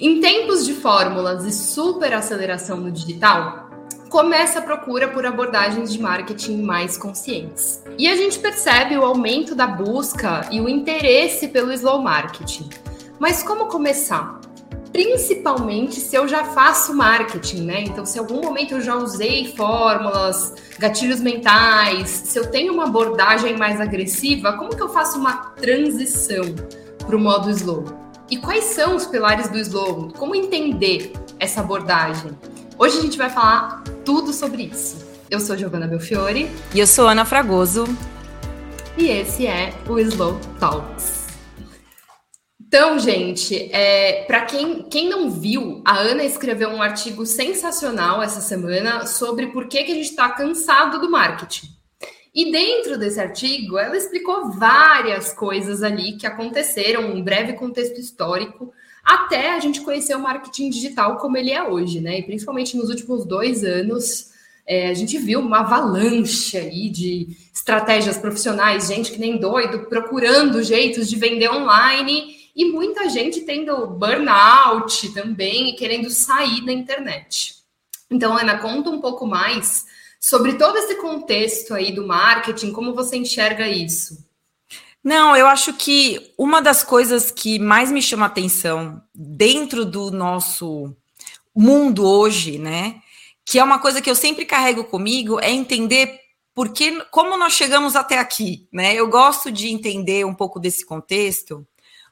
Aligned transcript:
Em 0.00 0.20
tempos 0.20 0.64
de 0.64 0.74
fórmulas 0.74 1.44
e 1.44 1.50
superaceleração 1.50 2.76
no 2.76 2.88
digital, 2.88 3.68
começa 4.08 4.60
a 4.60 4.62
procura 4.62 5.08
por 5.08 5.26
abordagens 5.26 5.92
de 5.92 6.00
marketing 6.00 6.62
mais 6.62 6.96
conscientes. 6.96 7.82
E 7.98 8.06
a 8.06 8.14
gente 8.14 8.38
percebe 8.38 8.96
o 8.96 9.04
aumento 9.04 9.56
da 9.56 9.66
busca 9.66 10.48
e 10.52 10.60
o 10.60 10.68
interesse 10.68 11.48
pelo 11.48 11.72
slow 11.72 12.00
marketing. 12.00 12.70
Mas 13.18 13.42
como 13.42 13.66
começar? 13.66 14.40
Principalmente 14.92 15.96
se 15.96 16.14
eu 16.14 16.28
já 16.28 16.44
faço 16.44 16.94
marketing, 16.94 17.62
né? 17.64 17.80
Então, 17.82 18.06
se 18.06 18.18
em 18.18 18.20
algum 18.20 18.40
momento 18.40 18.74
eu 18.74 18.80
já 18.80 18.94
usei 18.94 19.52
fórmulas, 19.56 20.54
gatilhos 20.78 21.20
mentais, 21.20 22.08
se 22.08 22.38
eu 22.38 22.48
tenho 22.48 22.72
uma 22.72 22.84
abordagem 22.84 23.56
mais 23.56 23.80
agressiva, 23.80 24.52
como 24.52 24.76
que 24.76 24.82
eu 24.82 24.90
faço 24.90 25.18
uma 25.18 25.50
transição 25.56 26.44
para 27.04 27.16
o 27.16 27.18
modo 27.18 27.50
slow? 27.50 28.07
E 28.30 28.36
quais 28.36 28.64
são 28.64 28.94
os 28.94 29.06
pilares 29.06 29.48
do 29.48 29.56
slow? 29.58 30.12
Como 30.12 30.34
entender 30.34 31.12
essa 31.40 31.60
abordagem? 31.60 32.30
Hoje 32.78 32.98
a 32.98 33.00
gente 33.00 33.16
vai 33.16 33.30
falar 33.30 33.82
tudo 34.04 34.34
sobre 34.34 34.64
isso. 34.64 35.06
Eu 35.30 35.40
sou 35.40 35.56
Giovanna 35.56 35.86
Belfiore. 35.86 36.50
E 36.74 36.78
eu 36.78 36.86
sou 36.86 37.08
Ana 37.08 37.24
Fragoso. 37.24 37.86
E 38.98 39.08
esse 39.08 39.46
é 39.46 39.72
o 39.88 39.98
Slow 39.98 40.38
Talks. 40.60 41.26
Então, 42.60 42.98
gente, 42.98 43.70
é, 43.72 44.24
para 44.24 44.42
quem, 44.42 44.82
quem 44.82 45.08
não 45.08 45.30
viu, 45.30 45.82
a 45.82 45.96
Ana 45.96 46.22
escreveu 46.22 46.68
um 46.68 46.82
artigo 46.82 47.24
sensacional 47.24 48.20
essa 48.20 48.42
semana 48.42 49.06
sobre 49.06 49.46
por 49.46 49.68
que, 49.68 49.84
que 49.84 49.92
a 49.92 49.94
gente 49.94 50.10
está 50.10 50.28
cansado 50.28 51.00
do 51.00 51.10
marketing. 51.10 51.77
E 52.34 52.52
dentro 52.52 52.98
desse 52.98 53.20
artigo, 53.20 53.78
ela 53.78 53.96
explicou 53.96 54.50
várias 54.52 55.32
coisas 55.32 55.82
ali 55.82 56.16
que 56.16 56.26
aconteceram, 56.26 57.10
um 57.12 57.22
breve 57.22 57.54
contexto 57.54 57.98
histórico, 57.98 58.72
até 59.04 59.54
a 59.54 59.60
gente 59.60 59.80
conhecer 59.80 60.14
o 60.14 60.20
marketing 60.20 60.70
digital 60.70 61.16
como 61.16 61.36
ele 61.36 61.50
é 61.50 61.62
hoje, 61.62 62.00
né? 62.00 62.18
E 62.18 62.22
principalmente 62.22 62.76
nos 62.76 62.90
últimos 62.90 63.24
dois 63.24 63.64
anos, 63.64 64.30
é, 64.66 64.90
a 64.90 64.94
gente 64.94 65.16
viu 65.16 65.40
uma 65.40 65.60
avalanche 65.60 66.58
aí 66.58 66.90
de 66.90 67.28
estratégias 67.54 68.18
profissionais, 68.18 68.88
gente 68.88 69.10
que 69.10 69.18
nem 69.18 69.38
doido, 69.38 69.86
procurando 69.86 70.62
jeitos 70.62 71.08
de 71.08 71.16
vender 71.16 71.50
online 71.50 72.36
e 72.54 72.66
muita 72.66 73.08
gente 73.08 73.40
tendo 73.40 73.86
burnout 73.86 75.08
também 75.14 75.70
e 75.70 75.76
querendo 75.76 76.10
sair 76.10 76.64
da 76.66 76.72
internet. 76.72 77.54
Então, 78.10 78.36
Ana, 78.36 78.58
conta 78.58 78.90
um 78.90 79.00
pouco 79.00 79.26
mais 79.26 79.86
sobre 80.18 80.54
todo 80.54 80.76
esse 80.78 80.96
contexto 80.96 81.74
aí 81.74 81.92
do 81.92 82.06
marketing, 82.06 82.72
como 82.72 82.94
você 82.94 83.16
enxerga 83.16 83.68
isso? 83.68 84.26
Não, 85.02 85.36
eu 85.36 85.46
acho 85.46 85.72
que 85.74 86.32
uma 86.36 86.60
das 86.60 86.82
coisas 86.82 87.30
que 87.30 87.58
mais 87.58 87.90
me 87.90 88.02
chama 88.02 88.26
atenção 88.26 89.00
dentro 89.14 89.84
do 89.84 90.10
nosso 90.10 90.94
mundo 91.54 92.06
hoje, 92.06 92.58
né, 92.58 93.00
que 93.44 93.58
é 93.58 93.64
uma 93.64 93.78
coisa 93.78 94.02
que 94.02 94.10
eu 94.10 94.14
sempre 94.14 94.44
carrego 94.44 94.84
comigo, 94.84 95.40
é 95.40 95.50
entender 95.50 96.20
porque 96.58 97.00
como 97.12 97.36
nós 97.36 97.52
chegamos 97.52 97.94
até 97.94 98.18
aqui, 98.18 98.66
né? 98.72 98.92
Eu 98.92 99.06
gosto 99.08 99.48
de 99.48 99.68
entender 99.68 100.26
um 100.26 100.34
pouco 100.34 100.58
desse 100.58 100.84
contexto, 100.84 101.64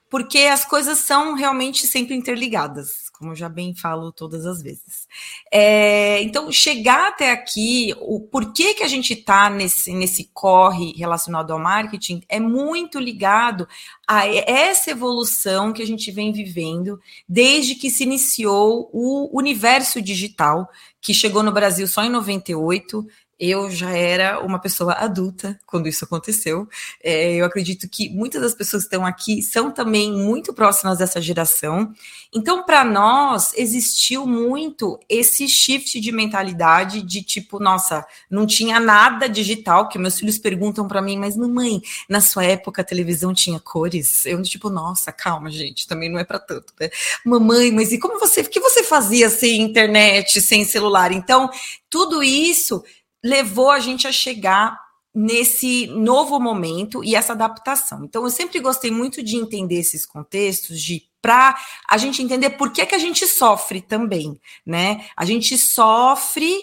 porque 0.09 0.39
as 0.39 0.65
coisas 0.65 0.99
são 0.99 1.35
realmente 1.35 1.85
sempre 1.85 2.15
interligadas 2.15 3.06
como 3.19 3.33
eu 3.33 3.37
já 3.37 3.49
bem 3.49 3.75
falo 3.75 4.13
todas 4.13 4.47
as 4.47 4.63
vezes. 4.63 5.07
É, 5.51 6.23
então, 6.23 6.51
chegar 6.53 7.09
até 7.09 7.31
aqui, 7.31 7.95
o 8.01 8.21
porquê 8.21 8.75
que 8.75 8.83
a 8.83 8.89
gente 8.89 9.15
está 9.15 9.49
nesse, 9.49 9.93
nesse 9.93 10.31
corre 10.33 10.93
relacionado 10.93 11.53
ao 11.53 11.59
marketing 11.59 12.23
é 12.29 12.39
muito 12.39 12.99
ligado 12.99 13.67
a 14.07 14.27
essa 14.27 14.91
evolução 14.91 15.73
que 15.73 15.83
a 15.83 15.87
gente 15.87 16.11
vem 16.11 16.33
vivendo 16.33 17.01
desde 17.29 17.75
que 17.75 17.91
se 17.91 18.05
iniciou 18.05 18.89
o 18.93 19.31
universo 19.37 20.01
digital, 20.01 20.69
que 21.01 21.15
chegou 21.15 21.43
no 21.43 21.53
Brasil 21.53 21.87
só 21.87 22.05
em 22.05 22.11
98, 22.11 23.07
eu 23.39 23.71
já 23.71 23.91
era 23.91 24.41
uma 24.41 24.59
pessoa 24.59 24.95
adulta 24.95 25.59
quando 25.67 25.89
isso 25.89 26.05
aconteceu. 26.05 26.67
É, 27.03 27.35
eu 27.35 27.45
acredito 27.45 27.89
que 27.89 28.09
muitas 28.09 28.41
das 28.41 28.55
pessoas 28.55 28.85
que 28.85 28.87
estão 28.87 29.05
aqui 29.05 29.43
são 29.43 29.71
também 29.71 30.11
muito 30.11 30.55
próximas 30.55 30.99
dessa 30.99 31.21
geração. 31.21 31.93
Então, 32.35 32.65
para 32.65 32.83
nós, 32.85 33.53
existiu 33.55 34.27
muito 34.27 34.99
esse 35.09 35.47
shift 35.49 36.01
de 36.01 36.13
mentalidade 36.13 37.03
de 37.03 37.23
tipo, 37.23 37.59
nossa, 37.59 38.07
não 38.31 38.47
tinha 38.47 38.81
nada 38.81 39.29
digital, 39.29 39.89
que 39.89 39.99
meus 39.99 40.19
filhos 40.19 40.39
perguntam 40.39 40.89
para 40.89 41.03
mim, 41.03 41.19
mas 41.19 41.37
mamãe, 41.37 41.83
na 42.09 42.21
sua 42.21 42.45
época 42.45 42.81
a 42.81 42.85
televisão 42.85 43.35
tinha 43.35 43.61
cores? 43.61 44.25
Eu, 44.25 44.41
tipo, 44.43 44.71
nossa, 44.71 45.13
calma, 45.13 45.51
gente, 45.51 45.87
também 45.87 46.11
não 46.11 46.19
é 46.19 46.25
para 46.25 46.39
tanto, 46.39 46.73
né? 46.81 46.89
Mamãe, 47.25 47.71
mas 47.71 47.93
e 47.93 47.99
como 47.99 48.19
você, 48.19 48.41
o 48.41 48.49
que 48.49 48.61
você 48.61 48.83
fazia 48.83 49.29
sem 49.29 49.61
internet, 49.61 50.41
sem 50.41 50.65
celular? 50.65 51.13
Então, 51.13 51.51
tudo 51.89 52.23
isso 52.23 52.83
levou 53.25 53.71
a 53.71 53.79
gente 53.79 54.07
a 54.07 54.13
chegar 54.13 54.79
nesse 55.15 55.87
novo 55.87 56.39
momento 56.39 57.03
e 57.03 57.15
essa 57.15 57.33
adaptação. 57.33 58.05
Então, 58.05 58.23
eu 58.25 58.31
sempre 58.31 58.61
gostei 58.61 58.91
muito 58.91 59.23
de 59.23 59.37
entender 59.37 59.77
esses 59.77 60.05
contextos, 60.05 60.81
de 60.81 61.09
para 61.23 61.57
a 61.89 61.97
gente 61.97 62.23
entender 62.23 62.51
por 62.51 62.71
que, 62.71 62.87
que 62.87 62.95
a 62.95 62.99
gente 62.99 63.27
sofre 63.27 63.81
também, 63.81 64.39
né? 64.65 65.07
A 65.17 65.25
gente 65.25 65.59
sofre 65.59 66.55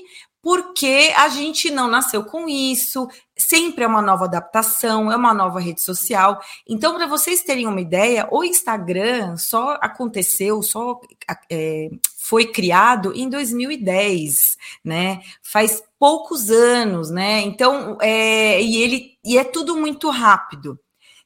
porque 0.41 1.11
a 1.17 1.29
gente 1.29 1.71
não 1.71 1.89
nasceu 1.89 2.23
com 2.23 2.47
isso, 2.47 3.07
sempre 3.37 3.83
é 3.83 3.87
uma 3.87 4.01
nova 4.01 4.25
adaptação, 4.25 5.11
é 5.11 5.15
uma 5.15 5.33
nova 5.33 5.59
rede 5.59 5.81
social. 5.81 6.39
Então, 6.67 6.95
para 6.95 7.07
vocês 7.07 7.41
terem 7.41 7.67
uma 7.67 7.81
ideia, 7.81 8.27
o 8.31 8.43
Instagram 8.43 9.37
só 9.37 9.77
aconteceu, 9.81 10.61
só 10.61 10.99
é, 11.49 11.89
foi 12.17 12.45
criado 12.45 13.13
em 13.15 13.29
2010, 13.29 14.57
né? 14.83 15.21
Faz 15.41 15.83
poucos 15.99 16.49
anos, 16.49 17.09
né? 17.09 17.41
Então, 17.41 17.97
é, 18.01 18.61
e 18.61 18.81
ele 18.81 19.17
e 19.25 19.37
é 19.37 19.43
tudo 19.43 19.75
muito 19.75 20.09
rápido. 20.09 20.79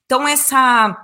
Então, 0.06 0.28
essa 0.28 1.04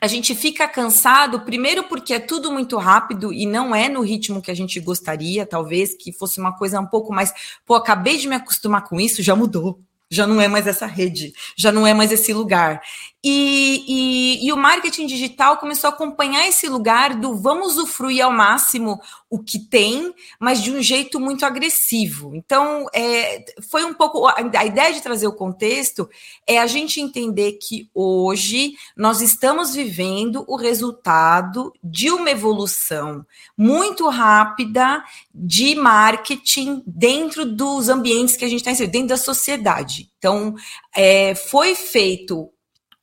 a 0.00 0.06
gente 0.06 0.32
fica 0.32 0.68
cansado, 0.68 1.40
primeiro 1.40 1.82
porque 1.84 2.14
é 2.14 2.20
tudo 2.20 2.52
muito 2.52 2.76
rápido 2.76 3.32
e 3.32 3.44
não 3.44 3.74
é 3.74 3.88
no 3.88 4.00
ritmo 4.00 4.40
que 4.40 4.50
a 4.50 4.54
gente 4.54 4.78
gostaria, 4.78 5.44
talvez 5.44 5.92
que 5.92 6.12
fosse 6.12 6.38
uma 6.38 6.56
coisa 6.56 6.78
um 6.78 6.86
pouco 6.86 7.12
mais. 7.12 7.32
Pô, 7.66 7.74
acabei 7.74 8.16
de 8.16 8.28
me 8.28 8.36
acostumar 8.36 8.84
com 8.84 9.00
isso, 9.00 9.24
já 9.24 9.34
mudou 9.34 9.80
já 10.10 10.26
não 10.26 10.40
é 10.40 10.48
mais 10.48 10.66
essa 10.66 10.86
rede, 10.86 11.32
já 11.56 11.70
não 11.72 11.86
é 11.86 11.94
mais 11.94 12.12
esse 12.12 12.32
lugar. 12.32 12.80
E, 13.24 13.84
e, 13.88 14.46
e, 14.46 14.52
o 14.52 14.56
marketing 14.56 15.04
digital 15.04 15.56
começou 15.56 15.90
a 15.90 15.92
acompanhar 15.92 16.46
esse 16.46 16.68
lugar 16.68 17.16
do 17.16 17.34
vamos 17.34 17.76
usufruir 17.76 18.24
ao 18.24 18.30
máximo 18.30 19.00
o 19.28 19.40
que 19.40 19.58
tem, 19.58 20.14
mas 20.38 20.62
de 20.62 20.70
um 20.70 20.80
jeito 20.80 21.18
muito 21.18 21.44
agressivo. 21.44 22.32
Então, 22.36 22.86
é, 22.94 23.44
foi 23.68 23.84
um 23.84 23.92
pouco. 23.92 24.24
A, 24.28 24.36
a 24.56 24.64
ideia 24.64 24.94
de 24.94 25.00
trazer 25.00 25.26
o 25.26 25.34
contexto 25.34 26.08
é 26.46 26.60
a 26.60 26.68
gente 26.68 27.00
entender 27.00 27.54
que 27.54 27.90
hoje 27.92 28.74
nós 28.96 29.20
estamos 29.20 29.74
vivendo 29.74 30.44
o 30.46 30.54
resultado 30.54 31.72
de 31.82 32.12
uma 32.12 32.30
evolução 32.30 33.26
muito 33.56 34.08
rápida 34.08 35.02
de 35.34 35.74
marketing 35.74 36.84
dentro 36.86 37.44
dos 37.44 37.88
ambientes 37.88 38.36
que 38.36 38.44
a 38.44 38.48
gente 38.48 38.60
está 38.60 38.70
inserido, 38.70 38.92
dentro 38.92 39.08
da 39.08 39.16
sociedade. 39.16 40.08
Então, 40.18 40.54
é, 40.94 41.34
foi 41.34 41.74
feito 41.74 42.48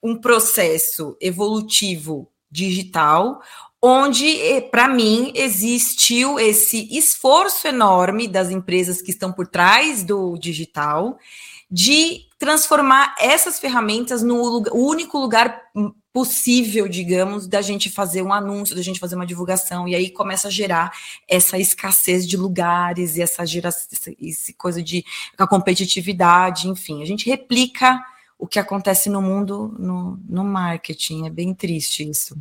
um 0.05 0.15
processo 0.15 1.17
evolutivo 1.19 2.29
digital, 2.51 3.41
onde, 3.81 4.39
eh, 4.39 4.61
para 4.61 4.87
mim, 4.87 5.31
existiu 5.33 6.39
esse 6.39 6.87
esforço 6.95 7.67
enorme 7.67 8.27
das 8.27 8.51
empresas 8.51 9.01
que 9.01 9.09
estão 9.09 9.33
por 9.33 9.47
trás 9.47 10.03
do 10.03 10.37
digital 10.37 11.17
de 11.71 12.21
transformar 12.37 13.15
essas 13.19 13.57
ferramentas 13.57 14.21
no 14.21 14.63
único 14.71 15.17
lugar 15.17 15.59
possível, 16.13 16.87
digamos, 16.87 17.47
da 17.47 17.61
gente 17.63 17.89
fazer 17.89 18.21
um 18.21 18.31
anúncio, 18.31 18.75
da 18.75 18.83
gente 18.83 18.99
fazer 18.99 19.15
uma 19.15 19.25
divulgação, 19.25 19.87
e 19.87 19.95
aí 19.95 20.11
começa 20.11 20.49
a 20.49 20.51
gerar 20.51 20.91
essa 21.27 21.57
escassez 21.57 22.27
de 22.27 22.37
lugares 22.37 23.17
e 23.17 23.23
essa 23.23 23.43
geração, 23.43 23.89
essa 24.21 24.53
coisa 24.55 24.83
de 24.83 25.03
a 25.35 25.47
competitividade, 25.47 26.69
enfim, 26.69 27.01
a 27.01 27.05
gente 27.05 27.27
replica 27.27 27.99
o 28.37 28.47
que 28.47 28.59
acontece 28.59 29.09
no 29.09 29.21
mundo 29.21 29.75
no, 29.79 30.19
no 30.27 30.43
marketing. 30.43 31.25
É 31.25 31.29
bem 31.29 31.53
triste 31.53 32.07
isso. 32.09 32.35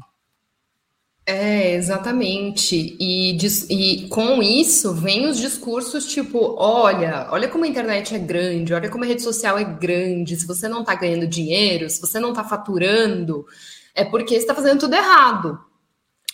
É, 1.26 1.74
exatamente. 1.74 2.96
E, 3.00 3.38
e, 3.70 4.08
com 4.08 4.42
isso 4.42 4.92
vem 4.92 5.26
os 5.26 5.38
discursos 5.38 6.06
tipo: 6.06 6.54
olha, 6.58 7.28
olha 7.30 7.48
como 7.48 7.64
a 7.64 7.68
internet 7.68 8.14
é 8.14 8.18
grande, 8.18 8.74
olha 8.74 8.90
como 8.90 9.04
a 9.04 9.06
rede 9.06 9.22
social 9.22 9.56
é 9.58 9.64
grande. 9.64 10.36
Se 10.36 10.46
você 10.46 10.68
não 10.68 10.80
está 10.80 10.94
ganhando 10.94 11.26
dinheiro, 11.26 11.88
se 11.88 12.00
você 12.00 12.20
não 12.20 12.30
está 12.30 12.44
faturando, 12.44 13.46
é 13.94 14.04
porque 14.04 14.34
você 14.34 14.40
está 14.40 14.54
fazendo 14.54 14.80
tudo 14.80 14.94
errado. 14.94 15.58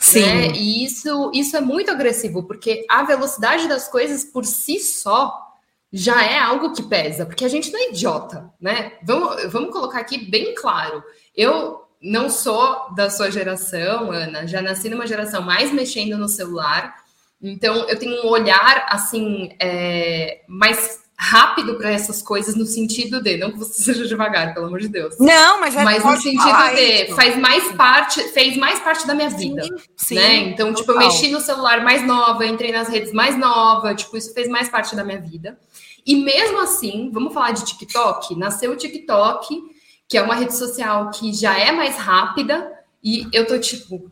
Sim. 0.01 0.23
Né? 0.23 0.53
E 0.57 0.85
isso, 0.85 1.31
isso 1.35 1.57
é 1.57 1.61
muito 1.61 1.91
agressivo, 1.91 2.43
porque 2.43 2.85
a 2.89 3.05
velocidade 3.05 3.69
das 3.69 3.87
coisas 3.87 4.25
por 4.25 4.45
si 4.45 4.81
só 4.81 5.50
já 5.93 6.25
é 6.25 6.39
algo 6.39 6.73
que 6.73 6.83
pesa, 6.83 7.27
porque 7.27 7.45
a 7.45 7.49
gente 7.49 7.73
não 7.73 7.81
é 7.81 7.91
idiota, 7.91 8.53
né? 8.61 8.93
Vamos, 9.03 9.45
vamos 9.51 9.71
colocar 9.71 9.99
aqui 9.99 10.31
bem 10.31 10.55
claro. 10.55 11.03
Eu 11.37 11.85
não 12.01 12.31
sou 12.31 12.93
da 12.95 13.11
sua 13.11 13.31
geração, 13.31 14.11
Ana, 14.11 14.47
já 14.47 14.63
nasci 14.63 14.89
numa 14.89 15.07
geração 15.07 15.43
mais 15.43 15.73
mexendo 15.73 16.17
no 16.17 16.29
celular, 16.29 16.95
então 17.43 17.89
eu 17.89 17.99
tenho 17.99 18.25
um 18.25 18.29
olhar 18.29 18.87
assim 18.89 19.55
é, 19.59 20.43
mais 20.47 21.03
rápido 21.21 21.75
para 21.77 21.91
essas 21.91 22.23
coisas 22.23 22.57
no 22.57 22.65
sentido 22.65 23.21
de, 23.21 23.37
não 23.37 23.53
que 23.53 23.59
você 23.59 23.75
seja 23.93 24.07
devagar, 24.07 24.55
pelo 24.55 24.67
amor 24.67 24.81
de 24.81 24.89
Deus. 24.89 25.17
Não, 25.19 25.61
mas 25.61 25.77
é 25.77 25.85
mas 25.85 26.03
no 26.03 26.17
sentido 26.17 26.75
de 26.75 26.81
isso. 26.81 27.15
faz 27.15 27.37
mais 27.37 27.73
parte, 27.73 28.23
fez 28.29 28.57
mais 28.57 28.81
parte 28.81 29.07
da 29.07 29.15
minha 29.15 29.29
vida, 29.29 29.63
sim, 29.63 29.79
sim, 29.97 30.15
né? 30.15 30.37
Então, 30.37 30.69
total. 30.69 30.81
tipo, 30.81 30.93
eu 30.93 30.99
mexi 30.99 31.29
no 31.29 31.41
celular 31.41 31.85
mais 31.85 32.07
nova, 32.07 32.47
entrei 32.47 32.73
nas 32.73 32.89
redes 32.89 33.13
mais 33.13 33.37
nova, 33.37 33.95
tipo, 33.95 34.17
isso 34.17 34.33
fez 34.33 34.49
mais 34.49 34.71
parte 34.71 34.97
da 34.97 35.05
minha 35.05 35.21
vida. 35.21 35.59
E 36.07 36.17
mesmo 36.17 36.59
assim, 36.63 37.11
vamos 37.13 37.35
falar 37.35 37.51
de 37.51 37.67
TikTok, 37.67 38.35
nasceu 38.35 38.73
o 38.73 38.77
TikTok, 38.77 39.63
que 40.09 40.17
é 40.17 40.23
uma 40.23 40.35
rede 40.35 40.57
social 40.57 41.11
que 41.11 41.35
já 41.35 41.59
é 41.59 41.71
mais 41.71 41.97
rápida 41.97 42.73
e 43.05 43.29
eu 43.31 43.47
tô 43.47 43.59
tipo, 43.59 44.11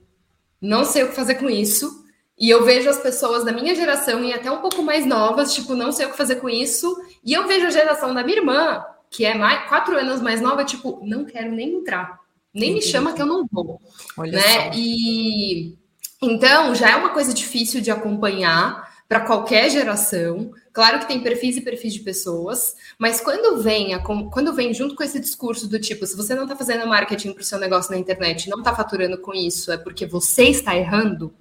não 0.61 0.85
sei 0.85 1.05
o 1.05 1.09
que 1.09 1.15
fazer 1.15 1.37
com 1.37 1.49
isso. 1.49 1.98
E 2.39 2.49
eu 2.49 2.65
vejo 2.65 2.89
as 2.89 2.99
pessoas 2.99 3.45
da 3.45 3.53
minha 3.53 3.75
geração 3.75 4.23
e 4.23 4.33
até 4.33 4.51
um 4.51 4.59
pouco 4.59 4.83
mais 4.83 5.05
novas, 5.05 5.53
tipo, 5.53 5.75
não 5.75 5.91
sei 5.91 6.07
o 6.07 6.11
que 6.11 6.17
fazer 6.17 6.37
com 6.37 6.49
isso. 6.49 6.97
E 7.25 7.33
eu 7.33 7.49
vejo 7.49 7.67
a 7.67 7.71
geração 7.71 8.15
da 8.15 8.23
minha 8.23 8.39
irmã, 8.39 8.85
que 9.11 9.25
é 9.25 9.35
mais, 9.35 9.69
quatro 9.69 9.97
anos 9.99 10.21
mais 10.21 10.41
nova, 10.41 10.65
tipo, 10.65 11.01
não 11.03 11.25
quero 11.25 11.51
nem 11.51 11.75
entrar. 11.75 12.21
Nem 12.55 12.71
Entendi. 12.71 12.87
me 12.87 12.93
chama 12.93 13.13
que 13.13 13.21
eu 13.21 13.27
não 13.27 13.47
vou. 13.51 13.81
Olha 14.17 14.33
né? 14.33 14.41
Só. 14.41 14.71
E 14.75 15.77
então 16.23 16.75
já 16.75 16.91
é 16.91 16.97
uma 16.97 17.11
coisa 17.11 17.33
difícil 17.35 17.81
de 17.81 17.91
acompanhar 17.91 18.89
para 19.09 19.21
qualquer 19.21 19.71
geração. 19.71 20.53
Claro 20.73 21.01
que 21.01 21.09
tem 21.09 21.21
perfis 21.21 21.57
e 21.57 21.61
perfis 21.61 21.95
de 21.95 22.01
pessoas, 22.01 22.77
mas 22.99 23.21
quando 23.21 23.61
vem, 23.61 23.95
a, 23.95 23.99
quando 23.99 24.53
vem 24.53 24.73
junto 24.73 24.95
com 24.95 25.03
esse 25.03 25.19
discurso 25.19 25.67
do 25.67 25.81
tipo, 25.81 26.07
se 26.07 26.17
você 26.17 26.35
não 26.35 26.45
está 26.45 26.55
fazendo 26.55 26.87
marketing 26.87 27.33
para 27.33 27.41
o 27.41 27.45
seu 27.45 27.59
negócio 27.59 27.91
na 27.91 27.99
internet, 27.99 28.49
não 28.49 28.59
está 28.59 28.75
faturando 28.75 29.19
com 29.19 29.35
isso, 29.35 29.73
é 29.73 29.77
porque 29.77 30.07
você 30.07 30.45
está 30.45 30.77
errando 30.77 31.35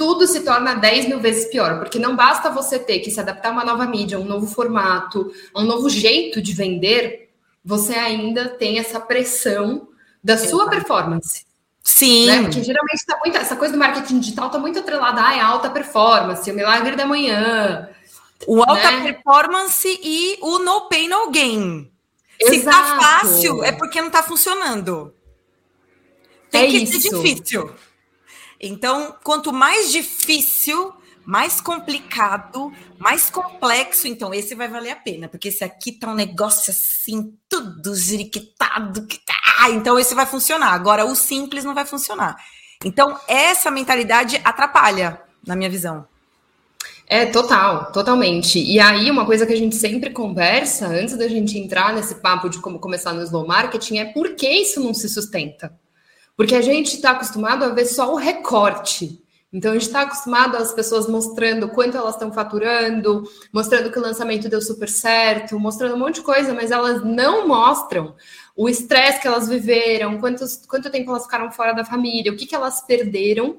tudo 0.00 0.26
se 0.26 0.40
torna 0.40 0.76
10 0.76 1.08
mil 1.08 1.20
vezes 1.20 1.50
pior, 1.50 1.78
porque 1.78 1.98
não 1.98 2.16
basta 2.16 2.48
você 2.48 2.78
ter 2.78 3.00
que 3.00 3.10
se 3.10 3.20
adaptar 3.20 3.50
a 3.50 3.52
uma 3.52 3.66
nova 3.66 3.84
mídia, 3.84 4.16
a 4.16 4.20
um 4.20 4.24
novo 4.24 4.46
formato, 4.46 5.30
a 5.52 5.60
um 5.60 5.64
novo 5.66 5.90
jeito 5.90 6.40
de 6.40 6.54
vender, 6.54 7.30
você 7.62 7.92
ainda 7.92 8.48
tem 8.48 8.78
essa 8.78 8.98
pressão 8.98 9.88
da 10.24 10.32
Exato. 10.32 10.48
sua 10.52 10.70
performance. 10.70 11.44
Sim. 11.82 12.28
Né? 12.28 12.42
Porque 12.44 12.64
geralmente 12.64 12.96
está 12.96 13.18
muito. 13.18 13.36
Essa 13.36 13.54
coisa 13.56 13.74
do 13.74 13.78
marketing 13.78 14.20
digital 14.20 14.46
está 14.46 14.58
muito 14.58 14.78
atrelada 14.78 15.20
a 15.20 15.44
alta 15.44 15.68
performance, 15.68 16.50
o 16.50 16.54
milagre 16.54 16.96
da 16.96 17.04
manhã. 17.04 17.90
O 18.46 18.62
alta 18.62 18.90
né? 18.92 19.12
performance 19.12 20.00
e 20.02 20.38
o 20.40 20.60
no 20.60 20.88
pain, 20.88 21.08
no 21.08 21.30
gain. 21.30 21.92
Exato. 22.40 22.58
Se 22.58 22.64
tá 22.64 22.98
fácil, 22.98 23.62
é 23.62 23.72
porque 23.72 24.00
não 24.00 24.08
está 24.08 24.22
funcionando. 24.22 25.12
Tem 26.50 26.68
é 26.68 26.70
que 26.70 26.76
isso. 26.78 26.98
ser 26.98 27.10
difícil. 27.10 27.70
Então, 28.60 29.16
quanto 29.24 29.52
mais 29.52 29.90
difícil, 29.90 30.92
mais 31.24 31.60
complicado, 31.60 32.72
mais 32.98 33.30
complexo, 33.30 34.06
então 34.06 34.34
esse 34.34 34.54
vai 34.54 34.68
valer 34.68 34.90
a 34.90 34.96
pena, 34.96 35.28
porque 35.28 35.48
esse 35.48 35.64
aqui 35.64 35.92
tá 35.92 36.10
um 36.10 36.14
negócio 36.14 36.70
assim, 36.70 37.34
tudo 37.48 37.94
ziriquitado, 37.94 39.06
que 39.06 39.18
tá, 39.18 39.70
então 39.70 39.98
esse 39.98 40.14
vai 40.14 40.26
funcionar. 40.26 40.72
Agora, 40.72 41.06
o 41.06 41.14
simples 41.14 41.64
não 41.64 41.74
vai 41.74 41.86
funcionar. 41.86 42.36
Então, 42.84 43.18
essa 43.28 43.70
mentalidade 43.70 44.40
atrapalha, 44.44 45.20
na 45.46 45.56
minha 45.56 45.70
visão. 45.70 46.06
É, 47.06 47.26
total, 47.26 47.90
totalmente. 47.92 48.58
E 48.58 48.78
aí, 48.78 49.10
uma 49.10 49.26
coisa 49.26 49.44
que 49.44 49.52
a 49.52 49.56
gente 49.56 49.76
sempre 49.76 50.10
conversa, 50.10 50.86
antes 50.86 51.16
da 51.16 51.28
gente 51.28 51.58
entrar 51.58 51.92
nesse 51.92 52.14
papo 52.16 52.48
de 52.48 52.58
como 52.58 52.78
começar 52.78 53.12
no 53.12 53.22
slow 53.22 53.46
marketing, 53.46 53.98
é 53.98 54.04
por 54.04 54.34
que 54.34 54.48
isso 54.48 54.80
não 54.80 54.94
se 54.94 55.08
sustenta? 55.08 55.76
Porque 56.40 56.54
a 56.54 56.62
gente 56.62 56.94
está 56.94 57.10
acostumado 57.10 57.66
a 57.66 57.68
ver 57.68 57.84
só 57.84 58.14
o 58.14 58.16
recorte. 58.16 59.22
Então, 59.52 59.72
a 59.72 59.74
gente 59.74 59.88
está 59.88 60.00
acostumado 60.00 60.56
as 60.56 60.72
pessoas 60.72 61.06
mostrando 61.06 61.68
quanto 61.68 61.98
elas 61.98 62.14
estão 62.14 62.32
faturando, 62.32 63.24
mostrando 63.52 63.92
que 63.92 63.98
o 63.98 64.02
lançamento 64.02 64.48
deu 64.48 64.62
super 64.62 64.88
certo, 64.88 65.60
mostrando 65.60 65.96
um 65.96 65.98
monte 65.98 66.14
de 66.14 66.22
coisa, 66.22 66.54
mas 66.54 66.70
elas 66.70 67.04
não 67.04 67.46
mostram 67.46 68.14
o 68.56 68.70
estresse 68.70 69.20
que 69.20 69.28
elas 69.28 69.50
viveram, 69.50 70.18
quantos, 70.18 70.64
quanto 70.66 70.88
tempo 70.88 71.10
elas 71.10 71.24
ficaram 71.24 71.52
fora 71.52 71.74
da 71.74 71.84
família, 71.84 72.32
o 72.32 72.36
que, 72.38 72.46
que 72.46 72.54
elas 72.54 72.80
perderam 72.80 73.58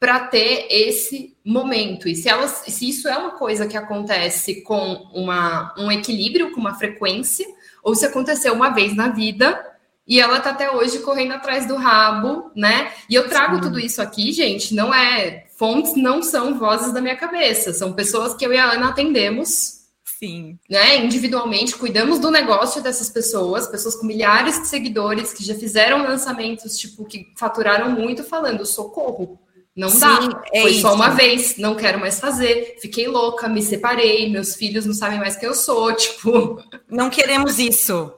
para 0.00 0.18
ter 0.18 0.66
esse 0.68 1.36
momento. 1.44 2.08
E 2.08 2.16
se, 2.16 2.28
elas, 2.28 2.64
se 2.66 2.88
isso 2.88 3.06
é 3.06 3.16
uma 3.16 3.30
coisa 3.30 3.64
que 3.64 3.76
acontece 3.76 4.62
com 4.62 5.08
uma, 5.14 5.72
um 5.78 5.92
equilíbrio, 5.92 6.50
com 6.50 6.60
uma 6.60 6.74
frequência, 6.74 7.46
ou 7.80 7.94
se 7.94 8.04
aconteceu 8.04 8.54
uma 8.54 8.70
vez 8.70 8.92
na 8.96 9.08
vida, 9.08 9.77
e 10.08 10.18
ela 10.18 10.40
tá 10.40 10.50
até 10.50 10.70
hoje 10.70 11.00
correndo 11.00 11.32
atrás 11.32 11.66
do 11.66 11.76
rabo, 11.76 12.50
né? 12.56 12.92
E 13.10 13.14
eu 13.14 13.28
trago 13.28 13.56
Sim. 13.56 13.60
tudo 13.60 13.78
isso 13.78 14.00
aqui, 14.00 14.32
gente, 14.32 14.74
não 14.74 14.92
é 14.92 15.44
fontes 15.58 15.94
não 15.96 16.22
são 16.22 16.58
vozes 16.58 16.92
da 16.94 17.00
minha 17.00 17.16
cabeça, 17.16 17.74
são 17.74 17.92
pessoas 17.92 18.34
que 18.34 18.46
eu 18.46 18.52
e 18.52 18.56
a 18.56 18.72
Ana 18.72 18.88
atendemos. 18.88 19.76
Sim. 20.18 20.58
Né, 20.68 20.96
individualmente, 20.96 21.76
cuidamos 21.76 22.18
do 22.18 22.30
negócio 22.30 22.82
dessas 22.82 23.08
pessoas, 23.08 23.68
pessoas 23.68 23.94
com 23.94 24.06
milhares 24.06 24.60
de 24.60 24.66
seguidores 24.66 25.32
que 25.32 25.44
já 25.44 25.54
fizeram 25.54 26.02
lançamentos, 26.02 26.76
tipo, 26.76 27.04
que 27.04 27.32
faturaram 27.36 27.90
muito, 27.90 28.24
falando 28.24 28.66
socorro. 28.66 29.38
Não 29.76 29.90
Sim, 29.90 30.00
dá. 30.00 30.42
É 30.52 30.62
Foi 30.62 30.70
isso. 30.72 30.80
só 30.80 30.94
uma 30.94 31.10
vez, 31.10 31.56
não 31.56 31.76
quero 31.76 32.00
mais 32.00 32.18
fazer. 32.18 32.78
Fiquei 32.80 33.06
louca, 33.06 33.48
me 33.48 33.62
separei, 33.62 34.28
meus 34.28 34.56
filhos 34.56 34.84
não 34.84 34.92
sabem 34.92 35.20
mais 35.20 35.36
quem 35.36 35.48
eu 35.48 35.54
sou, 35.54 35.92
tipo. 35.94 36.60
Não 36.90 37.08
queremos 37.08 37.60
isso. 37.60 38.12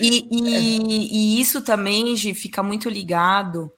E, 0.00 0.28
e, 0.30 1.36
e 1.36 1.40
isso 1.40 1.62
também, 1.62 2.14
Gi, 2.16 2.34
fica 2.34 2.62
muito 2.62 2.88
ligado 2.88 3.70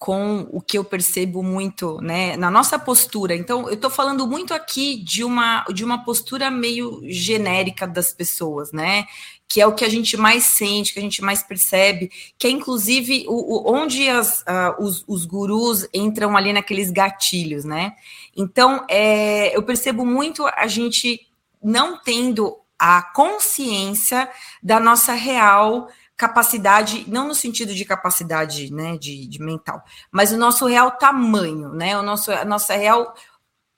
com 0.00 0.48
o 0.50 0.62
que 0.62 0.78
eu 0.78 0.82
percebo 0.82 1.42
muito, 1.42 2.00
né, 2.00 2.34
na 2.34 2.50
nossa 2.50 2.78
postura. 2.78 3.36
Então, 3.36 3.68
eu 3.68 3.74
estou 3.74 3.90
falando 3.90 4.26
muito 4.26 4.54
aqui 4.54 4.96
de 4.96 5.22
uma, 5.22 5.62
de 5.64 5.84
uma 5.84 6.02
postura 6.02 6.50
meio 6.50 7.02
genérica 7.04 7.86
das 7.86 8.10
pessoas, 8.10 8.72
né, 8.72 9.04
que 9.46 9.60
é 9.60 9.66
o 9.66 9.74
que 9.74 9.84
a 9.84 9.90
gente 9.90 10.16
mais 10.16 10.44
sente, 10.44 10.94
que 10.94 10.98
a 10.98 11.02
gente 11.02 11.20
mais 11.20 11.42
percebe, 11.42 12.10
que 12.38 12.46
é 12.46 12.50
inclusive 12.50 13.26
o, 13.28 13.34
o 13.34 13.74
onde 13.74 14.08
as, 14.08 14.40
uh, 14.40 14.82
os, 14.82 15.04
os 15.06 15.26
gurus 15.26 15.86
entram 15.92 16.34
ali 16.34 16.50
naqueles 16.50 16.90
gatilhos, 16.90 17.66
né. 17.66 17.92
Então, 18.34 18.86
é, 18.88 19.54
eu 19.54 19.62
percebo 19.62 20.06
muito 20.06 20.46
a 20.46 20.66
gente 20.66 21.20
não 21.62 22.00
tendo 22.02 22.56
a 22.80 23.02
consciência 23.02 24.30
da 24.62 24.80
nossa 24.80 25.12
real 25.12 25.88
capacidade, 26.16 27.04
não 27.08 27.28
no 27.28 27.34
sentido 27.34 27.74
de 27.74 27.84
capacidade 27.84 28.72
né, 28.72 28.96
de, 28.96 29.26
de 29.26 29.38
mental, 29.38 29.82
mas 30.10 30.32
o 30.32 30.36
nosso 30.38 30.66
real 30.66 30.92
tamanho, 30.92 31.70
né? 31.70 31.98
O 31.98 32.02
nosso, 32.02 32.32
a 32.32 32.44
nossa 32.44 32.74
real 32.74 33.14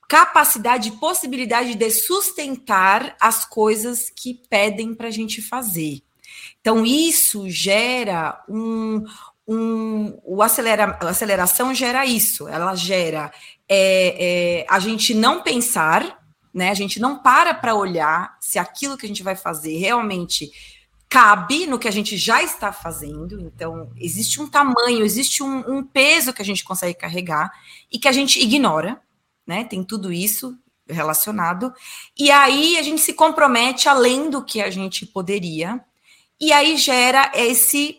capacidade 0.08 0.88
e 0.88 0.96
possibilidade 0.98 1.74
de 1.74 1.90
sustentar 1.90 3.16
as 3.20 3.44
coisas 3.44 4.10
que 4.10 4.40
pedem 4.48 4.94
para 4.94 5.08
a 5.08 5.10
gente 5.10 5.40
fazer. 5.40 6.02
Então, 6.60 6.84
isso 6.86 7.48
gera 7.48 8.42
um. 8.48 9.04
um 9.48 10.18
o 10.24 10.42
acelera, 10.42 10.98
a 11.00 11.08
aceleração 11.08 11.74
gera 11.74 12.04
isso, 12.06 12.46
ela 12.46 12.74
gera 12.74 13.32
é, 13.68 14.60
é, 14.60 14.66
a 14.68 14.78
gente 14.78 15.14
não 15.14 15.42
pensar, 15.42 16.21
né? 16.52 16.70
A 16.70 16.74
gente 16.74 17.00
não 17.00 17.18
para 17.18 17.54
para 17.54 17.74
olhar 17.74 18.36
se 18.40 18.58
aquilo 18.58 18.96
que 18.96 19.06
a 19.06 19.08
gente 19.08 19.22
vai 19.22 19.36
fazer 19.36 19.76
realmente 19.78 20.50
cabe 21.08 21.66
no 21.66 21.78
que 21.78 21.88
a 21.88 21.90
gente 21.90 22.16
já 22.16 22.42
está 22.42 22.72
fazendo. 22.72 23.40
Então, 23.40 23.90
existe 23.96 24.40
um 24.40 24.48
tamanho, 24.48 25.04
existe 25.04 25.42
um, 25.42 25.58
um 25.78 25.84
peso 25.84 26.32
que 26.32 26.40
a 26.40 26.44
gente 26.44 26.64
consegue 26.64 26.98
carregar 26.98 27.52
e 27.90 27.98
que 27.98 28.08
a 28.08 28.12
gente 28.12 28.40
ignora, 28.40 29.00
né? 29.46 29.64
Tem 29.64 29.84
tudo 29.84 30.12
isso 30.12 30.58
relacionado. 30.88 31.72
E 32.18 32.30
aí 32.30 32.78
a 32.78 32.82
gente 32.82 33.00
se 33.00 33.12
compromete 33.12 33.88
além 33.88 34.30
do 34.30 34.42
que 34.42 34.60
a 34.60 34.70
gente 34.70 35.06
poderia. 35.06 35.84
E 36.40 36.52
aí 36.52 36.76
gera 36.76 37.30
esse 37.34 37.98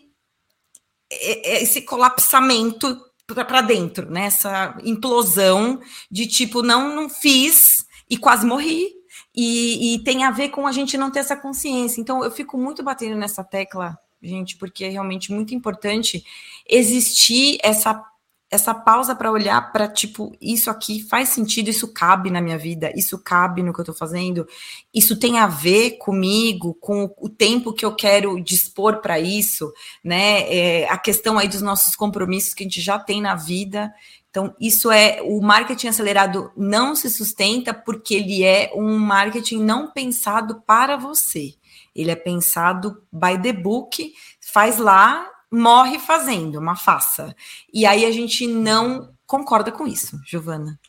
esse 1.08 1.82
colapsamento 1.82 3.00
para 3.26 3.60
dentro, 3.60 4.10
né? 4.10 4.26
Essa 4.26 4.76
implosão 4.82 5.80
de 6.10 6.26
tipo, 6.26 6.62
não, 6.62 6.94
não 6.94 7.08
fiz, 7.08 7.73
e 8.08 8.16
quase 8.16 8.46
morri. 8.46 8.88
E, 9.34 9.94
e, 9.94 9.98
tem 10.00 10.24
a 10.24 10.30
ver 10.30 10.48
com 10.50 10.66
a 10.66 10.72
gente 10.72 10.96
não 10.96 11.10
ter 11.10 11.20
essa 11.20 11.36
consciência. 11.36 12.00
Então, 12.00 12.24
eu 12.24 12.30
fico 12.30 12.56
muito 12.56 12.82
batendo 12.82 13.16
nessa 13.16 13.44
tecla, 13.44 13.98
gente, 14.22 14.56
porque 14.56 14.84
é 14.84 14.88
realmente 14.88 15.32
muito 15.32 15.54
importante 15.54 16.24
existir 16.68 17.58
essa, 17.62 18.02
essa 18.50 18.72
pausa 18.72 19.14
para 19.14 19.30
olhar 19.30 19.72
para, 19.72 19.88
tipo, 19.88 20.34
isso 20.40 20.70
aqui 20.70 21.02
faz 21.02 21.30
sentido, 21.30 21.68
isso 21.68 21.92
cabe 21.92 22.30
na 22.30 22.40
minha 22.40 22.56
vida, 22.56 22.92
isso 22.94 23.18
cabe 23.18 23.62
no 23.62 23.72
que 23.72 23.80
eu 23.80 23.82
estou 23.82 23.94
fazendo, 23.94 24.46
isso 24.92 25.18
tem 25.18 25.38
a 25.38 25.46
ver 25.46 25.98
comigo, 25.98 26.74
com 26.80 27.12
o 27.18 27.28
tempo 27.28 27.72
que 27.72 27.84
eu 27.84 27.94
quero 27.94 28.40
dispor 28.40 29.00
para 29.00 29.18
isso, 29.18 29.72
né? 30.02 30.42
É, 30.52 30.88
a 30.88 30.96
questão 30.96 31.38
aí 31.38 31.48
dos 31.48 31.62
nossos 31.62 31.96
compromissos 31.96 32.54
que 32.54 32.62
a 32.62 32.66
gente 32.66 32.80
já 32.80 32.98
tem 32.98 33.20
na 33.20 33.34
vida. 33.34 33.92
Então, 34.34 34.52
isso 34.60 34.90
é 34.90 35.20
o 35.22 35.40
marketing 35.40 35.86
acelerado 35.86 36.50
não 36.56 36.96
se 36.96 37.08
sustenta 37.08 37.72
porque 37.72 38.16
ele 38.16 38.42
é 38.42 38.72
um 38.74 38.98
marketing 38.98 39.62
não 39.62 39.92
pensado 39.92 40.60
para 40.66 40.96
você. 40.96 41.54
Ele 41.94 42.10
é 42.10 42.16
pensado 42.16 43.00
by 43.12 43.40
the 43.40 43.52
book, 43.52 44.12
faz 44.40 44.76
lá, 44.76 45.24
morre 45.48 46.00
fazendo, 46.00 46.58
uma 46.58 46.74
faça. 46.74 47.32
E 47.72 47.86
aí 47.86 48.04
a 48.04 48.10
gente 48.10 48.44
não 48.44 49.14
concorda 49.24 49.70
com 49.70 49.86
isso, 49.86 50.18
Giovana. 50.26 50.80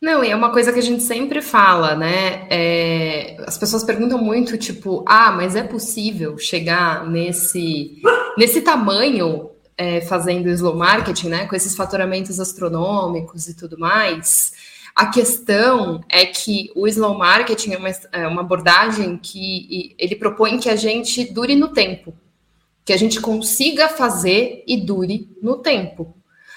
Não, 0.00 0.24
e 0.24 0.30
é 0.30 0.36
uma 0.36 0.50
coisa 0.50 0.72
que 0.72 0.78
a 0.78 0.82
gente 0.82 1.02
sempre 1.02 1.42
fala, 1.42 1.94
né? 1.94 2.46
É, 2.48 3.36
as 3.46 3.58
pessoas 3.58 3.84
perguntam 3.84 4.16
muito, 4.16 4.56
tipo, 4.56 5.04
ah, 5.06 5.32
mas 5.32 5.54
é 5.54 5.62
possível 5.62 6.38
chegar 6.38 7.06
nesse, 7.06 8.00
nesse 8.38 8.62
tamanho 8.62 9.50
é, 9.76 10.00
fazendo 10.00 10.48
slow 10.48 10.76
marketing, 10.76 11.28
né? 11.28 11.46
Com 11.46 11.54
esses 11.54 11.74
faturamentos 11.74 12.40
astronômicos 12.40 13.48
e 13.48 13.54
tudo 13.54 13.78
mais. 13.78 14.52
A 14.94 15.06
questão 15.06 16.02
é 16.08 16.24
que 16.24 16.70
o 16.74 16.88
slow 16.88 17.18
marketing 17.18 17.72
é 17.72 17.78
uma, 17.78 17.88
é 18.12 18.26
uma 18.26 18.40
abordagem 18.40 19.18
que 19.18 19.94
ele 19.98 20.16
propõe 20.16 20.58
que 20.58 20.70
a 20.70 20.76
gente 20.76 21.30
dure 21.30 21.54
no 21.54 21.68
tempo, 21.68 22.14
que 22.82 22.94
a 22.94 22.96
gente 22.96 23.20
consiga 23.20 23.88
fazer 23.88 24.64
e 24.66 24.78
dure 24.78 25.28
no 25.42 25.58
tempo. 25.58 26.16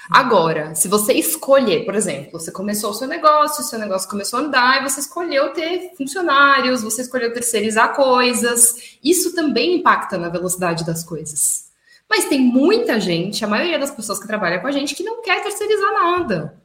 Agora, 0.10 0.74
se 0.74 0.88
você 0.88 1.14
escolher, 1.14 1.86
por 1.86 1.94
exemplo, 1.94 2.40
você 2.40 2.52
começou 2.52 2.90
o 2.90 2.94
seu 2.96 3.08
negócio, 3.08 3.64
o 3.64 3.68
seu 3.68 3.78
negócio 3.78 4.10
começou 4.10 4.40
a 4.40 4.42
andar 4.42 4.80
e 4.80 4.90
você 4.90 5.02
escolheu 5.02 5.54
ter 5.54 5.92
funcionários, 5.96 6.82
você 6.82 7.04
escolheu 7.04 7.32
terceirizar 7.32 7.94
coisas, 7.94 8.98
isso 9.04 9.36
também 9.36 9.76
impacta 9.76 10.18
na 10.18 10.30
velocidade 10.30 10.84
das 10.84 11.04
coisas. 11.04 11.69
Mas 12.10 12.26
tem 12.26 12.40
muita 12.40 13.00
gente, 13.00 13.46
a 13.46 13.48
maioria 13.48 13.78
das 13.78 13.92
pessoas 13.92 14.20
que 14.20 14.28
trabalha 14.28 14.60
com 14.60 14.68
a 14.68 14.72
gente, 14.72 14.96
que 14.96 15.04
não 15.04 15.22
quer 15.22 15.44
terceirizar 15.44 15.94
nada. 15.94 16.60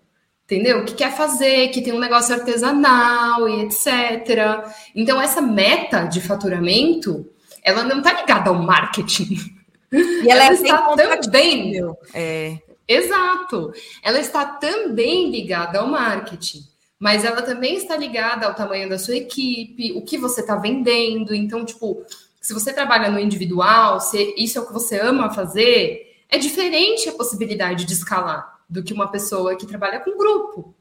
Entendeu? 0.44 0.84
Que 0.84 0.94
quer 0.94 1.14
fazer, 1.14 1.68
que 1.68 1.82
tem 1.82 1.92
um 1.92 1.98
negócio 1.98 2.34
artesanal 2.34 3.48
e 3.48 3.62
etc. 3.62 4.72
Então, 4.94 5.20
essa 5.20 5.40
meta 5.40 6.04
de 6.04 6.20
faturamento, 6.20 7.26
ela 7.62 7.82
não 7.82 7.98
está 7.98 8.12
ligada 8.12 8.50
ao 8.50 8.56
marketing. 8.56 9.38
E 9.92 10.28
ela, 10.28 10.44
ela 10.44 10.50
é 10.50 10.52
está 10.54 10.96
também. 10.96 11.74
É, 12.12 12.58
Exato. 12.86 13.72
Ela 14.02 14.20
está 14.20 14.44
também 14.44 15.30
ligada 15.30 15.78
ao 15.78 15.88
marketing, 15.88 16.62
mas 16.98 17.24
ela 17.24 17.42
também 17.42 17.76
está 17.76 17.96
ligada 17.96 18.46
ao 18.46 18.54
tamanho 18.54 18.88
da 18.88 18.98
sua 18.98 19.16
equipe, 19.16 19.92
o 19.92 20.02
que 20.02 20.18
você 20.18 20.42
está 20.42 20.56
vendendo. 20.56 21.34
Então, 21.34 21.64
tipo, 21.64 22.04
se 22.44 22.52
você 22.52 22.74
trabalha 22.74 23.10
no 23.10 23.18
individual, 23.18 23.98
se 24.00 24.34
isso 24.36 24.58
é 24.58 24.60
o 24.60 24.66
que 24.66 24.72
você 24.74 25.00
ama 25.00 25.32
fazer, 25.32 26.14
é 26.28 26.36
diferente 26.36 27.08
a 27.08 27.14
possibilidade 27.14 27.86
de 27.86 27.94
escalar 27.94 28.60
do 28.68 28.82
que 28.82 28.92
uma 28.92 29.10
pessoa 29.10 29.56
que 29.56 29.66
trabalha 29.66 29.98
com 30.00 30.18
grupo. 30.18 30.74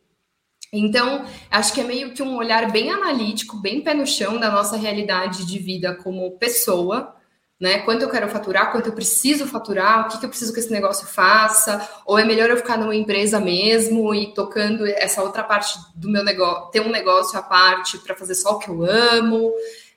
Então, 0.74 1.24
acho 1.50 1.74
que 1.74 1.80
é 1.80 1.86
meio 1.86 2.14
que 2.14 2.22
um 2.22 2.36
olhar 2.36 2.70
bem 2.70 2.92
analítico, 2.92 3.56
bem 3.62 3.80
pé 3.80 3.94
no 3.94 4.06
chão 4.06 4.38
da 4.38 4.52
nossa 4.52 4.76
realidade 4.76 5.46
de 5.46 5.58
vida 5.58 5.96
como 5.96 6.38
pessoa 6.38 7.16
né? 7.64 7.80
Quanto 7.80 8.02
eu 8.02 8.10
quero 8.10 8.28
faturar, 8.28 8.74
quanto 8.74 8.88
eu 8.88 8.94
preciso 8.94 9.48
faturar, 9.48 10.02
o 10.02 10.10
que, 10.10 10.20
que 10.20 10.26
eu 10.26 10.30
preciso 10.30 10.52
que 10.52 10.60
esse 10.60 10.70
negócio 10.70 11.08
faça, 11.08 11.88
ou 12.06 12.20
é 12.20 12.26
melhor 12.26 12.50
eu 12.50 12.58
ficar 12.58 12.78
numa 12.78 12.94
empresa 12.94 13.40
mesmo 13.40 14.14
e 14.14 14.34
tocando 14.34 14.86
essa 14.86 15.24
outra 15.24 15.44
parte 15.44 15.80
do 15.96 16.10
meu 16.10 16.26
negócio, 16.26 16.72
ter 16.72 16.82
um 16.82 16.92
negócio 16.92 17.40
à 17.40 17.42
parte 17.42 17.98
para 18.00 18.16
fazer 18.16 18.36
só 18.36 18.56
o 18.56 18.60
que 18.60 18.70
eu 18.70 18.84
amo. 18.84 19.50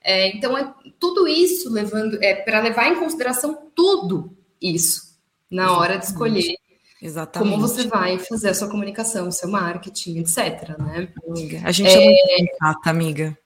É, 0.08 0.28
então, 0.28 0.56
é 0.56 0.72
tudo 1.00 1.26
isso 1.26 1.68
levando, 1.68 2.16
é 2.22 2.32
para 2.32 2.60
levar 2.60 2.86
em 2.86 2.94
consideração 2.94 3.72
tudo 3.75 4.36
isso 4.62 5.18
na 5.50 5.76
hora 5.76 5.96
de 5.96 6.04
escolher 6.04 6.54
Exatamente. 7.02 7.50
como 7.50 7.60
você 7.60 7.88
vai 7.88 8.16
fazer 8.16 8.50
a 8.50 8.54
sua 8.54 8.68
comunicação, 8.68 9.26
o 9.26 9.32
seu 9.32 9.48
marketing, 9.48 10.20
etc. 10.20 10.78
Né? 10.78 11.08
Amiga, 11.28 11.60
a 11.64 11.72
gente 11.72 11.88
é, 11.88 12.04
é 12.04 12.38
muito 12.38 12.56
chata, 12.56 12.88
amiga. 12.88 13.36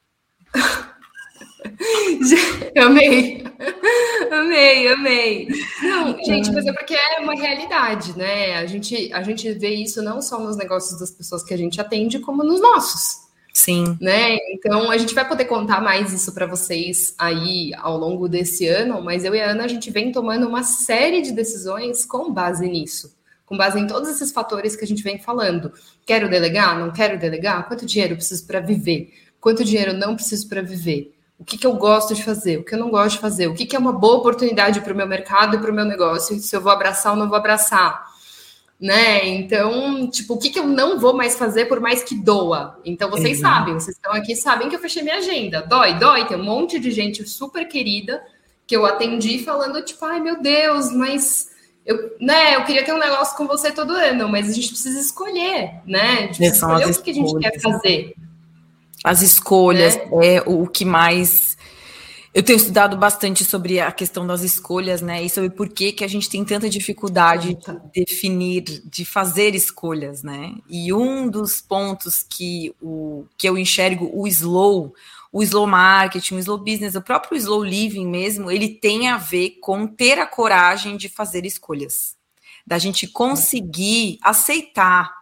amei. 2.76 3.42
Amei, 4.30 4.88
amei. 4.88 5.48
Não, 5.82 6.14
gente, 6.22 6.52
mas 6.52 6.66
é 6.66 6.74
porque 6.74 6.94
é 6.94 7.20
uma 7.20 7.34
realidade, 7.34 8.18
né? 8.18 8.58
A 8.58 8.66
gente, 8.66 9.10
a 9.14 9.22
gente 9.22 9.50
vê 9.54 9.70
isso 9.70 10.02
não 10.02 10.20
só 10.20 10.38
nos 10.38 10.58
negócios 10.58 11.00
das 11.00 11.10
pessoas 11.10 11.42
que 11.42 11.54
a 11.54 11.56
gente 11.56 11.80
atende, 11.80 12.18
como 12.18 12.44
nos 12.44 12.60
nossos. 12.60 13.29
Sim. 13.52 13.96
Né? 14.00 14.36
Então 14.52 14.90
a 14.90 14.98
gente 14.98 15.14
vai 15.14 15.26
poder 15.26 15.44
contar 15.46 15.80
mais 15.80 16.12
isso 16.12 16.32
para 16.32 16.46
vocês 16.46 17.14
aí 17.18 17.72
ao 17.78 17.96
longo 17.96 18.28
desse 18.28 18.66
ano, 18.66 19.02
mas 19.02 19.24
eu 19.24 19.34
e 19.34 19.40
a 19.40 19.50
Ana 19.50 19.64
a 19.64 19.68
gente 19.68 19.90
vem 19.90 20.12
tomando 20.12 20.46
uma 20.46 20.62
série 20.62 21.20
de 21.20 21.32
decisões 21.32 22.04
com 22.04 22.32
base 22.32 22.68
nisso, 22.68 23.14
com 23.44 23.56
base 23.56 23.78
em 23.78 23.86
todos 23.86 24.08
esses 24.08 24.32
fatores 24.32 24.76
que 24.76 24.84
a 24.84 24.88
gente 24.88 25.02
vem 25.02 25.18
falando. 25.18 25.72
Quero 26.06 26.28
delegar? 26.28 26.78
Não 26.78 26.92
quero 26.92 27.18
delegar? 27.18 27.66
Quanto 27.66 27.86
dinheiro 27.86 28.16
preciso 28.16 28.46
para 28.46 28.60
viver? 28.60 29.12
Quanto 29.40 29.64
dinheiro 29.64 29.92
não 29.92 30.14
preciso 30.14 30.48
para 30.48 30.62
viver? 30.62 31.14
o 31.40 31.44
que, 31.44 31.56
que 31.56 31.66
eu 31.66 31.72
gosto 31.72 32.14
de 32.14 32.22
fazer, 32.22 32.58
o 32.58 32.62
que 32.62 32.74
eu 32.74 32.78
não 32.78 32.90
gosto 32.90 33.14
de 33.14 33.20
fazer, 33.22 33.46
o 33.46 33.54
que, 33.54 33.64
que 33.64 33.74
é 33.74 33.78
uma 33.78 33.94
boa 33.94 34.18
oportunidade 34.18 34.82
para 34.82 34.92
o 34.92 34.96
meu 34.96 35.06
mercado 35.06 35.56
e 35.56 35.58
para 35.58 35.70
o 35.70 35.74
meu 35.74 35.86
negócio, 35.86 36.38
se 36.38 36.54
eu 36.54 36.60
vou 36.60 36.70
abraçar 36.70 37.14
ou 37.14 37.18
não 37.18 37.30
vou 37.30 37.38
abraçar. 37.38 38.09
Né? 38.80 39.28
Então, 39.28 40.08
tipo, 40.08 40.34
o 40.34 40.38
que, 40.38 40.48
que 40.48 40.58
eu 40.58 40.66
não 40.66 40.98
vou 40.98 41.14
mais 41.14 41.36
fazer 41.36 41.66
por 41.66 41.80
mais 41.80 42.02
que 42.02 42.14
doa? 42.14 42.80
Então, 42.84 43.10
vocês 43.10 43.38
Exato. 43.38 43.54
sabem, 43.54 43.74
vocês 43.74 43.96
estão 43.96 44.12
aqui, 44.12 44.34
sabem 44.34 44.70
que 44.70 44.76
eu 44.76 44.80
fechei 44.80 45.02
minha 45.02 45.16
agenda. 45.16 45.60
Dói, 45.60 45.98
dói, 45.98 46.26
tem 46.26 46.38
um 46.38 46.44
monte 46.44 46.80
de 46.80 46.90
gente 46.90 47.26
super 47.28 47.68
querida 47.68 48.22
que 48.66 48.74
eu 48.74 48.86
atendi 48.86 49.40
falando, 49.44 49.82
tipo, 49.82 50.02
ai 50.04 50.20
meu 50.20 50.40
Deus, 50.40 50.92
mas 50.92 51.50
eu, 51.84 52.16
né, 52.20 52.54
eu 52.54 52.64
queria 52.64 52.84
ter 52.84 52.94
um 52.94 52.98
negócio 52.98 53.36
com 53.36 53.46
você 53.46 53.70
todo 53.72 53.92
ano, 53.92 54.28
mas 54.28 54.48
a 54.48 54.52
gente 54.52 54.68
precisa 54.68 54.98
escolher, 54.98 55.80
né? 55.84 56.00
A 56.00 56.20
gente 56.22 56.36
precisa 56.38 56.54
escolher 56.54 56.86
o 56.86 56.94
que, 56.94 57.02
que 57.02 57.10
a 57.10 57.14
gente 57.14 57.38
quer 57.38 57.60
fazer 57.60 58.14
as 59.02 59.22
escolhas, 59.22 59.96
é. 59.96 60.36
é 60.36 60.42
o 60.46 60.66
que 60.66 60.84
mais. 60.84 61.56
Eu 62.32 62.44
tenho 62.44 62.58
estudado 62.58 62.96
bastante 62.96 63.44
sobre 63.44 63.80
a 63.80 63.90
questão 63.90 64.24
das 64.24 64.42
escolhas, 64.42 65.02
né? 65.02 65.20
E 65.20 65.28
sobre 65.28 65.50
por 65.50 65.68
que, 65.68 65.90
que 65.90 66.04
a 66.04 66.08
gente 66.08 66.30
tem 66.30 66.44
tanta 66.44 66.70
dificuldade 66.70 67.56
de 67.56 68.04
definir, 68.04 68.62
de 68.84 69.04
fazer 69.04 69.52
escolhas, 69.56 70.22
né? 70.22 70.54
E 70.68 70.92
um 70.92 71.28
dos 71.28 71.60
pontos 71.60 72.22
que, 72.22 72.72
o, 72.80 73.24
que 73.36 73.48
eu 73.48 73.58
enxergo 73.58 74.08
o 74.14 74.28
slow, 74.28 74.94
o 75.32 75.42
slow 75.42 75.66
marketing, 75.66 76.36
o 76.36 76.38
slow 76.38 76.58
business, 76.58 76.94
o 76.94 77.02
próprio 77.02 77.36
slow 77.36 77.64
living 77.64 78.06
mesmo, 78.06 78.48
ele 78.48 78.68
tem 78.68 79.08
a 79.08 79.16
ver 79.16 79.58
com 79.60 79.84
ter 79.88 80.16
a 80.20 80.26
coragem 80.26 80.96
de 80.96 81.08
fazer 81.08 81.44
escolhas. 81.44 82.14
Da 82.64 82.78
gente 82.78 83.08
conseguir 83.08 84.20
aceitar 84.22 85.19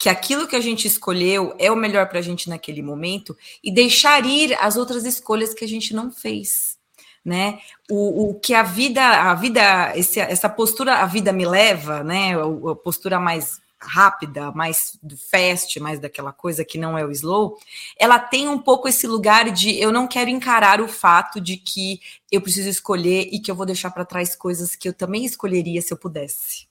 que 0.00 0.08
aquilo 0.08 0.48
que 0.48 0.56
a 0.56 0.60
gente 0.60 0.88
escolheu 0.88 1.54
é 1.58 1.70
o 1.70 1.76
melhor 1.76 2.08
para 2.08 2.20
a 2.20 2.22
gente 2.22 2.48
naquele 2.48 2.80
momento 2.80 3.36
e 3.62 3.70
deixar 3.70 4.24
ir 4.24 4.56
as 4.58 4.78
outras 4.78 5.04
escolhas 5.04 5.52
que 5.52 5.62
a 5.62 5.68
gente 5.68 5.92
não 5.94 6.10
fez, 6.10 6.78
né? 7.22 7.60
O, 7.90 8.30
o 8.30 8.40
que 8.40 8.54
a 8.54 8.62
vida, 8.62 9.02
a 9.02 9.34
vida, 9.34 9.92
esse, 9.94 10.18
essa 10.18 10.48
postura, 10.48 10.96
a 10.96 11.04
vida 11.04 11.34
me 11.34 11.44
leva, 11.44 12.02
né? 12.02 12.34
A, 12.34 12.70
a 12.70 12.74
postura 12.74 13.20
mais 13.20 13.60
rápida, 13.78 14.50
mais 14.52 14.98
do 15.02 15.18
fast, 15.18 15.78
mais 15.80 16.00
daquela 16.00 16.32
coisa 16.32 16.64
que 16.64 16.78
não 16.78 16.96
é 16.96 17.04
o 17.04 17.10
slow, 17.10 17.58
ela 17.98 18.18
tem 18.18 18.48
um 18.48 18.58
pouco 18.58 18.88
esse 18.88 19.06
lugar 19.06 19.50
de 19.50 19.78
eu 19.78 19.92
não 19.92 20.08
quero 20.08 20.30
encarar 20.30 20.80
o 20.80 20.88
fato 20.88 21.38
de 21.38 21.58
que 21.58 22.00
eu 22.32 22.40
preciso 22.40 22.70
escolher 22.70 23.28
e 23.30 23.38
que 23.38 23.50
eu 23.50 23.54
vou 23.54 23.66
deixar 23.66 23.90
para 23.90 24.06
trás 24.06 24.34
coisas 24.34 24.74
que 24.74 24.88
eu 24.88 24.94
também 24.94 25.26
escolheria 25.26 25.82
se 25.82 25.92
eu 25.92 25.98
pudesse. 25.98 26.69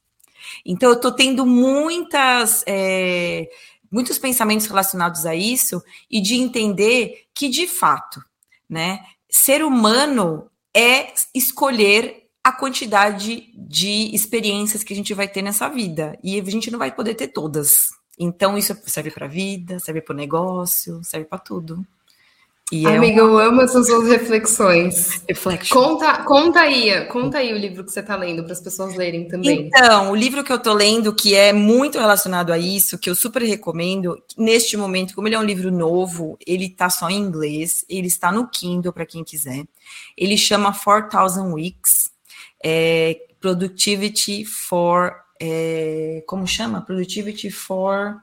Então, 0.65 0.89
eu 0.89 0.96
estou 0.96 1.12
tendo 1.12 1.46
muitas. 1.46 2.63
É, 2.68 3.50
muitos 3.91 4.20
pensamentos 4.20 4.68
relacionados 4.68 5.25
a 5.25 5.34
isso 5.34 5.82
e 6.10 6.22
de 6.22 6.36
entender 6.36 7.25
que, 7.34 7.50
de 7.50 7.68
fato, 7.68 8.24
né, 8.70 9.03
ser 9.29 9.63
humano 9.63 10.50
é 10.75 11.12
escolher 11.34 12.27
a 12.44 12.51
quantidade 12.51 13.51
de 13.56 14.13
experiências 14.13 14.84
que 14.84 14.94
a 14.94 14.96
gente 14.96 15.13
vai 15.13 15.27
ter 15.27 15.41
nessa 15.41 15.68
vida. 15.68 16.18
E 16.24 16.39
a 16.39 16.44
gente 16.44 16.72
não 16.72 16.79
vai 16.79 16.91
poder 16.94 17.15
ter 17.15 17.27
todas. 17.29 17.89
Então, 18.18 18.58
isso 18.58 18.77
serve 18.86 19.12
para 19.12 19.25
a 19.25 19.29
vida, 19.29 19.79
serve 19.79 20.01
para 20.01 20.13
o 20.13 20.18
negócio, 20.18 21.03
serve 21.03 21.25
para 21.25 21.38
tudo. 21.38 21.86
E 22.71 22.85
é 22.85 22.97
Amiga, 22.97 23.21
é 23.21 23.23
uma... 23.23 23.41
eu 23.41 23.49
amo 23.49 23.61
essas 23.61 23.88
suas 23.88 24.07
reflexões. 24.07 25.23
Reflection. 25.27 25.75
Conta, 25.75 26.23
conta 26.23 26.59
aí, 26.61 27.05
conta 27.05 27.39
aí 27.39 27.51
o 27.51 27.57
livro 27.57 27.83
que 27.83 27.91
você 27.91 27.99
está 27.99 28.15
lendo 28.15 28.43
para 28.43 28.53
as 28.53 28.61
pessoas 28.61 28.95
lerem 28.95 29.27
também. 29.27 29.67
Então, 29.67 30.11
o 30.11 30.15
livro 30.15 30.43
que 30.43 30.51
eu 30.51 30.57
estou 30.57 30.73
lendo, 30.73 31.13
que 31.13 31.33
é 31.33 31.51
muito 31.51 31.97
relacionado 31.97 32.53
a 32.53 32.59
isso, 32.59 32.99
que 32.99 33.09
eu 33.09 33.15
super 33.15 33.41
recomendo, 33.41 34.21
neste 34.38 34.77
momento, 34.77 35.15
como 35.15 35.27
ele 35.27 35.35
é 35.35 35.39
um 35.39 35.43
livro 35.43 35.71
novo, 35.71 36.38
ele 36.45 36.65
está 36.65 36.89
só 36.89 37.09
em 37.09 37.17
inglês, 37.17 37.83
ele 37.89 38.07
está 38.07 38.31
no 38.31 38.47
Kindle 38.47 38.93
para 38.93 39.05
quem 39.05 39.23
quiser. 39.23 39.63
Ele 40.15 40.38
chama 40.38 40.71
4000 40.73 41.53
Weeks, 41.53 42.11
é, 42.63 43.19
Productivity 43.39 44.45
for. 44.45 45.15
É, 45.41 46.21
como 46.27 46.45
chama? 46.45 46.81
Productivity 46.81 47.49
for 47.49 48.17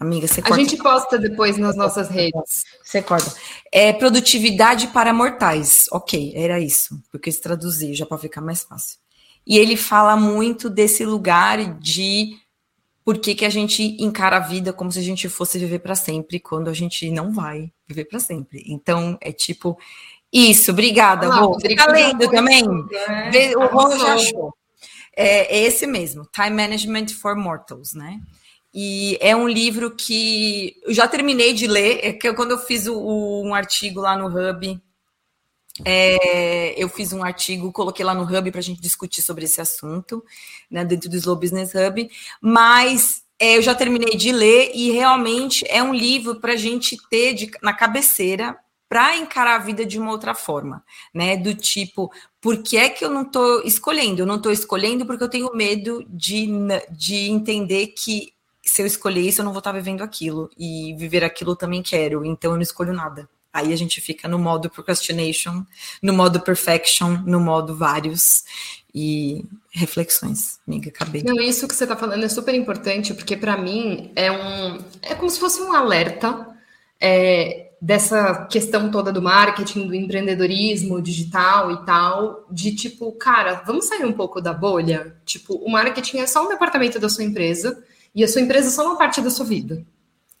Amiga, 0.00 0.28
você 0.28 0.40
corta. 0.40 0.54
A 0.54 0.58
gente 0.58 0.76
posta 0.76 1.18
depois 1.18 1.58
nas 1.58 1.76
nossas 1.76 2.08
redes. 2.08 2.64
Você 2.84 3.02
corta. 3.02 3.34
É 3.72 3.92
produtividade 3.92 4.86
para 4.88 5.12
mortais. 5.12 5.86
Ok, 5.90 6.32
era 6.36 6.60
isso. 6.60 7.02
Porque 7.10 7.30
eu 7.30 7.40
traduzir 7.40 7.94
já 7.94 8.06
para 8.06 8.16
ficar 8.16 8.40
mais 8.40 8.62
fácil. 8.62 8.98
E 9.44 9.58
ele 9.58 9.76
fala 9.76 10.16
muito 10.16 10.70
desse 10.70 11.04
lugar 11.04 11.78
de 11.80 12.36
por 13.04 13.18
que, 13.18 13.34
que 13.34 13.44
a 13.44 13.50
gente 13.50 13.82
encara 13.98 14.36
a 14.36 14.40
vida 14.40 14.72
como 14.72 14.92
se 14.92 14.98
a 14.98 15.02
gente 15.02 15.28
fosse 15.28 15.58
viver 15.58 15.78
para 15.78 15.94
sempre, 15.94 16.38
quando 16.38 16.68
a 16.68 16.74
gente 16.74 17.10
não 17.10 17.32
vai 17.32 17.72
viver 17.86 18.04
para 18.04 18.20
sempre. 18.20 18.62
Então, 18.66 19.18
é 19.20 19.32
tipo. 19.32 19.78
Isso, 20.30 20.70
obrigada, 20.72 21.26
Rô. 21.26 21.56
Tá 21.74 21.90
lendo 21.90 22.30
também? 22.30 22.62
Né? 22.68 23.56
O 23.56 23.66
Rô 23.66 23.96
já 23.96 24.14
achou. 24.14 24.54
É, 25.16 25.56
é 25.56 25.62
esse 25.62 25.86
mesmo, 25.86 26.28
Time 26.32 26.50
Management 26.50 27.08
for 27.08 27.34
Mortals, 27.34 27.94
né? 27.94 28.20
E 28.72 29.16
é 29.20 29.34
um 29.34 29.48
livro 29.48 29.90
que 29.90 30.76
eu 30.82 30.92
já 30.92 31.08
terminei 31.08 31.52
de 31.52 31.66
ler, 31.66 32.00
é 32.02 32.12
que 32.12 32.32
quando 32.34 32.52
eu 32.52 32.58
fiz 32.58 32.86
o, 32.86 33.42
um 33.42 33.54
artigo 33.54 34.00
lá 34.00 34.16
no 34.16 34.26
Hub, 34.26 34.80
é, 35.84 36.74
eu 36.82 36.88
fiz 36.88 37.12
um 37.12 37.22
artigo, 37.22 37.72
coloquei 37.72 38.04
lá 38.04 38.14
no 38.14 38.24
Hub 38.24 38.50
para 38.50 38.60
a 38.60 38.62
gente 38.62 38.80
discutir 38.80 39.22
sobre 39.22 39.44
esse 39.44 39.60
assunto, 39.60 40.24
né, 40.70 40.84
dentro 40.84 41.08
do 41.08 41.16
Slow 41.16 41.36
Business 41.36 41.72
Hub, 41.74 42.10
mas 42.40 43.22
é, 43.38 43.56
eu 43.56 43.62
já 43.62 43.74
terminei 43.74 44.16
de 44.16 44.32
ler 44.32 44.72
e 44.74 44.90
realmente 44.90 45.64
é 45.68 45.82
um 45.82 45.94
livro 45.94 46.40
para 46.40 46.52
a 46.54 46.56
gente 46.56 46.98
ter 47.08 47.34
de, 47.34 47.50
na 47.62 47.72
cabeceira 47.72 48.58
para 48.88 49.16
encarar 49.16 49.56
a 49.56 49.64
vida 49.64 49.84
de 49.84 49.98
uma 49.98 50.10
outra 50.10 50.34
forma, 50.34 50.82
né? 51.12 51.36
Do 51.36 51.54
tipo, 51.54 52.10
por 52.40 52.62
que 52.62 52.76
é 52.78 52.88
que 52.88 53.04
eu 53.04 53.10
não 53.10 53.22
estou 53.22 53.62
escolhendo? 53.62 54.22
Eu 54.22 54.26
não 54.26 54.36
estou 54.36 54.50
escolhendo 54.50 55.04
porque 55.04 55.22
eu 55.22 55.28
tenho 55.28 55.54
medo 55.54 56.04
de, 56.08 56.48
de 56.90 57.28
entender 57.30 57.88
que 57.88 58.32
se 58.68 58.82
eu 58.82 58.86
escolher 58.86 59.20
isso, 59.20 59.40
eu 59.40 59.44
não 59.44 59.52
vou 59.52 59.58
estar 59.58 59.72
vivendo 59.72 60.02
aquilo. 60.02 60.50
E 60.58 60.94
viver 60.96 61.24
aquilo 61.24 61.52
eu 61.52 61.56
também 61.56 61.82
quero, 61.82 62.24
então 62.24 62.52
eu 62.52 62.56
não 62.56 62.62
escolho 62.62 62.92
nada. 62.92 63.28
Aí 63.52 63.72
a 63.72 63.76
gente 63.76 64.00
fica 64.00 64.28
no 64.28 64.38
modo 64.38 64.70
procrastination, 64.70 65.64
no 66.02 66.12
modo 66.12 66.40
perfection, 66.40 67.22
no 67.24 67.40
modo 67.40 67.74
vários 67.74 68.44
e 68.94 69.44
reflexões. 69.70 70.60
Amiga, 70.66 70.90
acabei. 70.90 71.22
Não, 71.22 71.40
isso 71.40 71.66
que 71.66 71.74
você 71.74 71.84
está 71.84 71.96
falando 71.96 72.24
é 72.24 72.28
super 72.28 72.54
importante, 72.54 73.14
porque 73.14 73.36
para 73.36 73.56
mim 73.56 74.12
é 74.14 74.30
um. 74.30 74.78
É 75.02 75.14
como 75.14 75.30
se 75.30 75.40
fosse 75.40 75.60
um 75.62 75.72
alerta 75.72 76.46
é, 77.00 77.70
dessa 77.80 78.46
questão 78.46 78.90
toda 78.90 79.12
do 79.12 79.22
marketing, 79.22 79.86
do 79.86 79.94
empreendedorismo 79.94 81.00
digital 81.00 81.70
e 81.72 81.84
tal, 81.86 82.46
de 82.50 82.74
tipo, 82.74 83.12
cara, 83.12 83.62
vamos 83.66 83.86
sair 83.86 84.04
um 84.04 84.12
pouco 84.12 84.40
da 84.40 84.52
bolha? 84.52 85.16
Tipo, 85.24 85.54
o 85.54 85.70
marketing 85.70 86.18
é 86.18 86.26
só 86.26 86.44
um 86.44 86.48
departamento 86.48 86.98
da 86.98 87.08
sua 87.08 87.24
empresa 87.24 87.82
e 88.18 88.24
a 88.24 88.28
sua 88.28 88.40
empresa 88.40 88.66
é 88.66 88.70
só 88.72 88.84
uma 88.84 88.98
parte 88.98 89.20
da 89.20 89.30
sua 89.30 89.46
vida. 89.46 89.86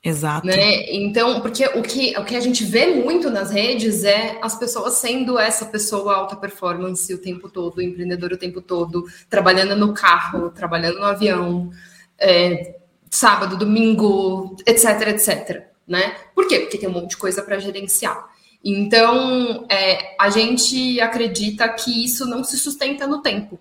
Exato. 0.02 0.44
Né? 0.44 0.92
Então, 0.92 1.40
porque 1.40 1.64
o 1.64 1.80
que, 1.80 2.18
o 2.18 2.24
que 2.24 2.34
a 2.34 2.40
gente 2.40 2.64
vê 2.64 2.86
muito 2.86 3.30
nas 3.30 3.52
redes 3.52 4.02
é 4.02 4.36
as 4.42 4.58
pessoas 4.58 4.94
sendo 4.94 5.38
essa 5.38 5.64
pessoa 5.64 6.16
alta 6.16 6.34
performance 6.34 7.14
o 7.14 7.18
tempo 7.18 7.48
todo, 7.48 7.80
empreendedor 7.80 8.32
o 8.32 8.36
tempo 8.36 8.60
todo, 8.60 9.04
trabalhando 9.30 9.76
no 9.76 9.94
carro, 9.94 10.50
trabalhando 10.50 10.98
no 10.98 11.04
avião, 11.04 11.70
é, 12.18 12.80
sábado, 13.08 13.56
domingo, 13.56 14.56
etc, 14.66 15.08
etc. 15.08 15.68
Né? 15.86 16.16
Por 16.34 16.48
quê? 16.48 16.58
Porque 16.58 16.78
tem 16.78 16.88
um 16.88 16.92
monte 16.92 17.10
de 17.10 17.16
coisa 17.16 17.42
para 17.42 17.60
gerenciar. 17.60 18.28
Então, 18.64 19.66
é, 19.70 20.16
a 20.18 20.30
gente 20.30 21.00
acredita 21.00 21.68
que 21.68 22.04
isso 22.04 22.26
não 22.26 22.42
se 22.42 22.58
sustenta 22.58 23.06
no 23.06 23.22
tempo. 23.22 23.56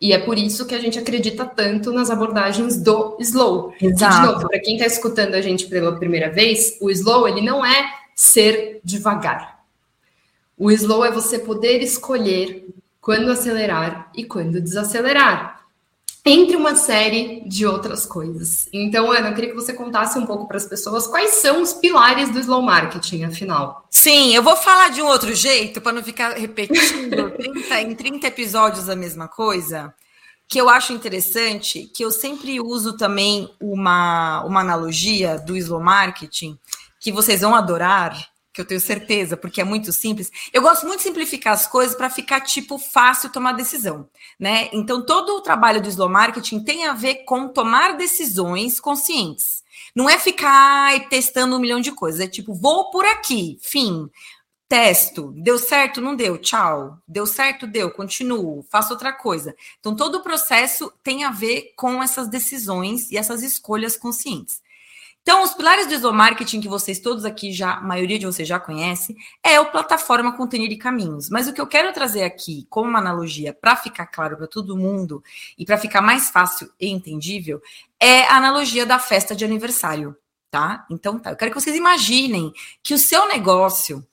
E 0.00 0.12
é 0.12 0.18
por 0.18 0.38
isso 0.38 0.66
que 0.66 0.74
a 0.74 0.78
gente 0.78 0.98
acredita 0.98 1.44
tanto 1.44 1.92
nas 1.92 2.10
abordagens 2.10 2.76
do 2.80 3.16
slow. 3.20 3.74
Exato. 3.80 4.16
de 4.16 4.26
novo, 4.26 4.48
para 4.48 4.60
quem 4.60 4.76
está 4.76 4.86
escutando 4.86 5.34
a 5.34 5.42
gente 5.42 5.66
pela 5.66 5.98
primeira 5.98 6.30
vez, 6.30 6.78
o 6.80 6.90
slow 6.90 7.28
ele 7.28 7.42
não 7.42 7.64
é 7.64 7.92
ser 8.14 8.80
devagar. 8.82 9.60
O 10.56 10.70
slow 10.70 11.04
é 11.04 11.10
você 11.10 11.38
poder 11.38 11.82
escolher 11.82 12.66
quando 13.00 13.30
acelerar 13.30 14.10
e 14.14 14.24
quando 14.24 14.60
desacelerar 14.60 15.59
entre 16.24 16.56
uma 16.56 16.74
série 16.74 17.42
de 17.46 17.66
outras 17.66 18.04
coisas. 18.04 18.68
Então, 18.72 19.10
Ana, 19.10 19.30
eu 19.30 19.34
queria 19.34 19.50
que 19.50 19.56
você 19.56 19.72
contasse 19.72 20.18
um 20.18 20.26
pouco 20.26 20.46
para 20.46 20.58
as 20.58 20.66
pessoas 20.66 21.06
quais 21.06 21.34
são 21.34 21.62
os 21.62 21.72
pilares 21.72 22.30
do 22.30 22.38
slow 22.38 22.62
marketing, 22.62 23.24
afinal. 23.24 23.86
Sim, 23.90 24.34
eu 24.34 24.42
vou 24.42 24.56
falar 24.56 24.90
de 24.90 25.00
um 25.00 25.06
outro 25.06 25.34
jeito, 25.34 25.80
para 25.80 25.92
não 25.92 26.02
ficar 26.02 26.34
repetindo 26.36 27.30
30, 27.36 27.80
em 27.80 27.94
30 27.94 28.26
episódios 28.26 28.88
a 28.88 28.96
mesma 28.96 29.28
coisa, 29.28 29.94
que 30.46 30.60
eu 30.60 30.68
acho 30.68 30.92
interessante, 30.92 31.84
que 31.94 32.04
eu 32.04 32.10
sempre 32.10 32.60
uso 32.60 32.96
também 32.96 33.48
uma, 33.60 34.44
uma 34.44 34.60
analogia 34.60 35.38
do 35.38 35.56
slow 35.56 35.80
marketing, 35.80 36.58
que 37.00 37.10
vocês 37.10 37.40
vão 37.40 37.54
adorar, 37.54 38.14
que 38.52 38.60
eu 38.60 38.64
tenho 38.64 38.80
certeza, 38.80 39.36
porque 39.36 39.60
é 39.60 39.64
muito 39.64 39.92
simples. 39.92 40.30
Eu 40.52 40.62
gosto 40.62 40.86
muito 40.86 40.98
de 40.98 41.04
simplificar 41.04 41.52
as 41.52 41.66
coisas 41.66 41.96
para 41.96 42.10
ficar 42.10 42.40
tipo 42.40 42.78
fácil 42.78 43.30
tomar 43.30 43.52
decisão, 43.52 44.08
né? 44.38 44.68
Então 44.72 45.04
todo 45.04 45.36
o 45.36 45.40
trabalho 45.40 45.80
do 45.80 45.88
slow 45.88 46.08
marketing 46.08 46.64
tem 46.64 46.86
a 46.86 46.92
ver 46.92 47.24
com 47.24 47.48
tomar 47.48 47.96
decisões 47.96 48.80
conscientes. 48.80 49.62
Não 49.94 50.08
é 50.08 50.18
ficar 50.18 51.08
testando 51.08 51.56
um 51.56 51.60
milhão 51.60 51.80
de 51.80 51.92
coisas, 51.92 52.20
é 52.20 52.26
tipo, 52.26 52.54
vou 52.54 52.90
por 52.90 53.04
aqui, 53.04 53.58
fim. 53.60 54.08
Testo, 54.68 55.32
deu 55.36 55.58
certo, 55.58 56.00
não 56.00 56.14
deu, 56.14 56.38
tchau. 56.38 56.96
Deu 57.06 57.26
certo, 57.26 57.66
deu, 57.66 57.90
continuo, 57.90 58.64
faço 58.70 58.92
outra 58.92 59.12
coisa. 59.12 59.52
Então, 59.80 59.96
todo 59.96 60.18
o 60.18 60.22
processo 60.22 60.92
tem 61.02 61.24
a 61.24 61.30
ver 61.32 61.72
com 61.74 62.00
essas 62.00 62.28
decisões 62.28 63.10
e 63.10 63.16
essas 63.16 63.42
escolhas 63.42 63.96
conscientes. 63.96 64.62
Então, 65.22 65.42
os 65.42 65.52
pilares 65.52 65.86
do 65.86 65.94
exomarketing 65.94 66.60
que 66.60 66.68
vocês 66.68 66.98
todos 66.98 67.24
aqui 67.24 67.52
já, 67.52 67.74
a 67.74 67.80
maioria 67.80 68.18
de 68.18 68.26
vocês 68.26 68.48
já 68.48 68.58
conhece, 68.58 69.14
é 69.44 69.60
o 69.60 69.70
plataforma 69.70 70.36
container 70.36 70.70
e 70.72 70.78
caminhos. 70.78 71.28
Mas 71.28 71.46
o 71.46 71.52
que 71.52 71.60
eu 71.60 71.66
quero 71.66 71.92
trazer 71.92 72.24
aqui 72.24 72.66
como 72.70 72.88
uma 72.88 72.98
analogia 72.98 73.52
para 73.52 73.76
ficar 73.76 74.06
claro 74.06 74.36
para 74.36 74.46
todo 74.46 74.76
mundo 74.76 75.22
e 75.58 75.64
para 75.64 75.76
ficar 75.76 76.00
mais 76.00 76.30
fácil 76.30 76.70
e 76.80 76.88
entendível 76.88 77.60
é 77.98 78.22
a 78.24 78.36
analogia 78.36 78.86
da 78.86 78.98
festa 78.98 79.36
de 79.36 79.44
aniversário, 79.44 80.16
tá? 80.50 80.86
Então, 80.90 81.18
tá, 81.18 81.30
eu 81.30 81.36
quero 81.36 81.50
que 81.50 81.60
vocês 81.60 81.76
imaginem 81.76 82.52
que 82.82 82.94
o 82.94 82.98
seu 82.98 83.28
negócio 83.28 84.04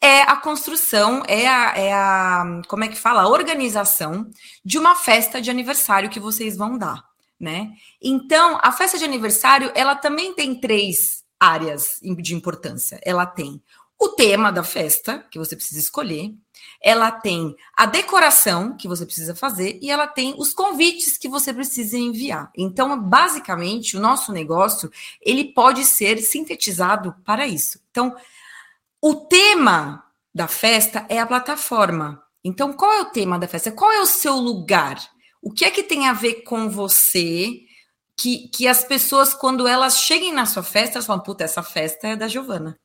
é 0.00 0.22
a 0.22 0.36
construção, 0.36 1.22
é 1.28 1.46
a, 1.46 1.78
é 1.78 1.92
a 1.92 2.60
como 2.68 2.84
é 2.84 2.88
que 2.88 2.96
fala, 2.96 3.22
a 3.22 3.28
organização 3.28 4.28
de 4.64 4.78
uma 4.78 4.96
festa 4.96 5.40
de 5.40 5.50
aniversário 5.50 6.10
que 6.10 6.20
vocês 6.20 6.56
vão 6.56 6.76
dar 6.76 7.15
né? 7.38 7.72
Então, 8.00 8.58
a 8.62 8.72
festa 8.72 8.98
de 8.98 9.04
aniversário, 9.04 9.70
ela 9.74 9.94
também 9.94 10.34
tem 10.34 10.58
três 10.58 11.24
áreas 11.38 12.00
de 12.02 12.34
importância. 12.34 12.98
Ela 13.04 13.26
tem 13.26 13.62
o 13.98 14.10
tema 14.10 14.52
da 14.52 14.62
festa, 14.62 15.24
que 15.30 15.38
você 15.38 15.56
precisa 15.56 15.80
escolher, 15.80 16.34
ela 16.82 17.10
tem 17.10 17.56
a 17.74 17.86
decoração 17.86 18.76
que 18.76 18.86
você 18.86 19.06
precisa 19.06 19.34
fazer 19.34 19.78
e 19.80 19.90
ela 19.90 20.06
tem 20.06 20.34
os 20.36 20.52
convites 20.52 21.16
que 21.16 21.28
você 21.28 21.52
precisa 21.52 21.96
enviar. 21.96 22.50
Então, 22.56 22.98
basicamente, 23.00 23.96
o 23.96 24.00
nosso 24.00 24.32
negócio, 24.32 24.90
ele 25.20 25.44
pode 25.52 25.84
ser 25.84 26.18
sintetizado 26.18 27.14
para 27.24 27.46
isso. 27.46 27.80
Então, 27.90 28.14
o 29.00 29.14
tema 29.14 30.04
da 30.34 30.46
festa 30.46 31.06
é 31.08 31.18
a 31.18 31.26
plataforma. 31.26 32.22
Então, 32.44 32.72
qual 32.72 32.92
é 32.92 33.00
o 33.00 33.06
tema 33.06 33.38
da 33.38 33.48
festa? 33.48 33.72
Qual 33.72 33.90
é 33.90 34.00
o 34.00 34.06
seu 34.06 34.34
lugar? 34.36 34.98
O 35.46 35.52
que 35.52 35.64
é 35.64 35.70
que 35.70 35.84
tem 35.84 36.08
a 36.08 36.12
ver 36.12 36.42
com 36.42 36.68
você 36.68 37.60
que, 38.16 38.48
que 38.48 38.66
as 38.66 38.82
pessoas, 38.82 39.32
quando 39.32 39.68
elas 39.68 40.00
cheguem 40.00 40.32
na 40.32 40.44
sua 40.44 40.64
festa, 40.64 40.96
elas 40.96 41.06
falam: 41.06 41.22
puta, 41.22 41.44
essa 41.44 41.62
festa 41.62 42.08
é 42.08 42.16
da 42.16 42.26
Giovana. 42.26 42.76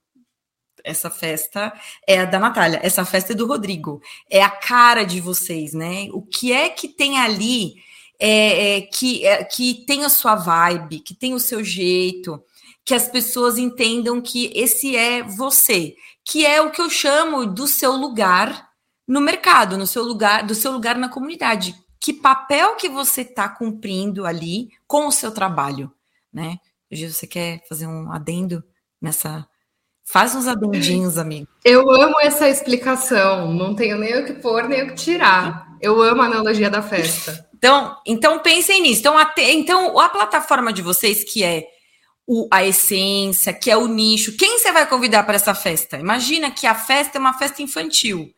Essa 0.83 1.09
festa 1.09 1.73
é 2.07 2.19
a 2.19 2.25
da 2.25 2.37
Natália, 2.37 2.79
essa 2.83 3.03
festa 3.03 3.33
é 3.33 3.35
do 3.35 3.47
Rodrigo, 3.47 3.99
é 4.29 4.43
a 4.43 4.49
cara 4.51 5.03
de 5.03 5.19
vocês, 5.19 5.73
né? 5.73 6.07
O 6.13 6.21
que 6.21 6.53
é 6.53 6.69
que 6.69 6.87
tem 6.87 7.17
ali 7.17 7.73
é, 8.19 8.77
é, 8.77 8.81
que, 8.81 9.25
é, 9.25 9.43
que 9.43 9.83
tem 9.87 10.05
a 10.05 10.09
sua 10.09 10.35
vibe, 10.35 10.99
que 10.99 11.15
tem 11.15 11.33
o 11.33 11.39
seu 11.39 11.63
jeito, 11.63 12.39
que 12.85 12.93
as 12.93 13.07
pessoas 13.07 13.57
entendam 13.57 14.21
que 14.21 14.51
esse 14.53 14.95
é 14.95 15.23
você, 15.23 15.95
que 16.23 16.45
é 16.45 16.61
o 16.61 16.69
que 16.69 16.81
eu 16.81 16.91
chamo 16.91 17.43
do 17.43 17.67
seu 17.67 17.93
lugar 17.93 18.69
no 19.07 19.19
mercado, 19.19 19.79
no 19.79 19.87
seu 19.87 20.03
lugar, 20.03 20.45
do 20.45 20.53
seu 20.53 20.71
lugar 20.71 20.95
na 20.95 21.09
comunidade 21.09 21.75
que 22.01 22.11
papel 22.11 22.75
que 22.75 22.89
você 22.89 23.21
está 23.21 23.47
cumprindo 23.47 24.25
ali 24.25 24.71
com 24.87 25.05
o 25.05 25.11
seu 25.11 25.31
trabalho, 25.31 25.91
né? 26.33 26.57
Você 26.91 27.27
quer 27.27 27.63
fazer 27.69 27.85
um 27.85 28.11
adendo 28.11 28.63
nessa? 28.99 29.47
Faz 30.03 30.33
uns 30.33 30.47
adendinhos, 30.47 31.17
amigo. 31.19 31.47
Eu 31.63 31.89
amo 31.91 32.19
essa 32.19 32.49
explicação. 32.49 33.53
Não 33.53 33.75
tenho 33.75 33.97
nem 33.97 34.19
o 34.19 34.25
que 34.25 34.33
pôr 34.33 34.67
nem 34.67 34.83
o 34.83 34.87
que 34.87 34.95
tirar. 34.95 35.77
Eu 35.79 36.01
amo 36.01 36.23
a 36.23 36.25
analogia 36.25 36.69
da 36.69 36.81
festa. 36.81 37.47
Então, 37.61 37.95
então 38.07 38.39
pensem 38.39 38.81
nisso. 38.81 39.01
Então, 39.01 39.15
a, 39.15 39.31
então, 39.37 39.99
a 39.99 40.09
plataforma 40.09 40.73
de 40.73 40.81
vocês 40.81 41.23
que 41.23 41.43
é 41.43 41.67
o, 42.25 42.47
a 42.49 42.65
essência, 42.65 43.53
que 43.53 43.69
é 43.69 43.77
o 43.77 43.85
nicho, 43.85 44.35
quem 44.35 44.57
você 44.57 44.71
vai 44.71 44.89
convidar 44.89 45.21
para 45.25 45.35
essa 45.35 45.53
festa? 45.53 45.99
Imagina 45.99 46.49
que 46.49 46.65
a 46.65 46.73
festa 46.73 47.19
é 47.19 47.21
uma 47.21 47.37
festa 47.37 47.61
infantil 47.61 48.33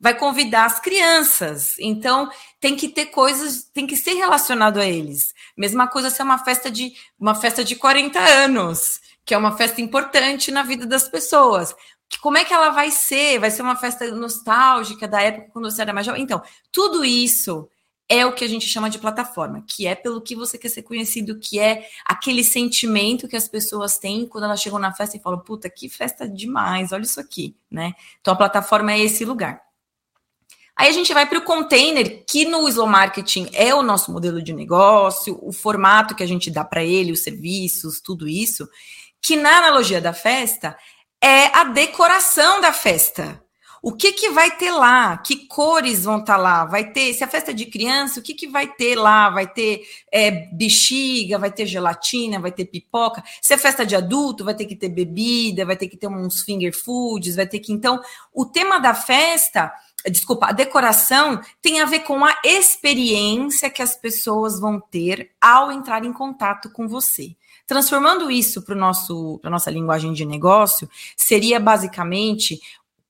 vai 0.00 0.14
convidar 0.14 0.66
as 0.66 0.78
crianças. 0.78 1.74
Então, 1.78 2.30
tem 2.60 2.76
que 2.76 2.88
ter 2.88 3.06
coisas, 3.06 3.64
tem 3.64 3.86
que 3.86 3.96
ser 3.96 4.14
relacionado 4.14 4.78
a 4.78 4.86
eles. 4.86 5.34
Mesma 5.56 5.88
coisa 5.88 6.10
se 6.10 6.20
é 6.20 6.24
uma 6.24 6.38
festa 6.38 6.70
de 6.70 6.92
uma 7.18 7.34
festa 7.34 7.64
de 7.64 7.76
40 7.76 8.18
anos, 8.18 9.00
que 9.24 9.34
é 9.34 9.38
uma 9.38 9.56
festa 9.56 9.80
importante 9.80 10.50
na 10.50 10.62
vida 10.62 10.86
das 10.86 11.08
pessoas. 11.08 11.74
Como 12.20 12.38
é 12.38 12.44
que 12.44 12.54
ela 12.54 12.70
vai 12.70 12.90
ser? 12.90 13.38
Vai 13.38 13.50
ser 13.50 13.62
uma 13.62 13.76
festa 13.76 14.10
nostálgica 14.10 15.06
da 15.06 15.20
época 15.20 15.50
quando 15.52 15.70
você 15.70 15.82
era 15.82 15.92
mais 15.92 16.06
jovem? 16.06 16.22
Então, 16.22 16.42
tudo 16.72 17.04
isso 17.04 17.68
é 18.08 18.24
o 18.24 18.32
que 18.32 18.42
a 18.44 18.48
gente 18.48 18.66
chama 18.66 18.88
de 18.88 18.98
plataforma, 18.98 19.62
que 19.66 19.86
é 19.86 19.94
pelo 19.94 20.22
que 20.22 20.34
você 20.34 20.56
quer 20.56 20.70
ser 20.70 20.82
conhecido, 20.82 21.38
que 21.38 21.60
é 21.60 21.86
aquele 22.06 22.42
sentimento 22.42 23.28
que 23.28 23.36
as 23.36 23.46
pessoas 23.46 23.98
têm 23.98 24.26
quando 24.26 24.44
elas 24.44 24.62
chegam 24.62 24.78
na 24.78 24.94
festa 24.94 25.16
e 25.16 25.20
falam: 25.20 25.40
"Puta, 25.40 25.68
que 25.68 25.88
festa 25.90 26.26
demais, 26.26 26.92
olha 26.92 27.02
isso 27.02 27.20
aqui", 27.20 27.54
né? 27.70 27.92
Então 28.20 28.32
a 28.32 28.36
plataforma 28.36 28.92
é 28.92 29.00
esse 29.00 29.24
lugar. 29.26 29.67
Aí 30.78 30.88
a 30.88 30.92
gente 30.92 31.12
vai 31.12 31.26
para 31.26 31.38
o 31.38 31.42
container, 31.42 32.24
que 32.24 32.44
no 32.44 32.68
slow 32.68 32.86
marketing 32.86 33.48
é 33.52 33.74
o 33.74 33.82
nosso 33.82 34.12
modelo 34.12 34.40
de 34.40 34.52
negócio, 34.52 35.36
o 35.42 35.52
formato 35.52 36.14
que 36.14 36.22
a 36.22 36.26
gente 36.26 36.52
dá 36.52 36.64
para 36.64 36.84
ele, 36.84 37.10
os 37.10 37.24
serviços, 37.24 38.00
tudo 38.00 38.28
isso, 38.28 38.68
que 39.20 39.34
na 39.34 39.58
analogia 39.58 40.00
da 40.00 40.12
festa 40.12 40.78
é 41.20 41.46
a 41.46 41.64
decoração 41.64 42.60
da 42.60 42.72
festa. 42.72 43.42
O 43.82 43.92
que, 43.92 44.12
que 44.12 44.30
vai 44.30 44.56
ter 44.56 44.70
lá? 44.70 45.16
Que 45.18 45.46
cores 45.46 46.04
vão 46.04 46.18
estar 46.18 46.36
tá 46.36 46.40
lá? 46.40 46.64
Vai 46.64 46.92
ter, 46.92 47.12
se 47.12 47.24
a 47.24 47.28
festa 47.28 47.50
é 47.50 47.54
de 47.54 47.66
criança, 47.66 48.20
o 48.20 48.22
que, 48.22 48.34
que 48.34 48.46
vai 48.46 48.68
ter 48.68 48.96
lá? 48.96 49.30
Vai 49.30 49.46
ter 49.46 49.82
é, 50.12 50.30
bexiga, 50.52 51.38
vai 51.38 51.50
ter 51.50 51.66
gelatina, 51.66 52.40
vai 52.40 52.52
ter 52.52 52.66
pipoca. 52.66 53.22
Se 53.40 53.54
é 53.54 53.58
festa 53.58 53.84
de 53.84 53.96
adulto, 53.96 54.44
vai 54.44 54.54
ter 54.54 54.66
que 54.66 54.76
ter 54.76 54.88
bebida, 54.88 55.64
vai 55.64 55.76
ter 55.76 55.88
que 55.88 55.96
ter 55.96 56.08
uns 56.08 56.42
finger 56.42 56.72
foods, 56.72 57.36
vai 57.36 57.46
ter 57.46 57.60
que. 57.60 57.72
Então, 57.72 58.00
o 58.32 58.46
tema 58.46 58.78
da 58.78 58.94
festa, 58.94 59.72
desculpa, 60.06 60.46
a 60.46 60.52
decoração 60.52 61.40
tem 61.60 61.80
a 61.80 61.84
ver 61.84 62.00
com 62.00 62.24
a 62.24 62.34
experiência 62.44 63.70
que 63.70 63.82
as 63.82 63.96
pessoas 63.96 64.60
vão 64.60 64.80
ter 64.80 65.32
ao 65.40 65.72
entrar 65.72 66.04
em 66.04 66.12
contato 66.12 66.70
com 66.70 66.86
você. 66.86 67.36
Transformando 67.66 68.30
isso 68.30 68.62
para 68.62 68.74
a 68.74 69.50
nossa 69.50 69.70
linguagem 69.70 70.12
de 70.12 70.24
negócio, 70.24 70.88
seria 71.16 71.60
basicamente 71.60 72.60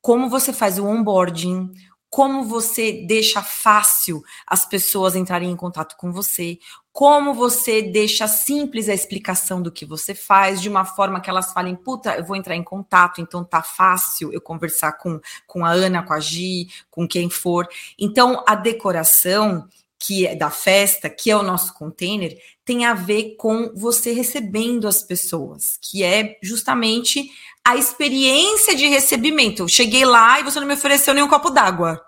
como 0.00 0.28
você 0.28 0.52
faz 0.52 0.78
o 0.78 0.86
onboarding, 0.86 1.70
como 2.10 2.42
você 2.44 3.04
deixa 3.06 3.42
fácil 3.42 4.22
as 4.46 4.64
pessoas 4.64 5.14
entrarem 5.14 5.50
em 5.50 5.56
contato 5.56 5.96
com 5.96 6.10
você, 6.10 6.58
como 6.98 7.32
você 7.32 7.80
deixa 7.80 8.26
simples 8.26 8.88
a 8.88 8.92
explicação 8.92 9.62
do 9.62 9.70
que 9.70 9.86
você 9.86 10.16
faz, 10.16 10.60
de 10.60 10.68
uma 10.68 10.84
forma 10.84 11.20
que 11.20 11.30
elas 11.30 11.52
falem, 11.52 11.76
puta, 11.76 12.16
eu 12.16 12.24
vou 12.24 12.34
entrar 12.34 12.56
em 12.56 12.62
contato, 12.64 13.20
então 13.20 13.44
tá 13.44 13.62
fácil 13.62 14.32
eu 14.32 14.40
conversar 14.40 14.94
com, 14.94 15.20
com 15.46 15.64
a 15.64 15.70
Ana, 15.70 16.02
com 16.02 16.12
a 16.12 16.18
Gi, 16.18 16.66
com 16.90 17.06
quem 17.06 17.30
for. 17.30 17.68
Então, 17.96 18.42
a 18.44 18.56
decoração 18.56 19.68
que 19.96 20.26
é 20.26 20.34
da 20.34 20.50
festa, 20.50 21.08
que 21.08 21.30
é 21.30 21.36
o 21.36 21.42
nosso 21.44 21.72
container, 21.74 22.36
tem 22.64 22.84
a 22.84 22.94
ver 22.94 23.36
com 23.36 23.72
você 23.76 24.10
recebendo 24.10 24.88
as 24.88 25.00
pessoas, 25.00 25.78
que 25.80 26.02
é 26.02 26.36
justamente 26.42 27.30
a 27.64 27.76
experiência 27.76 28.74
de 28.74 28.88
recebimento. 28.88 29.62
Eu 29.62 29.68
cheguei 29.68 30.04
lá 30.04 30.40
e 30.40 30.42
você 30.42 30.58
não 30.58 30.66
me 30.66 30.74
ofereceu 30.74 31.14
nenhum 31.14 31.28
copo 31.28 31.50
d'água. 31.50 32.07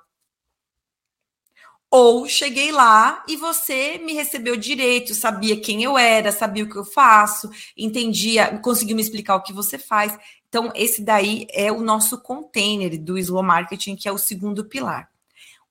Ou 1.91 2.29
cheguei 2.29 2.71
lá 2.71 3.25
e 3.27 3.37
você 3.37 3.99
me 3.99 4.13
recebeu 4.13 4.57
direito, 4.57 5.13
sabia 5.13 5.61
quem 5.61 5.83
eu 5.83 5.99
era, 5.99 6.31
sabia 6.31 6.63
o 6.63 6.69
que 6.71 6.77
eu 6.77 6.85
faço, 6.85 7.51
entendia, 7.77 8.59
conseguiu 8.59 8.95
me 8.95 9.03
explicar 9.03 9.35
o 9.35 9.43
que 9.43 9.53
você 9.53 9.77
faz. 9.77 10.17
Então, 10.49 10.73
esse 10.77 11.03
daí 11.03 11.49
é 11.51 11.73
o 11.73 11.81
nosso 11.81 12.21
container 12.23 12.97
do 12.97 13.19
slow 13.19 13.43
marketing, 13.43 13.97
que 13.97 14.09
é 14.09 14.13
o 14.13 14.19
segundo 14.19 14.65
pilar. 14.65 15.11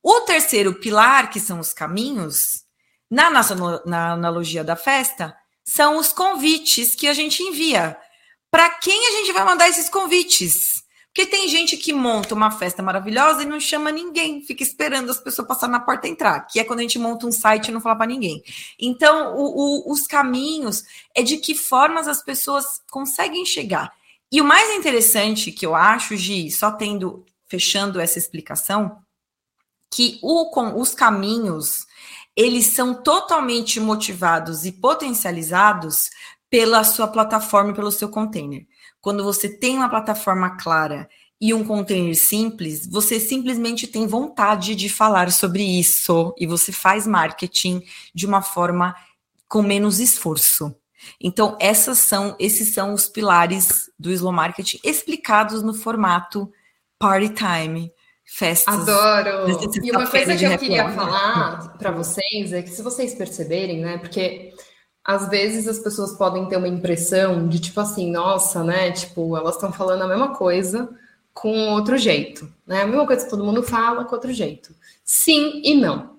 O 0.03 0.21
terceiro 0.21 0.73
pilar, 0.73 1.29
que 1.29 1.39
são 1.39 1.59
os 1.59 1.73
caminhos, 1.73 2.65
na 3.09 3.29
nossa 3.29 3.55
na 3.85 4.11
analogia 4.11 4.63
da 4.63 4.75
festa, 4.75 5.35
são 5.63 5.97
os 5.97 6.11
convites 6.11 6.95
que 6.95 7.07
a 7.07 7.13
gente 7.13 7.41
envia. 7.43 7.97
Para 8.51 8.69
quem 8.69 9.07
a 9.07 9.11
gente 9.11 9.31
vai 9.31 9.45
mandar 9.45 9.69
esses 9.69 9.89
convites? 9.89 10.83
Porque 11.13 11.25
tem 11.25 11.47
gente 11.47 11.75
que 11.75 11.91
monta 11.91 12.35
uma 12.35 12.51
festa 12.51 12.83
maravilhosa 12.83 13.41
e 13.41 13.45
não 13.45 13.59
chama 13.59 13.91
ninguém, 13.91 14.41
fica 14.41 14.61
esperando 14.61 15.09
as 15.09 15.19
pessoas 15.19 15.47
passar 15.47 15.67
na 15.67 15.79
porta 15.79 16.07
entrar, 16.07 16.41
que 16.41 16.59
é 16.59 16.63
quando 16.63 16.79
a 16.79 16.81
gente 16.83 16.99
monta 16.99 17.25
um 17.25 17.31
site 17.31 17.67
e 17.67 17.71
não 17.71 17.81
fala 17.81 17.95
para 17.95 18.05
ninguém. 18.05 18.43
Então, 18.79 19.35
o, 19.35 19.89
o, 19.89 19.91
os 19.91 20.05
caminhos 20.05 20.83
é 21.15 21.23
de 21.23 21.37
que 21.37 21.55
formas 21.55 22.07
as 22.07 22.23
pessoas 22.23 22.81
conseguem 22.89 23.45
chegar. 23.45 23.91
E 24.31 24.39
o 24.39 24.45
mais 24.45 24.69
interessante 24.77 25.51
que 25.51 25.65
eu 25.65 25.75
acho, 25.75 26.15
Gi, 26.15 26.51
só 26.51 26.71
tendo, 26.71 27.25
fechando 27.47 27.99
essa 27.99 28.19
explicação, 28.19 29.01
que 29.91 30.19
o, 30.21 30.51
com, 30.51 30.79
os 30.79 30.93
caminhos 30.93 31.87
eles 32.35 32.67
são 32.67 32.93
totalmente 32.93 33.79
motivados 33.79 34.63
e 34.63 34.71
potencializados 34.71 36.09
pela 36.49 36.83
sua 36.83 37.07
plataforma 37.07 37.71
e 37.71 37.75
pelo 37.75 37.91
seu 37.91 38.07
container. 38.07 38.65
Quando 39.01 39.23
você 39.23 39.49
tem 39.49 39.77
uma 39.77 39.89
plataforma 39.89 40.57
clara 40.57 41.09
e 41.39 41.53
um 41.53 41.63
container 41.63 42.15
simples, 42.15 42.85
você 42.85 43.19
simplesmente 43.19 43.87
tem 43.87 44.05
vontade 44.05 44.75
de 44.75 44.89
falar 44.89 45.31
sobre 45.31 45.63
isso 45.63 46.33
e 46.37 46.45
você 46.45 46.71
faz 46.71 47.07
marketing 47.07 47.81
de 48.13 48.25
uma 48.25 48.41
forma 48.41 48.95
com 49.47 49.61
menos 49.61 49.99
esforço. 49.99 50.75
Então, 51.19 51.57
essas 51.59 51.97
são, 51.97 52.35
esses 52.37 52.73
são 52.73 52.93
os 52.93 53.07
pilares 53.07 53.89
do 53.97 54.11
slow 54.11 54.33
marketing 54.33 54.79
explicados 54.83 55.63
no 55.63 55.73
formato 55.73 56.51
party 56.99 57.29
time, 57.29 57.91
festas. 58.25 58.87
Adoro. 58.87 59.49
E 59.81 59.91
uma 59.91 60.07
coisa 60.07 60.35
que 60.35 60.43
eu 60.43 60.57
queria 60.57 60.89
falar 60.91 61.77
para 61.77 61.91
vocês 61.91 62.51
é 62.51 62.61
que 62.61 62.69
se 62.69 62.81
vocês 62.81 63.15
perceberem, 63.15 63.79
né, 63.79 63.97
porque 63.97 64.53
às 65.09 65.27
vezes 65.27 65.67
as 65.67 65.79
pessoas 65.79 66.11
podem 66.11 66.45
ter 66.45 66.55
uma 66.55 66.67
impressão 66.67 67.47
de 67.47 67.59
tipo 67.59 67.79
assim, 67.79 68.11
nossa, 68.11 68.63
né? 68.63 68.91
Tipo, 68.91 69.35
elas 69.35 69.55
estão 69.55 69.73
falando 69.73 70.03
a 70.03 70.07
mesma 70.07 70.35
coisa 70.35 70.87
com 71.33 71.69
outro 71.69 71.97
jeito, 71.97 72.47
né? 72.67 72.83
A 72.83 72.85
mesma 72.85 73.07
coisa 73.07 73.23
que 73.23 73.29
todo 73.31 73.43
mundo 73.43 73.63
fala 73.63 74.05
com 74.05 74.13
outro 74.13 74.31
jeito. 74.31 74.71
Sim 75.03 75.63
e 75.65 75.73
não. 75.73 76.11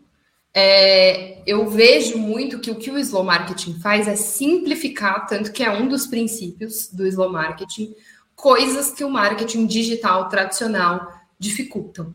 É, 0.52 1.40
eu 1.46 1.68
vejo 1.68 2.18
muito 2.18 2.58
que 2.58 2.72
o 2.72 2.74
que 2.74 2.90
o 2.90 2.98
slow 2.98 3.22
marketing 3.22 3.78
faz 3.78 4.08
é 4.08 4.16
simplificar, 4.16 5.24
tanto 5.28 5.52
que 5.52 5.62
é 5.62 5.70
um 5.70 5.86
dos 5.86 6.08
princípios 6.08 6.88
do 6.88 7.06
slow 7.06 7.30
marketing, 7.30 7.94
coisas 8.34 8.90
que 8.90 9.04
o 9.04 9.10
marketing 9.10 9.66
digital 9.66 10.28
tradicional 10.28 11.12
dificultam. 11.38 12.12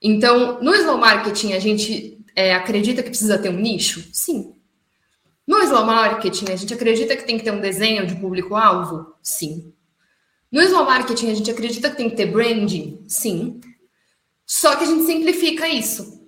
Então, 0.00 0.62
no 0.62 0.72
slow 0.72 0.98
marketing, 0.98 1.54
a 1.54 1.58
gente 1.58 2.16
é, 2.36 2.54
acredita 2.54 3.02
que 3.02 3.08
precisa 3.08 3.38
ter 3.38 3.48
um 3.48 3.58
nicho? 3.58 4.08
Sim, 4.12 4.54
no 5.46 5.58
slow 5.60 5.84
marketing, 5.84 6.52
a 6.52 6.56
gente 6.56 6.72
acredita 6.72 7.16
que 7.16 7.24
tem 7.24 7.36
que 7.36 7.44
ter 7.44 7.50
um 7.50 7.60
desenho 7.60 8.06
de 8.06 8.14
público-alvo? 8.16 9.14
Sim. 9.22 9.72
No 10.50 10.60
slow 10.62 10.84
marketing, 10.84 11.30
a 11.30 11.34
gente 11.34 11.50
acredita 11.50 11.90
que 11.90 11.96
tem 11.96 12.10
que 12.10 12.16
ter 12.16 12.26
branding? 12.26 13.04
Sim. 13.08 13.60
Só 14.46 14.76
que 14.76 14.84
a 14.84 14.86
gente 14.86 15.04
simplifica 15.04 15.66
isso. 15.68 16.20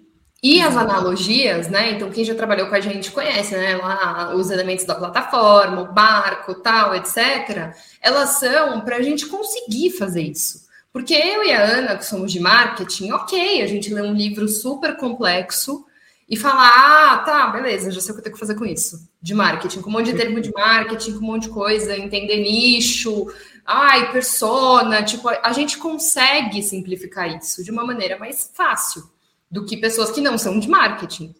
E 0.42 0.60
as 0.60 0.76
analogias, 0.76 1.68
né? 1.68 1.92
Então, 1.92 2.10
quem 2.10 2.24
já 2.24 2.34
trabalhou 2.34 2.68
com 2.68 2.74
a 2.74 2.80
gente 2.80 3.10
conhece, 3.10 3.56
né? 3.56 3.76
Lá 3.76 4.34
os 4.34 4.50
elementos 4.50 4.84
da 4.84 4.94
plataforma, 4.94 5.82
o 5.82 5.92
barco, 5.92 6.54
tal, 6.56 6.94
etc. 6.94 7.74
Elas 8.00 8.30
são 8.40 8.80
para 8.82 8.96
a 8.96 9.02
gente 9.02 9.26
conseguir 9.26 9.90
fazer 9.92 10.22
isso. 10.22 10.64
Porque 10.92 11.14
eu 11.14 11.44
e 11.44 11.52
a 11.52 11.62
Ana, 11.62 11.96
que 11.96 12.04
somos 12.04 12.30
de 12.30 12.40
marketing, 12.40 13.12
ok, 13.12 13.62
a 13.62 13.66
gente 13.66 13.92
lê 13.92 14.02
um 14.02 14.12
livro 14.12 14.46
super 14.48 14.96
complexo 14.96 15.84
e 16.28 16.36
falar, 16.36 16.72
ah, 16.74 17.18
tá, 17.18 17.46
beleza, 17.48 17.90
já 17.90 18.00
sei 18.00 18.10
o 18.10 18.14
que 18.14 18.20
eu 18.20 18.24
tenho 18.24 18.34
que 18.34 18.40
fazer 18.40 18.54
com 18.54 18.64
isso. 18.64 19.08
De 19.20 19.34
marketing, 19.34 19.82
com 19.82 19.90
um 19.90 19.92
monte 19.92 20.12
de 20.12 20.16
termo 20.16 20.40
de 20.40 20.50
marketing, 20.52 21.12
com 21.12 21.18
um 21.18 21.26
monte 21.26 21.42
de 21.44 21.50
coisa, 21.50 21.96
entender 21.96 22.38
nicho, 22.38 23.26
ai, 23.64 24.10
persona, 24.10 25.02
tipo, 25.02 25.28
a 25.28 25.52
gente 25.52 25.76
consegue 25.76 26.62
simplificar 26.62 27.34
isso 27.36 27.62
de 27.62 27.70
uma 27.70 27.84
maneira 27.84 28.18
mais 28.18 28.50
fácil 28.54 29.10
do 29.50 29.64
que 29.64 29.76
pessoas 29.76 30.10
que 30.10 30.20
não 30.20 30.38
são 30.38 30.58
de 30.58 30.68
marketing. 30.68 31.34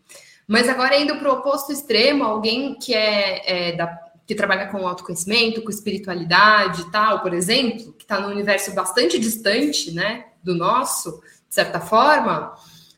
Mas 0.47 0.69
agora 0.69 0.97
indo 0.97 1.17
para 1.17 1.31
o 1.31 1.39
oposto 1.39 1.73
extremo, 1.73 2.23
alguém 2.23 2.75
que 2.75 2.95
é, 2.95 3.71
é 3.71 3.77
da, 3.77 3.87
que 4.27 4.35
trabalha 4.35 4.67
com 4.67 4.87
autoconhecimento, 4.87 5.63
com 5.63 5.71
espiritualidade 5.71 6.83
e 6.83 6.91
tal, 6.91 7.21
por 7.21 7.33
exemplo, 7.33 7.93
que 7.95 8.05
está 8.05 8.21
num 8.21 8.29
universo 8.31 8.73
bastante 8.75 9.19
distante, 9.19 9.93
né, 9.93 10.27
do 10.43 10.55
nosso, 10.55 11.23
de 11.49 11.55
certa 11.55 11.81
forma, 11.81 12.55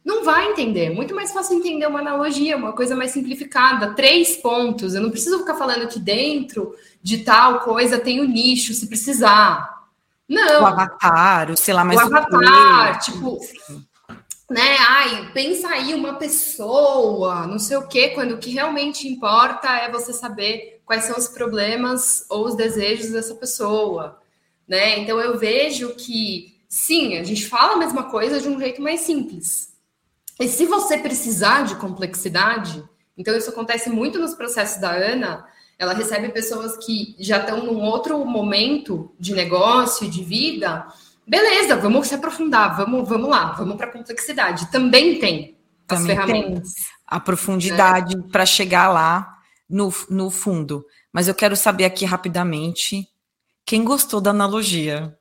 não 0.06 0.22
vai 0.22 0.52
entender. 0.52 0.88
Muito 0.88 1.12
mais 1.16 1.32
fácil 1.32 1.58
entender 1.58 1.84
uma 1.84 1.98
analogia, 1.98 2.56
uma 2.56 2.72
coisa 2.72 2.94
mais 2.94 3.10
simplificada. 3.10 3.92
Três 3.92 4.36
pontos. 4.36 4.94
Eu 4.94 5.02
não 5.02 5.10
preciso 5.10 5.40
ficar 5.40 5.56
falando 5.56 5.88
que 5.88 5.98
dentro 5.98 6.76
de 7.02 7.24
tal 7.24 7.58
coisa 7.58 7.98
tem 7.98 8.20
o 8.20 8.22
um 8.22 8.28
nicho, 8.28 8.72
se 8.72 8.86
precisar. 8.86 9.84
Não. 10.28 10.62
O 10.62 10.66
avatar, 10.66 11.50
o 11.50 11.56
sei 11.56 11.74
lá, 11.74 11.84
mais 11.84 12.00
o 12.00 12.04
avatar, 12.04 13.00
tipo, 13.00 13.40
né? 14.48 14.76
Ai, 14.78 15.32
pensa 15.34 15.68
aí 15.70 15.92
uma 15.92 16.14
pessoa, 16.14 17.44
não 17.48 17.58
sei 17.58 17.76
o 17.76 17.88
quê, 17.88 18.10
quando 18.10 18.32
o 18.32 18.38
que 18.38 18.50
realmente 18.50 19.08
importa 19.08 19.68
é 19.68 19.90
você 19.90 20.12
saber 20.12 20.82
quais 20.84 21.04
são 21.04 21.16
os 21.16 21.26
problemas 21.26 22.24
ou 22.30 22.46
os 22.46 22.54
desejos 22.54 23.10
dessa 23.10 23.34
pessoa, 23.34 24.20
né? 24.68 25.00
Então 25.00 25.18
eu 25.18 25.36
vejo 25.36 25.94
que 25.96 26.60
sim, 26.68 27.18
a 27.18 27.24
gente 27.24 27.44
fala 27.46 27.72
a 27.74 27.78
mesma 27.78 28.04
coisa 28.04 28.40
de 28.40 28.48
um 28.48 28.58
jeito 28.58 28.80
mais 28.80 29.00
simples. 29.00 29.75
E 30.38 30.48
se 30.48 30.66
você 30.66 30.98
precisar 30.98 31.62
de 31.62 31.76
complexidade, 31.76 32.84
então 33.16 33.36
isso 33.36 33.50
acontece 33.50 33.88
muito 33.88 34.18
nos 34.18 34.34
processos 34.34 34.80
da 34.80 34.90
Ana, 34.90 35.46
ela 35.78 35.92
recebe 35.92 36.28
pessoas 36.30 36.76
que 36.84 37.14
já 37.18 37.38
estão 37.38 37.64
num 37.64 37.80
outro 37.80 38.24
momento 38.24 39.14
de 39.18 39.34
negócio, 39.34 40.10
de 40.10 40.22
vida. 40.22 40.86
Beleza, 41.26 41.76
vamos 41.76 42.08
se 42.08 42.14
aprofundar, 42.14 42.76
vamos, 42.76 43.08
vamos 43.08 43.28
lá, 43.28 43.52
vamos 43.52 43.76
para 43.76 43.86
a 43.86 43.92
complexidade. 43.92 44.70
Também 44.70 45.18
tem 45.18 45.56
as 45.88 46.00
Também 46.00 46.16
ferramentas. 46.16 46.74
Tem 46.74 46.84
a 47.06 47.20
profundidade 47.20 48.16
né? 48.16 48.24
para 48.30 48.46
chegar 48.46 48.88
lá 48.88 49.38
no, 49.68 49.92
no 50.08 50.30
fundo. 50.30 50.84
Mas 51.12 51.28
eu 51.28 51.34
quero 51.34 51.56
saber 51.56 51.84
aqui 51.84 52.04
rapidamente 52.04 53.08
quem 53.64 53.84
gostou 53.84 54.20
da 54.20 54.30
analogia. 54.30 55.16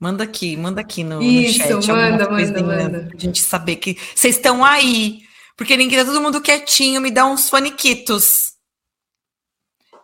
Manda 0.00 0.24
aqui, 0.24 0.56
manda 0.56 0.80
aqui 0.80 1.04
no, 1.04 1.22
Isso, 1.22 1.58
no 1.74 1.82
chat. 1.82 1.94
manda, 1.94 2.30
manda, 2.30 2.62
manda. 2.62 3.06
Pra 3.06 3.18
gente 3.18 3.42
saber 3.42 3.76
que 3.76 3.94
vocês 4.14 4.36
estão 4.36 4.64
aí. 4.64 5.22
Porque 5.54 5.76
ninguém 5.76 5.98
tá 5.98 6.06
todo 6.06 6.22
mundo 6.22 6.40
quietinho, 6.40 7.02
me 7.02 7.10
dá 7.10 7.26
uns 7.26 7.50
faniquitos. 7.50 8.54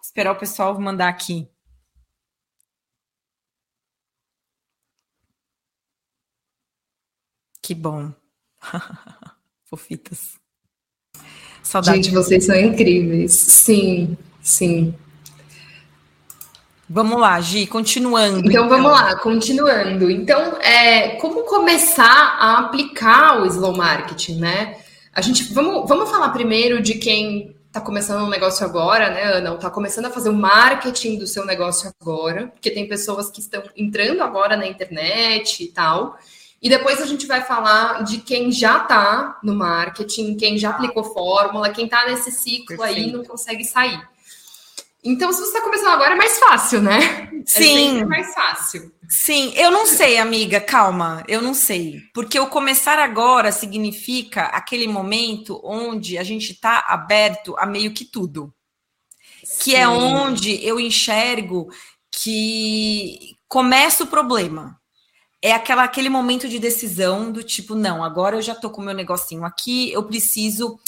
Esperar 0.02 0.32
o 0.32 0.38
pessoal 0.38 0.78
mandar 0.78 1.08
aqui. 1.08 1.48
Que 7.62 7.74
bom. 7.74 8.12
Fofitas. 9.64 10.38
Saudade. 11.62 12.02
Gente, 12.02 12.14
vocês 12.14 12.44
são 12.44 12.54
incríveis. 12.54 13.32
Sim, 13.32 14.16
sim. 14.42 14.94
Vamos 16.88 17.20
lá, 17.20 17.40
Gi, 17.40 17.66
continuando. 17.66 18.38
Então, 18.38 18.50
então. 18.50 18.68
vamos 18.68 18.92
lá, 18.92 19.16
continuando. 19.16 20.08
Então, 20.08 20.56
é, 20.60 21.16
como 21.16 21.42
começar 21.42 22.36
a 22.38 22.58
aplicar 22.58 23.42
o 23.42 23.46
slow 23.46 23.76
marketing, 23.76 24.36
né? 24.38 24.76
A 25.12 25.20
gente 25.20 25.52
vamos, 25.52 25.88
vamos 25.88 26.08
falar 26.08 26.28
primeiro 26.28 26.80
de 26.80 26.94
quem 26.94 27.56
está 27.66 27.80
começando 27.80 28.22
um 28.22 28.28
negócio 28.28 28.64
agora, 28.64 29.10
né, 29.10 29.24
Ana? 29.24 29.54
Está 29.54 29.68
começando 29.68 30.06
a 30.06 30.10
fazer 30.10 30.30
o 30.30 30.34
marketing 30.34 31.18
do 31.18 31.26
seu 31.26 31.44
negócio 31.44 31.92
agora, 32.00 32.48
porque 32.48 32.70
tem 32.70 32.86
pessoas 32.86 33.30
que 33.30 33.40
estão 33.40 33.62
entrando 33.76 34.22
agora 34.22 34.56
na 34.56 34.66
internet 34.66 35.64
e 35.64 35.68
tal. 35.68 36.16
E 36.62 36.68
depois 36.68 37.02
a 37.02 37.06
gente 37.06 37.26
vai 37.26 37.42
falar 37.42 38.04
de 38.04 38.18
quem 38.18 38.50
já 38.52 38.78
está 38.78 39.38
no 39.42 39.54
marketing, 39.54 40.36
quem 40.36 40.56
já 40.56 40.70
aplicou 40.70 41.04
fórmula, 41.04 41.68
quem 41.70 41.84
está 41.84 42.06
nesse 42.06 42.30
ciclo 42.30 42.76
Perfeito. 42.76 42.98
aí 42.98 43.08
e 43.08 43.12
não 43.12 43.24
consegue 43.24 43.64
sair. 43.64 44.00
Então, 45.06 45.32
se 45.32 45.38
você 45.40 45.48
está 45.48 45.60
começando 45.60 45.88
agora, 45.88 46.14
é 46.14 46.16
mais 46.16 46.38
fácil, 46.38 46.82
né? 46.82 47.30
É 47.32 47.42
Sim. 47.46 48.00
É 48.00 48.04
mais 48.04 48.34
fácil. 48.34 48.92
Sim, 49.08 49.52
eu 49.54 49.70
não 49.70 49.86
sei, 49.86 50.18
amiga, 50.18 50.60
calma, 50.60 51.22
eu 51.28 51.40
não 51.40 51.54
sei. 51.54 52.02
Porque 52.12 52.38
o 52.40 52.48
começar 52.48 52.98
agora 52.98 53.52
significa 53.52 54.46
aquele 54.46 54.88
momento 54.88 55.60
onde 55.62 56.18
a 56.18 56.24
gente 56.24 56.52
está 56.52 56.84
aberto 56.88 57.54
a 57.56 57.64
meio 57.64 57.94
que 57.94 58.04
tudo. 58.04 58.52
Sim. 59.44 59.58
Que 59.60 59.76
é 59.76 59.86
onde 59.86 60.64
eu 60.66 60.80
enxergo 60.80 61.68
que 62.10 63.36
começa 63.48 64.02
o 64.02 64.08
problema. 64.08 64.76
É 65.40 65.52
aquela, 65.52 65.84
aquele 65.84 66.08
momento 66.08 66.48
de 66.48 66.58
decisão 66.58 67.30
do 67.30 67.44
tipo, 67.44 67.76
não, 67.76 68.02
agora 68.02 68.36
eu 68.36 68.42
já 68.42 68.56
tô 68.56 68.70
com 68.70 68.82
meu 68.82 68.94
negocinho 68.94 69.44
aqui, 69.44 69.92
eu 69.92 70.02
preciso 70.02 70.80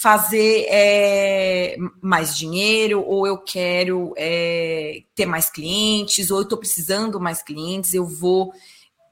fazer 0.00 0.64
é, 0.70 1.76
mais 2.00 2.34
dinheiro, 2.34 3.04
ou 3.06 3.26
eu 3.26 3.36
quero 3.36 4.14
é, 4.16 5.02
ter 5.14 5.26
mais 5.26 5.50
clientes, 5.50 6.30
ou 6.30 6.38
eu 6.38 6.44
estou 6.44 6.56
precisando 6.56 7.20
mais 7.20 7.42
clientes, 7.42 7.92
eu 7.92 8.06
vou 8.06 8.50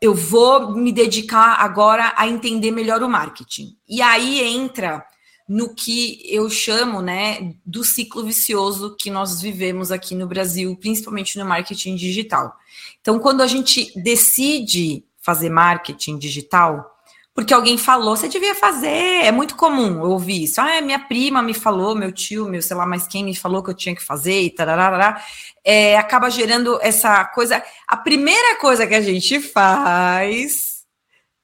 eu 0.00 0.14
vou 0.14 0.72
me 0.72 0.90
dedicar 0.90 1.60
agora 1.60 2.14
a 2.16 2.26
entender 2.26 2.70
melhor 2.70 3.02
o 3.02 3.08
marketing. 3.08 3.76
E 3.86 4.00
aí 4.00 4.40
entra 4.40 5.04
no 5.46 5.74
que 5.74 6.22
eu 6.24 6.48
chamo, 6.48 7.02
né, 7.02 7.54
do 7.66 7.84
ciclo 7.84 8.24
vicioso 8.24 8.96
que 8.98 9.10
nós 9.10 9.42
vivemos 9.42 9.92
aqui 9.92 10.14
no 10.14 10.26
Brasil, 10.26 10.74
principalmente 10.76 11.38
no 11.38 11.44
marketing 11.44 11.96
digital. 11.96 12.56
Então, 13.00 13.18
quando 13.18 13.42
a 13.42 13.46
gente 13.46 13.92
decide 14.00 15.04
fazer 15.20 15.50
marketing 15.50 16.16
digital, 16.16 16.97
porque 17.34 17.54
alguém 17.54 17.78
falou, 17.78 18.16
você 18.16 18.28
devia 18.28 18.54
fazer. 18.54 19.24
É 19.24 19.30
muito 19.30 19.54
comum 19.54 20.02
eu 20.02 20.10
ouvir 20.10 20.44
isso. 20.44 20.60
Ah, 20.60 20.80
minha 20.80 20.98
prima 20.98 21.42
me 21.42 21.54
falou, 21.54 21.94
meu 21.94 22.10
tio, 22.10 22.46
meu 22.46 22.60
sei 22.60 22.76
lá 22.76 22.84
mais 22.84 23.06
quem 23.06 23.24
me 23.24 23.34
falou 23.34 23.62
que 23.62 23.70
eu 23.70 23.74
tinha 23.74 23.94
que 23.94 24.02
fazer 24.02 24.40
e 24.42 24.50
tarará. 24.50 25.22
É, 25.64 25.96
acaba 25.96 26.30
gerando 26.30 26.78
essa 26.82 27.24
coisa. 27.26 27.62
A 27.86 27.96
primeira 27.96 28.56
coisa 28.56 28.86
que 28.86 28.94
a 28.94 29.00
gente 29.00 29.40
faz 29.40 30.77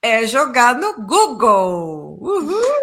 é 0.05 0.27
jogar 0.27 0.75
no 0.75 1.01
Google. 1.01 2.17
Uhul! 2.21 2.75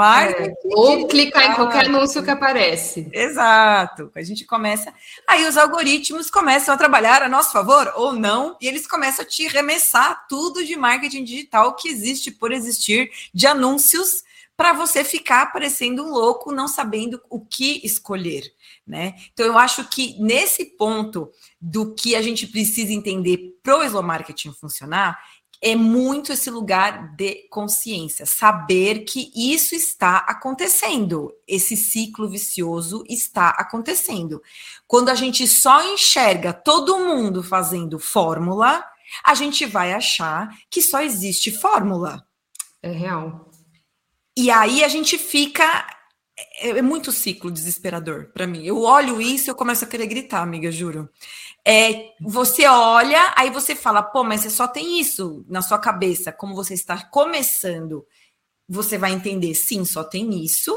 É, 0.00 0.54
ou 0.64 1.08
clicar 1.08 1.50
em 1.50 1.54
qualquer 1.54 1.86
anúncio 1.86 2.22
que 2.22 2.30
aparece. 2.30 3.08
Exato. 3.12 4.10
A 4.14 4.22
gente 4.22 4.44
começa. 4.44 4.92
Aí 5.26 5.46
os 5.46 5.56
algoritmos 5.56 6.30
começam 6.30 6.74
a 6.74 6.78
trabalhar 6.78 7.22
a 7.22 7.28
nosso 7.28 7.52
favor 7.52 7.92
ou 7.96 8.12
não, 8.12 8.56
e 8.60 8.68
eles 8.68 8.86
começam 8.86 9.24
a 9.24 9.28
te 9.28 9.48
remessar 9.48 10.26
tudo 10.28 10.64
de 10.64 10.76
marketing 10.76 11.24
digital 11.24 11.74
que 11.74 11.88
existe 11.88 12.30
por 12.30 12.52
existir, 12.52 13.10
de 13.34 13.46
anúncios, 13.46 14.22
para 14.56 14.72
você 14.72 15.04
ficar 15.04 15.52
parecendo 15.52 16.04
um 16.04 16.10
louco, 16.10 16.52
não 16.52 16.66
sabendo 16.66 17.20
o 17.30 17.40
que 17.40 17.80
escolher. 17.84 18.42
Né? 18.84 19.14
Então, 19.32 19.46
eu 19.46 19.56
acho 19.56 19.84
que 19.88 20.16
nesse 20.18 20.64
ponto 20.64 21.30
do 21.60 21.94
que 21.94 22.16
a 22.16 22.22
gente 22.22 22.46
precisa 22.46 22.92
entender 22.92 23.56
para 23.62 23.78
o 23.78 23.84
slow 23.84 24.02
marketing 24.02 24.52
funcionar, 24.52 25.16
é 25.60 25.74
muito 25.74 26.32
esse 26.32 26.50
lugar 26.50 27.14
de 27.16 27.48
consciência, 27.50 28.24
saber 28.24 29.00
que 29.04 29.32
isso 29.34 29.74
está 29.74 30.18
acontecendo, 30.18 31.32
esse 31.46 31.76
ciclo 31.76 32.28
vicioso 32.28 33.04
está 33.08 33.50
acontecendo. 33.50 34.42
Quando 34.86 35.08
a 35.08 35.14
gente 35.14 35.46
só 35.48 35.82
enxerga 35.92 36.52
todo 36.52 37.00
mundo 37.00 37.42
fazendo 37.42 37.98
fórmula, 37.98 38.84
a 39.24 39.34
gente 39.34 39.66
vai 39.66 39.92
achar 39.92 40.48
que 40.70 40.80
só 40.80 41.00
existe 41.00 41.50
fórmula. 41.50 42.24
É 42.82 42.90
real. 42.90 43.50
E 44.36 44.50
aí 44.52 44.84
a 44.84 44.88
gente 44.88 45.18
fica 45.18 45.97
é, 46.60 46.68
é 46.70 46.82
muito 46.82 47.12
ciclo 47.12 47.50
desesperador 47.50 48.30
para 48.32 48.46
mim. 48.46 48.64
Eu 48.64 48.82
olho 48.82 49.20
isso 49.20 49.48
e 49.48 49.50
eu 49.50 49.54
começo 49.54 49.84
a 49.84 49.88
querer 49.88 50.06
gritar, 50.06 50.42
amiga, 50.42 50.70
juro. 50.70 51.08
É, 51.64 52.12
você 52.20 52.66
olha, 52.66 53.34
aí 53.36 53.50
você 53.50 53.74
fala, 53.74 54.02
pô, 54.02 54.24
mas 54.24 54.40
você 54.40 54.50
só 54.50 54.66
tem 54.66 55.00
isso 55.00 55.44
na 55.48 55.60
sua 55.60 55.78
cabeça, 55.78 56.32
como 56.32 56.54
você 56.54 56.74
está 56.74 57.04
começando, 57.04 58.06
você 58.68 58.96
vai 58.96 59.12
entender, 59.12 59.54
sim, 59.54 59.84
só 59.84 60.04
tem 60.04 60.44
isso, 60.44 60.74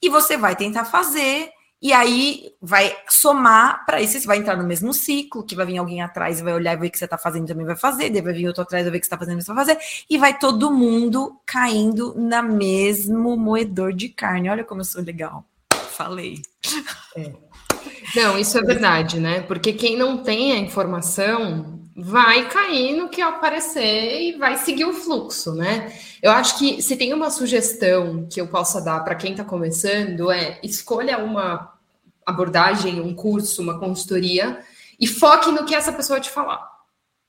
e 0.00 0.08
você 0.08 0.36
vai 0.36 0.54
tentar 0.54 0.84
fazer, 0.84 1.50
e 1.82 1.92
aí 1.92 2.54
vai 2.62 2.96
somar 3.08 3.84
para 3.84 4.00
isso, 4.00 4.18
você 4.18 4.26
vai 4.26 4.38
entrar 4.38 4.56
no 4.56 4.62
mesmo 4.62 4.94
ciclo, 4.94 5.42
que 5.42 5.56
vai 5.56 5.66
vir 5.66 5.78
alguém 5.78 6.00
atrás 6.00 6.38
e 6.38 6.42
vai 6.44 6.54
olhar 6.54 6.74
e 6.74 6.76
ver 6.76 6.86
o 6.86 6.90
que 6.90 6.98
você 6.98 7.06
está 7.06 7.18
fazendo 7.18 7.48
também 7.48 7.66
vai 7.66 7.74
fazer, 7.74 8.08
daí 8.08 8.22
vai 8.22 8.32
vir 8.32 8.46
outro 8.46 8.62
atrás 8.62 8.86
e 8.86 8.90
ver 8.90 8.96
o 8.96 9.00
que 9.00 9.06
você 9.06 9.08
está 9.08 9.18
fazendo 9.18 9.42
você 9.42 9.52
vai 9.52 9.66
fazer, 9.66 9.78
e 10.08 10.16
vai 10.16 10.38
todo 10.38 10.70
mundo 10.70 11.40
caindo 11.44 12.14
na 12.16 12.40
mesmo 12.40 13.36
moedor 13.36 13.92
de 13.92 14.08
carne. 14.08 14.48
Olha 14.48 14.62
como 14.62 14.82
eu 14.82 14.84
sou 14.84 15.02
legal. 15.02 15.44
Falei. 15.90 16.40
É. 17.16 17.32
Não, 18.14 18.38
isso 18.38 18.56
é 18.58 18.62
verdade, 18.62 19.18
né? 19.18 19.40
Porque 19.40 19.72
quem 19.72 19.96
não 19.96 20.18
tem 20.22 20.52
a 20.52 20.58
informação 20.58 21.80
vai 21.94 22.48
cair 22.48 22.96
no 22.96 23.08
que 23.08 23.20
aparecer 23.20 24.22
e 24.22 24.38
vai 24.38 24.56
seguir 24.56 24.84
o 24.84 24.94
fluxo, 24.94 25.54
né? 25.54 25.92
Eu 26.22 26.30
acho 26.30 26.58
que 26.58 26.80
se 26.80 26.96
tem 26.96 27.12
uma 27.12 27.30
sugestão 27.30 28.26
que 28.30 28.40
eu 28.40 28.46
possa 28.46 28.80
dar 28.80 29.00
para 29.00 29.14
quem 29.14 29.32
está 29.32 29.44
começando 29.44 30.30
é 30.30 30.58
escolha 30.62 31.18
uma 31.18 31.71
abordagem, 32.26 33.00
um 33.00 33.14
curso, 33.14 33.62
uma 33.62 33.78
consultoria 33.78 34.62
e 34.98 35.06
foque 35.06 35.50
no 35.50 35.64
que 35.64 35.74
essa 35.74 35.92
pessoa 35.92 36.20
te 36.20 36.30
falar. 36.30 36.70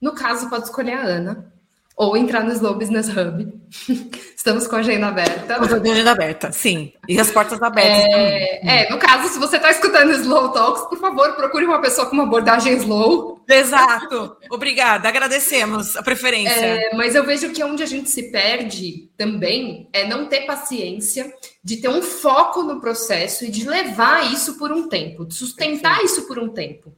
No 0.02 0.14
caso, 0.14 0.50
pode 0.50 0.66
escolher 0.66 0.94
a 0.94 1.04
Ana, 1.04 1.53
ou 1.96 2.18
entrar 2.18 2.44
no 2.44 2.52
Slow 2.52 2.76
Business 2.76 3.08
Hub. 3.10 3.54
Estamos 4.36 4.68
com 4.68 4.76
a 4.76 4.80
agenda 4.80 5.08
aberta. 5.08 5.56
Com 5.56 5.64
a 5.64 5.92
agenda 5.92 6.12
aberta, 6.12 6.52
sim. 6.52 6.92
E 7.08 7.20
as 7.20 7.32
portas 7.32 7.62
abertas. 7.62 8.04
É, 8.14 8.86
é 8.86 8.90
no 8.90 8.98
caso, 8.98 9.30
se 9.30 9.40
você 9.40 9.56
está 9.56 9.70
escutando 9.72 10.12
Slow 10.12 10.50
Talks, 10.50 10.84
por 10.90 10.98
favor, 10.98 11.34
procure 11.36 11.66
uma 11.66 11.80
pessoa 11.80 12.08
com 12.08 12.14
uma 12.14 12.24
abordagem 12.24 12.74
slow. 12.78 13.42
Exato. 13.48 14.36
Obrigada, 14.50 15.08
agradecemos 15.08 15.96
a 15.96 16.04
preferência. 16.04 16.54
É, 16.54 16.96
mas 16.96 17.16
eu 17.16 17.26
vejo 17.26 17.52
que 17.52 17.64
onde 17.64 17.84
a 17.84 17.86
gente 17.86 18.10
se 18.10 18.32
perde 18.32 19.10
também 19.16 19.88
é 19.94 20.06
não 20.08 20.26
ter 20.26 20.42
paciência, 20.42 21.34
de 21.64 21.78
ter 21.78 21.90
um 21.90 22.02
foco 22.02 22.64
no 22.64 22.82
processo 22.82 23.46
e 23.46 23.50
de 23.50 23.68
levar 23.68 24.34
isso 24.34 24.58
por 24.58 24.72
um 24.72 24.90
tempo, 24.90 25.26
de 25.26 25.36
sustentar 25.36 26.00
Perfeito. 26.00 26.20
isso 26.20 26.28
por 26.28 26.40
um 26.40 26.50
tempo. 26.50 26.94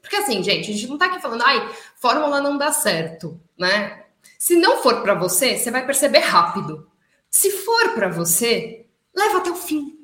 Porque 0.00 0.16
assim, 0.16 0.42
gente, 0.42 0.70
a 0.70 0.74
gente 0.74 0.86
não 0.86 0.94
está 0.94 1.06
aqui 1.06 1.20
falando, 1.20 1.42
ai, 1.44 1.68
fórmula 1.96 2.40
não 2.40 2.56
dá 2.56 2.70
certo, 2.70 3.40
né? 3.58 4.05
Se 4.38 4.56
não 4.56 4.82
for 4.82 5.02
para 5.02 5.14
você, 5.14 5.56
você 5.56 5.70
vai 5.70 5.84
perceber 5.84 6.20
rápido. 6.20 6.88
Se 7.30 7.50
for 7.50 7.94
para 7.94 8.08
você, 8.08 8.86
leva 9.14 9.38
até 9.38 9.50
o 9.50 9.56
fim. 9.56 9.96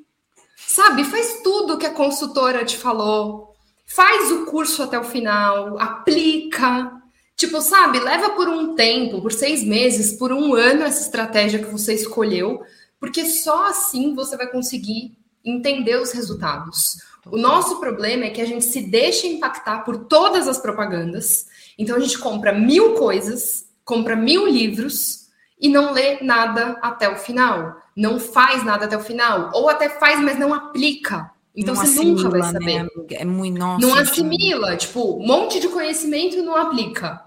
Sabe? 0.56 1.04
Faz 1.04 1.40
tudo 1.42 1.78
que 1.78 1.86
a 1.86 1.92
consultora 1.92 2.64
te 2.64 2.76
falou. 2.76 3.54
Faz 3.86 4.30
o 4.30 4.46
curso 4.46 4.82
até 4.82 4.98
o 4.98 5.04
final, 5.04 5.78
aplica. 5.78 6.92
Tipo, 7.36 7.60
sabe? 7.60 7.98
Leva 8.00 8.30
por 8.30 8.48
um 8.48 8.74
tempo, 8.74 9.20
por 9.20 9.32
seis 9.32 9.64
meses, 9.64 10.16
por 10.16 10.32
um 10.32 10.54
ano 10.54 10.84
essa 10.84 11.02
estratégia 11.02 11.58
que 11.58 11.70
você 11.70 11.94
escolheu, 11.94 12.62
porque 13.00 13.26
só 13.26 13.66
assim 13.66 14.14
você 14.14 14.36
vai 14.36 14.46
conseguir 14.46 15.16
entender 15.44 15.96
os 15.96 16.12
resultados. 16.12 16.98
O 17.26 17.36
nosso 17.36 17.80
problema 17.80 18.24
é 18.24 18.30
que 18.30 18.40
a 18.40 18.46
gente 18.46 18.64
se 18.64 18.80
deixa 18.82 19.26
impactar 19.26 19.84
por 19.84 20.06
todas 20.06 20.48
as 20.48 20.58
propagandas. 20.58 21.46
Então 21.78 21.96
a 21.96 22.00
gente 22.00 22.18
compra 22.18 22.52
mil 22.52 22.94
coisas 22.94 23.66
compra 23.92 24.16
mil 24.16 24.48
livros 24.48 25.26
e 25.60 25.68
não 25.68 25.92
lê 25.92 26.18
nada 26.22 26.78
até 26.80 27.10
o 27.10 27.16
final. 27.16 27.76
Não 27.94 28.18
faz 28.18 28.64
nada 28.64 28.86
até 28.86 28.96
o 28.96 29.00
final. 29.00 29.50
Ou 29.52 29.68
até 29.68 29.90
faz, 29.90 30.18
mas 30.18 30.38
não 30.38 30.54
aplica. 30.54 31.30
Então 31.54 31.74
não 31.74 31.82
você 31.82 31.98
assimila, 31.98 32.16
nunca 32.16 32.30
vai 32.30 32.52
saber. 32.52 32.82
Né? 32.82 32.88
É 33.10 33.24
muito 33.26 33.58
nossa. 33.58 33.86
Não 33.86 33.94
assimila, 33.94 34.74
tipo, 34.76 35.18
um 35.18 35.26
monte 35.26 35.60
de 35.60 35.68
conhecimento 35.68 36.36
e 36.36 36.42
não 36.42 36.56
aplica. 36.56 37.20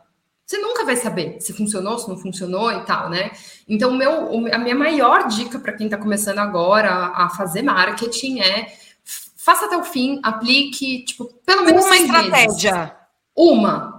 Você 0.44 0.58
nunca 0.58 0.84
vai 0.84 0.96
saber 0.96 1.38
se 1.40 1.54
funcionou, 1.54 2.00
se 2.00 2.10
não 2.10 2.18
funcionou 2.18 2.72
e 2.72 2.82
tal, 2.82 3.10
né? 3.10 3.32
Então, 3.68 3.94
meu, 3.94 4.32
a 4.52 4.58
minha 4.58 4.76
maior 4.76 5.28
dica 5.28 5.60
para 5.60 5.74
quem 5.74 5.86
está 5.86 5.98
começando 5.98 6.40
agora 6.40 7.12
a 7.16 7.30
fazer 7.30 7.62
marketing 7.62 8.40
é 8.40 8.74
faça 9.36 9.68
até 9.68 9.78
o 9.78 9.84
fim, 9.84 10.20
aplique, 10.24 11.06
tipo, 11.06 11.26
pelo 11.46 11.64
menos 11.64 11.86
uma 11.86 11.96
estratégia. 11.96 12.74
Meses. 12.74 12.94
Uma, 13.36 13.95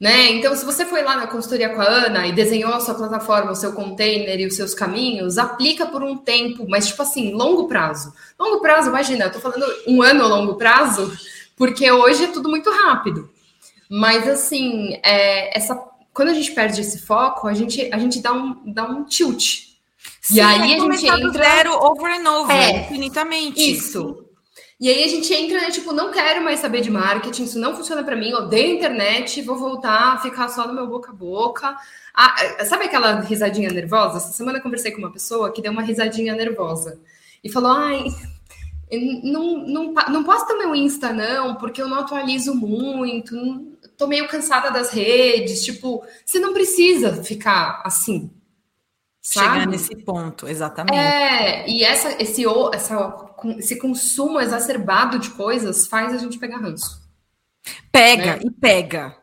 né? 0.00 0.30
Então, 0.30 0.56
se 0.56 0.64
você 0.64 0.86
foi 0.86 1.02
lá 1.02 1.14
na 1.14 1.26
consultoria 1.26 1.68
com 1.68 1.80
a 1.80 1.84
Ana 1.84 2.26
e 2.26 2.32
desenhou 2.32 2.72
a 2.72 2.80
sua 2.80 2.94
plataforma, 2.94 3.50
o 3.50 3.54
seu 3.54 3.74
container 3.74 4.40
e 4.40 4.46
os 4.46 4.56
seus 4.56 4.72
caminhos, 4.72 5.36
aplica 5.36 5.84
por 5.84 6.02
um 6.02 6.16
tempo, 6.16 6.66
mas 6.66 6.88
tipo 6.88 7.02
assim, 7.02 7.34
longo 7.34 7.68
prazo. 7.68 8.10
Longo 8.38 8.62
prazo, 8.62 8.88
imagina, 8.88 9.26
eu 9.26 9.32
tô 9.32 9.40
falando 9.40 9.66
um 9.86 10.02
ano 10.02 10.24
a 10.24 10.26
longo 10.26 10.54
prazo, 10.54 11.12
porque 11.54 11.90
hoje 11.92 12.24
é 12.24 12.28
tudo 12.28 12.48
muito 12.48 12.70
rápido. 12.70 13.28
Mas 13.90 14.26
assim, 14.26 14.98
é, 15.02 15.54
essa, 15.54 15.74
quando 16.14 16.28
a 16.28 16.34
gente 16.34 16.52
perde 16.52 16.80
esse 16.80 17.00
foco, 17.00 17.46
a 17.46 17.52
gente, 17.52 17.90
a 17.92 17.98
gente 17.98 18.20
dá 18.20 18.32
um, 18.32 18.72
dá 18.72 18.84
um 18.84 19.04
tilt. 19.04 19.68
Sim, 20.22 20.36
e 20.36 20.40
aí 20.40 20.72
é 20.72 20.76
a 20.76 20.78
gente 20.78 21.06
entra... 21.06 21.30
zero 21.30 21.72
over 21.74 22.10
and 22.10 22.30
over, 22.30 22.56
é, 22.56 22.84
infinitamente. 22.84 23.70
Isso. 23.70 24.19
E 24.80 24.88
aí 24.88 25.04
a 25.04 25.08
gente 25.08 25.32
entra, 25.34 25.60
né, 25.60 25.70
tipo, 25.70 25.92
não 25.92 26.10
quero 26.10 26.42
mais 26.42 26.58
saber 26.58 26.80
de 26.80 26.90
marketing, 26.90 27.44
isso 27.44 27.58
não 27.58 27.76
funciona 27.76 28.02
para 28.02 28.16
mim, 28.16 28.32
odeio 28.32 28.76
internet, 28.76 29.42
vou 29.42 29.58
voltar 29.58 30.14
a 30.14 30.18
ficar 30.18 30.48
só 30.48 30.66
no 30.66 30.72
meu 30.72 30.86
boca 30.86 31.10
a 31.10 31.14
boca. 31.14 31.76
Ah, 32.14 32.34
é, 32.58 32.64
sabe 32.64 32.86
aquela 32.86 33.20
risadinha 33.20 33.70
nervosa? 33.70 34.16
Essa 34.16 34.32
semana 34.32 34.56
eu 34.56 34.62
conversei 34.62 34.90
com 34.90 34.98
uma 34.98 35.12
pessoa 35.12 35.52
que 35.52 35.60
deu 35.60 35.70
uma 35.70 35.82
risadinha 35.82 36.34
nervosa 36.34 36.98
e 37.44 37.50
falou: 37.50 37.72
ai, 37.72 38.04
não, 39.22 39.66
não, 39.66 39.92
não 39.92 40.24
posta 40.24 40.56
meu 40.56 40.74
Insta, 40.74 41.12
não, 41.12 41.56
porque 41.56 41.82
eu 41.82 41.88
não 41.88 42.00
atualizo 42.00 42.54
muito, 42.54 43.36
tô 43.98 44.06
meio 44.06 44.26
cansada 44.28 44.70
das 44.70 44.90
redes. 44.90 45.62
Tipo, 45.62 46.02
você 46.24 46.38
não 46.38 46.54
precisa 46.54 47.22
ficar 47.22 47.82
assim. 47.84 48.30
Sabe? 49.22 49.48
Chegar 49.48 49.66
nesse 49.66 49.96
ponto, 49.96 50.48
exatamente. 50.48 50.96
É, 50.96 51.68
e 51.68 51.84
essa, 51.84 52.20
esse, 52.22 52.44
essa, 52.72 53.34
esse 53.58 53.78
consumo 53.78 54.40
exacerbado 54.40 55.18
de 55.18 55.30
coisas 55.30 55.86
faz 55.86 56.14
a 56.14 56.16
gente 56.16 56.38
pegar 56.38 56.58
ranço. 56.58 57.02
Pega 57.92 58.36
né? 58.36 58.40
e 58.44 58.50
pega. 58.50 59.16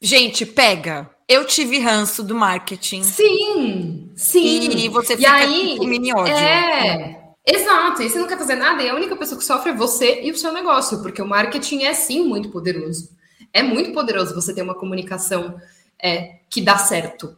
Gente, 0.00 0.44
pega. 0.44 1.08
Eu 1.28 1.44
tive 1.44 1.78
ranço 1.78 2.22
do 2.24 2.34
marketing. 2.34 3.02
Sim, 3.04 4.10
sim. 4.16 4.70
E 4.70 4.88
você 4.88 5.16
fica 5.16 5.28
e 5.28 5.32
aí, 5.32 5.76
com 5.76 5.84
mini 5.84 6.12
ódio. 6.12 6.34
É, 6.34 7.34
exato. 7.46 8.02
E 8.02 8.10
você 8.10 8.18
não 8.18 8.26
quer 8.26 8.38
fazer 8.38 8.56
nada, 8.56 8.82
e 8.82 8.88
a 8.88 8.94
única 8.94 9.14
pessoa 9.14 9.38
que 9.38 9.44
sofre 9.44 9.70
é 9.70 9.74
você 9.74 10.22
e 10.22 10.30
o 10.30 10.38
seu 10.38 10.52
negócio, 10.52 11.00
porque 11.00 11.22
o 11.22 11.26
marketing 11.26 11.84
é 11.84 11.94
sim 11.94 12.24
muito 12.24 12.50
poderoso. 12.50 13.10
É 13.52 13.62
muito 13.62 13.92
poderoso 13.92 14.34
você 14.34 14.54
ter 14.54 14.62
uma 14.62 14.74
comunicação 14.74 15.60
é, 16.02 16.40
que 16.50 16.60
dá 16.60 16.78
certo 16.78 17.36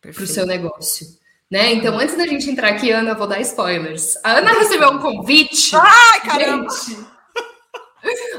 para 0.00 0.10
o 0.10 0.26
seu 0.26 0.46
negócio. 0.46 1.06
Né? 1.52 1.74
Então, 1.74 1.98
antes 1.98 2.16
da 2.16 2.26
gente 2.26 2.48
entrar 2.48 2.70
aqui, 2.70 2.90
Ana, 2.90 3.14
vou 3.14 3.26
dar 3.26 3.38
spoilers. 3.42 4.16
A 4.24 4.38
Ana 4.38 4.54
recebeu 4.54 4.88
um 4.88 4.98
convite. 4.98 5.76
Ai, 5.76 6.20
caramba! 6.22 6.66
Gente, 6.70 7.06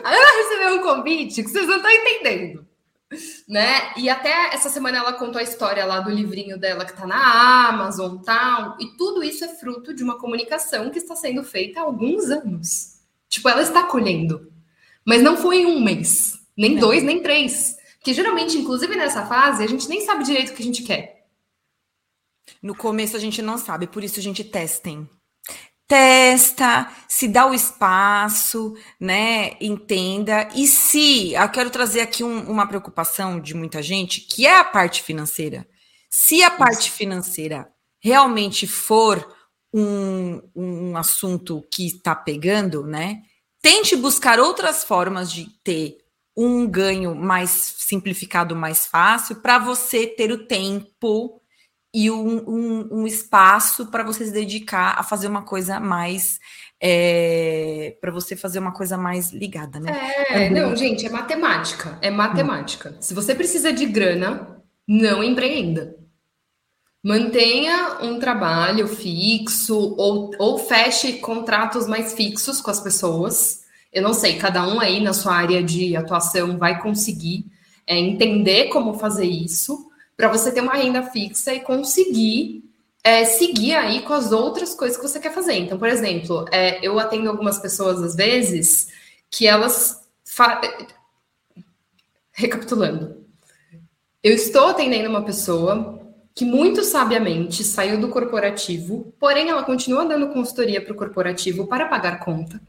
a 0.04 0.10
Ana 0.10 0.38
recebeu 0.38 0.76
um 0.78 0.82
convite 0.82 1.44
que 1.44 1.50
vocês 1.52 1.68
não 1.68 1.76
estão 1.76 1.92
entendendo. 1.92 2.66
Né? 3.48 3.94
E 3.98 4.10
até 4.10 4.48
essa 4.52 4.68
semana 4.68 4.98
ela 4.98 5.14
contou 5.14 5.40
a 5.40 5.44
história 5.44 5.86
lá 5.86 6.00
do 6.00 6.10
livrinho 6.10 6.58
dela 6.58 6.86
que 6.86 6.92
está 6.92 7.06
na 7.06 7.68
Amazon 7.70 8.18
tal. 8.18 8.78
E 8.80 8.98
tudo 8.98 9.24
isso 9.24 9.46
é 9.46 9.50
fruto 9.50 9.94
de 9.94 10.04
uma 10.04 10.18
comunicação 10.18 10.90
que 10.90 10.98
está 10.98 11.16
sendo 11.16 11.44
feita 11.44 11.82
há 11.82 11.84
alguns 11.84 12.32
anos. 12.32 12.96
Tipo, 13.30 13.48
ela 13.48 13.62
está 13.62 13.84
colhendo. 13.84 14.52
Mas 15.06 15.22
não 15.22 15.38
foi 15.38 15.58
em 15.58 15.66
um 15.68 15.80
mês, 15.80 16.40
nem 16.58 16.78
dois, 16.78 17.04
nem 17.04 17.22
três. 17.22 17.78
Que 18.04 18.12
geralmente, 18.12 18.58
inclusive 18.58 18.96
nessa 18.96 19.24
fase, 19.28 19.64
a 19.64 19.68
gente 19.68 19.88
nem 19.88 20.02
sabe 20.02 20.24
direito 20.24 20.50
o 20.50 20.56
que 20.56 20.64
a 20.64 20.66
gente 20.66 20.82
quer. 20.82 21.13
No 22.64 22.74
começo 22.74 23.18
a 23.18 23.20
gente 23.20 23.42
não 23.42 23.58
sabe, 23.58 23.88
por 23.88 24.06
isso 24.06 24.22
a 24.22 24.24
gente 24.24 24.42
testem. 24.42 25.10
Testa, 25.86 26.90
se 27.10 27.28
dá 27.28 27.46
o 27.46 27.54
espaço, 27.54 28.74
né? 28.98 29.58
Entenda. 29.60 30.48
E 30.56 30.66
se, 30.66 31.34
eu 31.34 31.50
quero 31.50 31.70
trazer 31.70 32.00
aqui 32.00 32.24
um, 32.24 32.50
uma 32.50 32.66
preocupação 32.66 33.38
de 33.38 33.54
muita 33.54 33.84
gente, 33.84 34.22
que 34.22 34.48
é 34.48 34.58
a 34.58 34.64
parte 34.64 35.04
financeira. 35.04 35.68
Se 36.10 36.42
a 36.42 36.50
parte 36.50 36.90
financeira 36.90 37.68
realmente 38.02 38.66
for 38.66 39.28
um, 39.74 40.42
um 40.56 40.96
assunto 40.96 41.62
que 41.70 41.86
está 41.86 42.16
pegando, 42.16 42.88
né? 42.88 43.24
Tente 43.62 43.96
buscar 43.98 44.40
outras 44.40 44.86
formas 44.86 45.30
de 45.30 45.50
ter 45.64 45.98
um 46.36 46.66
ganho 46.66 47.14
mais 47.14 47.76
simplificado, 47.80 48.56
mais 48.56 48.86
fácil, 48.86 49.42
para 49.42 49.60
você 49.60 50.08
ter 50.08 50.32
o 50.32 50.48
tempo 50.48 51.43
e 51.94 52.10
um, 52.10 52.50
um, 52.50 52.88
um 52.92 53.08
espaço 53.08 53.88
para 53.88 54.04
você 54.04 54.26
se 54.26 54.32
dedicar 54.32 54.96
a 54.98 55.04
fazer 55.04 55.28
uma 55.28 55.44
coisa 55.44 55.80
mais 55.80 56.40
é, 56.82 57.96
para 58.02 58.12
você 58.12 58.36
fazer 58.36 58.60
uma 58.60 58.74
coisa 58.74 58.98
mais 58.98 59.32
ligada, 59.32 59.80
né? 59.80 59.96
É, 60.30 60.50
não, 60.50 60.76
gente, 60.76 61.06
é 61.06 61.10
matemática, 61.10 61.98
é 62.02 62.10
matemática. 62.10 62.98
Se 63.00 63.14
você 63.14 63.36
precisa 63.36 63.72
de 63.72 63.86
grana, 63.86 64.62
não 64.88 65.24
empreenda. 65.24 65.96
Mantenha 67.02 68.00
um 68.02 68.18
trabalho 68.18 68.88
fixo 68.88 69.96
ou, 69.98 70.32
ou 70.40 70.58
feche 70.58 71.14
contratos 71.14 71.88
mais 71.88 72.14
fixos 72.14 72.60
com 72.60 72.72
as 72.72 72.80
pessoas. 72.80 73.62
Eu 73.92 74.02
não 74.02 74.14
sei, 74.14 74.38
cada 74.38 74.68
um 74.68 74.80
aí 74.80 75.02
na 75.02 75.14
sua 75.14 75.36
área 75.36 75.62
de 75.62 75.96
atuação 75.96 76.58
vai 76.58 76.82
conseguir 76.82 77.46
é, 77.86 77.98
entender 77.98 78.70
como 78.70 78.96
fazer 78.96 79.26
isso 79.26 79.90
para 80.16 80.28
você 80.28 80.52
ter 80.52 80.62
uma 80.62 80.74
renda 80.74 81.04
fixa 81.04 81.54
e 81.54 81.60
conseguir 81.60 82.64
é, 83.04 83.26
seguir 83.26 83.74
aí 83.74 84.02
com 84.02 84.14
as 84.14 84.32
outras 84.32 84.74
coisas 84.74 84.98
que 84.98 85.04
você 85.04 85.20
quer 85.20 85.34
fazer. 85.34 85.56
Então, 85.56 85.78
por 85.78 85.90
exemplo, 85.90 86.46
é, 86.52 86.86
eu 86.86 86.98
atendo 87.00 87.30
algumas 87.30 87.60
pessoas 87.60 88.02
às 88.02 88.16
vezes 88.16 88.88
que 89.30 89.46
elas. 89.46 90.02
Fa... 90.24 90.62
Recapitulando, 92.32 93.24
eu 94.24 94.34
estou 94.34 94.68
atendendo 94.68 95.08
uma 95.08 95.22
pessoa 95.24 96.00
que 96.34 96.44
muito 96.44 96.84
sabiamente 96.84 97.64
saiu 97.64 98.00
do 98.00 98.10
corporativo, 98.10 99.14
porém 99.20 99.50
ela 99.50 99.62
continua 99.62 100.06
dando 100.06 100.30
consultoria 100.30 100.82
para 100.82 100.94
o 100.94 100.96
corporativo 100.96 101.68
para 101.68 101.88
pagar 101.88 102.20
conta. 102.22 102.60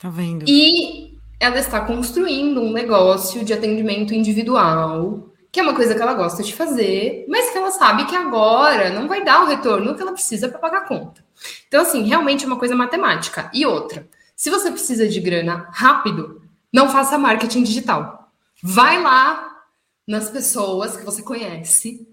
Tá 0.00 0.08
vendo? 0.08 0.46
E 0.48 1.18
ela 1.38 1.58
está 1.58 1.80
construindo 1.80 2.62
um 2.62 2.72
negócio 2.72 3.44
de 3.44 3.52
atendimento 3.52 4.14
individual 4.14 5.28
que 5.58 5.60
é 5.60 5.64
uma 5.64 5.74
coisa 5.74 5.92
que 5.92 6.00
ela 6.00 6.14
gosta 6.14 6.40
de 6.40 6.54
fazer, 6.54 7.26
mas 7.28 7.50
que 7.50 7.58
ela 7.58 7.72
sabe 7.72 8.04
que 8.04 8.14
agora 8.14 8.90
não 8.90 9.08
vai 9.08 9.24
dar 9.24 9.42
o 9.42 9.46
retorno 9.46 9.96
que 9.96 10.00
ela 10.00 10.12
precisa 10.12 10.48
para 10.48 10.60
pagar 10.60 10.78
a 10.78 10.86
conta. 10.86 11.24
Então, 11.66 11.82
assim, 11.82 12.04
realmente 12.04 12.44
é 12.44 12.46
uma 12.46 12.60
coisa 12.60 12.76
matemática. 12.76 13.50
E 13.52 13.66
outra, 13.66 14.08
se 14.36 14.50
você 14.50 14.70
precisa 14.70 15.08
de 15.08 15.18
grana 15.18 15.68
rápido, 15.72 16.40
não 16.72 16.88
faça 16.88 17.18
marketing 17.18 17.64
digital. 17.64 18.30
Vai 18.62 19.02
lá 19.02 19.64
nas 20.06 20.30
pessoas 20.30 20.96
que 20.96 21.04
você 21.04 21.22
conhece, 21.22 22.08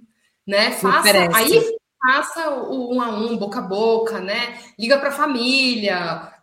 né? 0.46 0.72
Faça, 0.72 1.12
aí 1.32 1.78
faça 2.02 2.50
o 2.50 2.96
um 2.96 3.00
a 3.00 3.10
um, 3.10 3.38
boca 3.38 3.60
a 3.60 3.62
boca, 3.62 4.20
né? 4.20 4.58
Liga 4.76 4.98
para 4.98 5.10
a 5.10 5.12
família, 5.12 6.34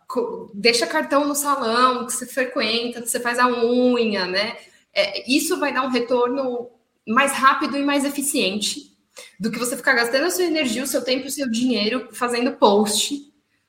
deixa 0.53 0.87
cartão 0.87 1.27
no 1.27 1.35
salão 1.35 2.05
que 2.05 2.13
você 2.13 2.25
frequenta, 2.25 3.01
que 3.01 3.09
você 3.09 3.19
faz 3.19 3.39
a 3.39 3.49
unha, 3.49 4.25
né? 4.25 4.55
É, 4.93 5.29
isso 5.29 5.59
vai 5.59 5.73
dar 5.73 5.81
um 5.81 5.89
retorno 5.89 6.69
mais 7.07 7.31
rápido 7.33 7.77
e 7.77 7.83
mais 7.83 8.05
eficiente 8.05 8.93
do 9.39 9.51
que 9.51 9.59
você 9.59 9.75
ficar 9.75 9.93
gastando 9.93 10.25
a 10.25 10.31
sua 10.31 10.45
energia, 10.45 10.83
o 10.83 10.87
seu 10.87 11.03
tempo 11.03 11.25
e 11.25 11.27
o 11.27 11.31
seu 11.31 11.49
dinheiro 11.49 12.09
fazendo 12.13 12.53
post, 12.53 13.19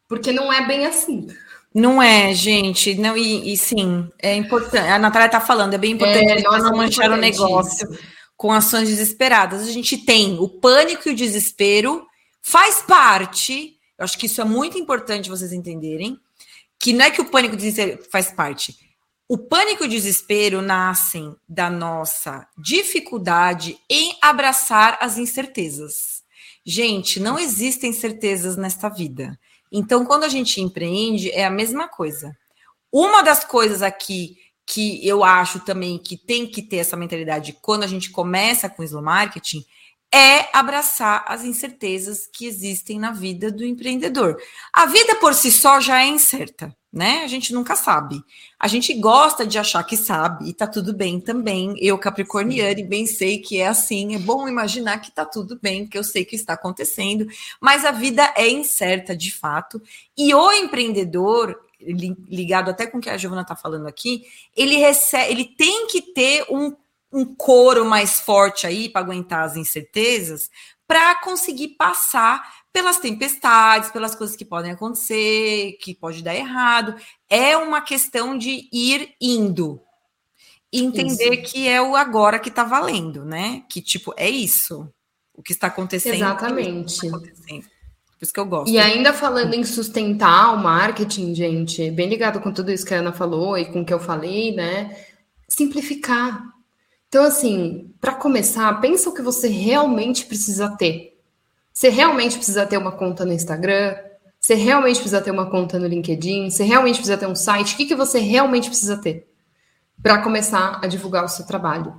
porque 0.09 0.33
não 0.33 0.53
é 0.53 0.67
bem 0.67 0.87
assim. 0.87 1.27
Não 1.75 2.01
é, 2.01 2.33
gente. 2.33 2.95
Não, 2.95 3.17
e, 3.17 3.53
e 3.53 3.57
sim, 3.57 4.09
é 4.23 4.37
importante. 4.37 4.89
A 4.89 4.99
Natália 4.99 5.27
está 5.27 5.41
falando, 5.41 5.75
é 5.75 5.79
bem 5.79 5.93
importante 5.93 6.41
é, 6.41 6.43
nós 6.43 6.63
não 6.63 6.77
manchar 6.77 7.11
o 7.11 7.17
negócio 7.17 7.93
isso. 7.93 8.03
com 8.37 8.53
ações 8.53 8.89
desesperadas. 8.89 9.67
A 9.67 9.73
gente 9.73 9.99
tem 9.99 10.39
o 10.39 10.49
pânico 10.49 11.09
e 11.09 11.13
o 11.13 11.17
desespero, 11.17 12.07
faz 12.41 12.81
parte. 12.83 13.77
Eu 13.99 14.05
acho 14.05 14.17
que 14.17 14.27
isso 14.27 14.41
é 14.41 14.45
muito 14.45 14.79
importante 14.79 15.29
vocês 15.29 15.53
entenderem. 15.53 16.19
Que 16.79 16.93
não 16.93 17.05
é 17.05 17.11
que 17.11 17.21
o 17.21 17.25
pânico 17.25 17.55
e 17.55 17.57
o 17.57 17.59
desespero 17.59 18.05
faz 18.11 18.31
parte 18.31 18.77
o 19.29 19.39
pânico 19.39 19.85
e 19.85 19.87
o 19.87 19.91
desespero 19.91 20.61
nascem 20.61 21.35
da 21.49 21.71
nossa 21.71 22.47
dificuldade 22.59 23.79
em 23.89 24.17
abraçar 24.21 24.99
as 25.01 25.17
incertezas. 25.17 26.23
Gente, 26.65 27.19
não 27.19 27.39
existem 27.39 27.93
certezas 27.93 28.57
nesta 28.57 28.89
vida. 28.89 29.39
Então, 29.73 30.05
quando 30.05 30.25
a 30.25 30.29
gente 30.29 30.61
empreende, 30.61 31.31
é 31.31 31.45
a 31.45 31.51
mesma 31.51 31.89
coisa. 31.89 32.37
Uma 32.93 33.23
das 33.23 33.45
coisas 33.45 33.83
aqui 33.83 34.37
que 34.67 35.07
eu 35.07 35.25
acho 35.25 35.61
também 35.61 35.99
que 35.99 36.17
tem 36.17 36.47
que 36.47 36.63
ter 36.63 36.77
essa 36.77 36.97
mentalidade 36.97 37.57
quando 37.61 37.83
a 37.83 37.87
gente 37.87 38.11
começa 38.11 38.69
com 38.69 38.83
slow 38.83 39.03
marketing 39.03 39.65
é 40.15 40.49
abraçar 40.53 41.25
as 41.27 41.43
incertezas 41.43 42.29
que 42.33 42.47
existem 42.47 43.01
na 43.01 43.11
vida 43.11 43.51
do 43.51 43.65
empreendedor. 43.65 44.41
A 44.73 44.87
vida 44.87 45.17
por 45.17 45.35
si 45.35 45.51
só 45.51 45.81
já 45.81 46.05
é 46.05 46.07
incerta, 46.07 46.73
né? 46.93 47.23
A 47.25 47.27
gente 47.27 47.53
nunca 47.53 47.75
sabe. 47.75 48.23
A 48.57 48.69
gente 48.69 48.95
gosta 48.95 49.45
de 49.45 49.59
achar 49.59 49.83
que 49.83 49.97
sabe 49.97 50.49
e 50.49 50.55
tá 50.55 50.69
tudo 50.69 50.95
bem 50.95 51.19
também. 51.19 51.75
Eu, 51.81 51.99
Capricorniana, 51.99 52.81
bem 52.87 53.07
sei 53.09 53.39
que 53.39 53.59
é 53.59 53.67
assim. 53.67 54.15
É 54.15 54.19
bom 54.21 54.47
imaginar 54.47 55.01
que 55.01 55.11
tá 55.11 55.25
tudo 55.25 55.59
bem, 55.61 55.85
que 55.85 55.99
eu 55.99 56.05
sei 56.05 56.25
que 56.25 56.37
está 56.37 56.53
acontecendo, 56.53 57.27
mas 57.61 57.85
a 57.85 57.91
vida 57.91 58.33
é 58.37 58.49
incerta 58.49 59.17
de 59.17 59.33
fato. 59.33 59.83
E 60.17 60.33
o 60.33 60.53
empreendedor, 60.53 61.59
ligado 61.81 62.71
até 62.71 62.87
com 62.87 62.99
o 62.99 63.01
que 63.01 63.11
a 63.11 63.17
Giovana 63.17 63.43
está 63.43 63.57
falando 63.57 63.89
aqui, 63.89 64.23
ele 64.57 64.77
recebe, 64.77 65.33
ele 65.33 65.45
tem 65.45 65.89
que 65.89 66.01
ter 66.01 66.47
um 66.49 66.73
um 67.15 67.25
coro 67.25 67.85
mais 67.85 68.19
forte 68.19 68.67
aí 68.67 68.89
para 68.89 69.01
aguentar 69.01 69.45
as 69.45 69.57
incertezas, 69.57 70.51
para 70.87 71.15
conseguir 71.21 71.69
passar 71.79 72.43
pelas 72.73 72.99
tempestades, 72.99 73.91
pelas 73.91 74.17
coisas 74.17 74.35
que 74.35 74.45
podem 74.45 74.73
acontecer, 74.73 75.79
que 75.81 75.95
pode 75.95 76.25
dar 76.25 76.35
errado. 76.35 76.97
É 77.31 77.57
uma 77.57 77.81
questão 77.81 78.37
de 78.37 78.69
ir 78.73 79.15
indo. 79.21 79.81
Entender 80.73 81.35
isso. 81.35 81.53
que 81.53 81.69
é 81.69 81.81
o 81.81 81.95
agora 81.95 82.41
que 82.41 82.49
está 82.49 82.65
valendo, 82.65 83.25
né? 83.25 83.63
Que, 83.71 83.81
tipo, 83.81 84.13
é 84.17 84.29
isso. 84.29 84.93
O 85.33 85.41
que 85.41 85.53
está 85.53 85.69
acontecendo. 85.69 86.17
Exatamente. 86.17 87.01
Tá 87.01 87.17
acontecendo. 87.17 87.63
Por 87.63 88.23
isso 88.23 88.33
que 88.33 88.41
eu 88.41 88.47
gosto. 88.47 88.73
E 88.73 88.79
ainda 88.79 89.13
falando 89.13 89.55
em 89.55 89.63
sustentar 89.63 90.53
o 90.53 90.59
marketing, 90.59 91.33
gente, 91.33 91.93
bem 91.93 92.09
ligado 92.09 92.41
com 92.41 92.53
tudo 92.53 92.73
isso 92.73 92.85
que 92.85 92.93
a 92.93 92.99
Ana 92.99 93.13
falou 93.13 93.57
e 93.57 93.67
com 93.67 93.83
o 93.83 93.85
que 93.85 93.95
eu 93.95 94.01
falei, 94.01 94.53
né? 94.53 95.07
Simplificar. 95.49 96.54
Então, 97.15 97.27
assim, 97.27 97.95
para 98.01 98.13
começar, 98.13 98.81
pensa 98.81 99.09
o 99.09 99.15
que 99.15 99.23
você 99.23 99.47
realmente 99.47 100.27
precisa 100.27 100.69
ter. 100.69 101.17
Você 101.73 101.89
realmente 101.89 102.35
precisa 102.35 102.67
ter 102.67 102.77
uma 102.77 102.91
conta 102.91 103.25
no 103.25 103.33
Instagram? 103.33 103.95
Você 104.41 104.55
realmente 104.55 104.97
precisa 104.97 105.21
ter 105.21 105.31
uma 105.31 105.49
conta 105.49 105.79
no 105.79 105.87
LinkedIn? 105.87 106.51
Você 106.51 106.65
realmente 106.65 106.97
precisa 106.97 107.17
ter 107.17 107.29
um 107.29 107.37
site? 107.37 107.75
O 107.75 107.77
que, 107.77 107.87
que 107.87 107.95
você 107.95 108.19
realmente 108.19 108.69
precisa 108.69 108.97
ter 108.97 109.29
para 110.03 110.23
começar 110.23 110.81
a 110.83 110.89
divulgar 110.89 111.25
o 111.25 111.29
seu 111.29 111.47
trabalho? 111.47 111.95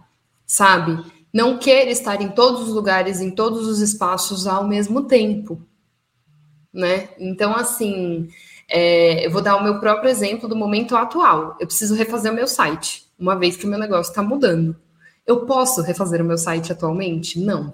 Sabe? 0.46 1.02
Não 1.34 1.60
queira 1.60 1.92
estar 1.92 2.22
em 2.22 2.28
todos 2.28 2.64
os 2.64 2.74
lugares, 2.74 3.22
em 3.22 3.32
todos 3.32 3.68
os 3.68 3.80
espaços 3.80 4.46
ao 4.46 4.68
mesmo 4.68 5.04
tempo. 5.04 5.62
Né? 6.74 7.08
Então, 7.18 7.56
assim, 7.56 8.28
é, 8.68 9.26
eu 9.26 9.32
vou 9.32 9.42
dar 9.42 9.56
o 9.56 9.64
meu 9.64 9.80
próprio 9.80 10.10
exemplo 10.10 10.50
do 10.50 10.58
momento 10.58 10.94
atual. 10.94 11.56
Eu 11.58 11.68
preciso 11.68 11.96
refazer 11.96 12.34
o 12.34 12.36
meu 12.36 12.50
site, 12.50 13.08
uma 13.18 13.38
vez 13.38 13.56
que 13.56 13.66
o 13.66 13.70
meu 13.70 13.80
negócio 13.80 14.10
está 14.10 14.22
mudando. 14.22 14.76
Eu 15.26 15.46
posso 15.46 15.82
refazer 15.82 16.22
o 16.22 16.26
meu 16.26 16.38
site 16.38 16.72
atualmente? 16.72 17.40
Não, 17.40 17.74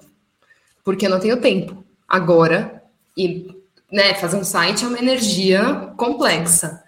porque 0.84 1.06
eu 1.06 1.10
não 1.10 1.20
tenho 1.20 1.40
tempo 1.42 1.84
agora 2.08 2.84
e 3.16 3.56
né, 3.92 4.14
fazer 4.14 4.38
um 4.38 4.44
site 4.44 4.86
é 4.86 4.88
uma 4.88 5.00
energia 5.00 5.94
complexa. 5.98 6.82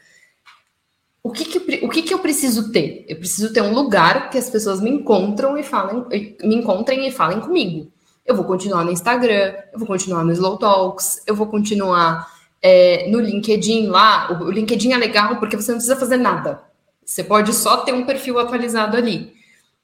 O 1.22 1.32
que, 1.32 1.46
que, 1.46 1.86
o 1.86 1.90
que, 1.90 2.02
que 2.02 2.14
eu 2.14 2.20
preciso 2.20 2.72
ter? 2.72 3.06
Eu 3.08 3.18
preciso 3.18 3.54
ter 3.54 3.62
um 3.62 3.74
lugar 3.74 4.30
que 4.30 4.38
as 4.38 4.50
pessoas 4.50 4.82
me 4.82 4.90
encontram 4.90 5.58
e 5.58 5.64
falem, 5.64 6.06
me 6.44 6.56
encontrem 6.56 7.08
e 7.08 7.12
falem 7.12 7.40
comigo. 7.40 7.92
Eu 8.26 8.36
vou 8.36 8.46
continuar 8.46 8.84
no 8.84 8.92
Instagram, 8.92 9.54
eu 9.72 9.80
vou 9.80 9.88
continuar 9.88 10.24
no 10.24 10.32
Slow 10.32 10.58
Talks, 10.58 11.22
eu 11.28 11.36
vou 11.36 11.48
continuar 11.48 12.30
é, 12.62 13.10
no 13.10 13.20
LinkedIn 13.20 13.88
lá. 13.88 14.32
O 14.42 14.52
LinkedIn 14.52 14.94
é 14.94 14.98
legal 14.98 15.38
porque 15.38 15.56
você 15.56 15.72
não 15.72 15.78
precisa 15.78 15.98
fazer 15.98 16.18
nada. 16.18 16.62
Você 17.06 17.24
pode 17.24 17.54
só 17.54 17.78
ter 17.78 17.94
um 17.94 18.06
perfil 18.06 18.40
atualizado 18.40 18.96
ali 18.96 19.34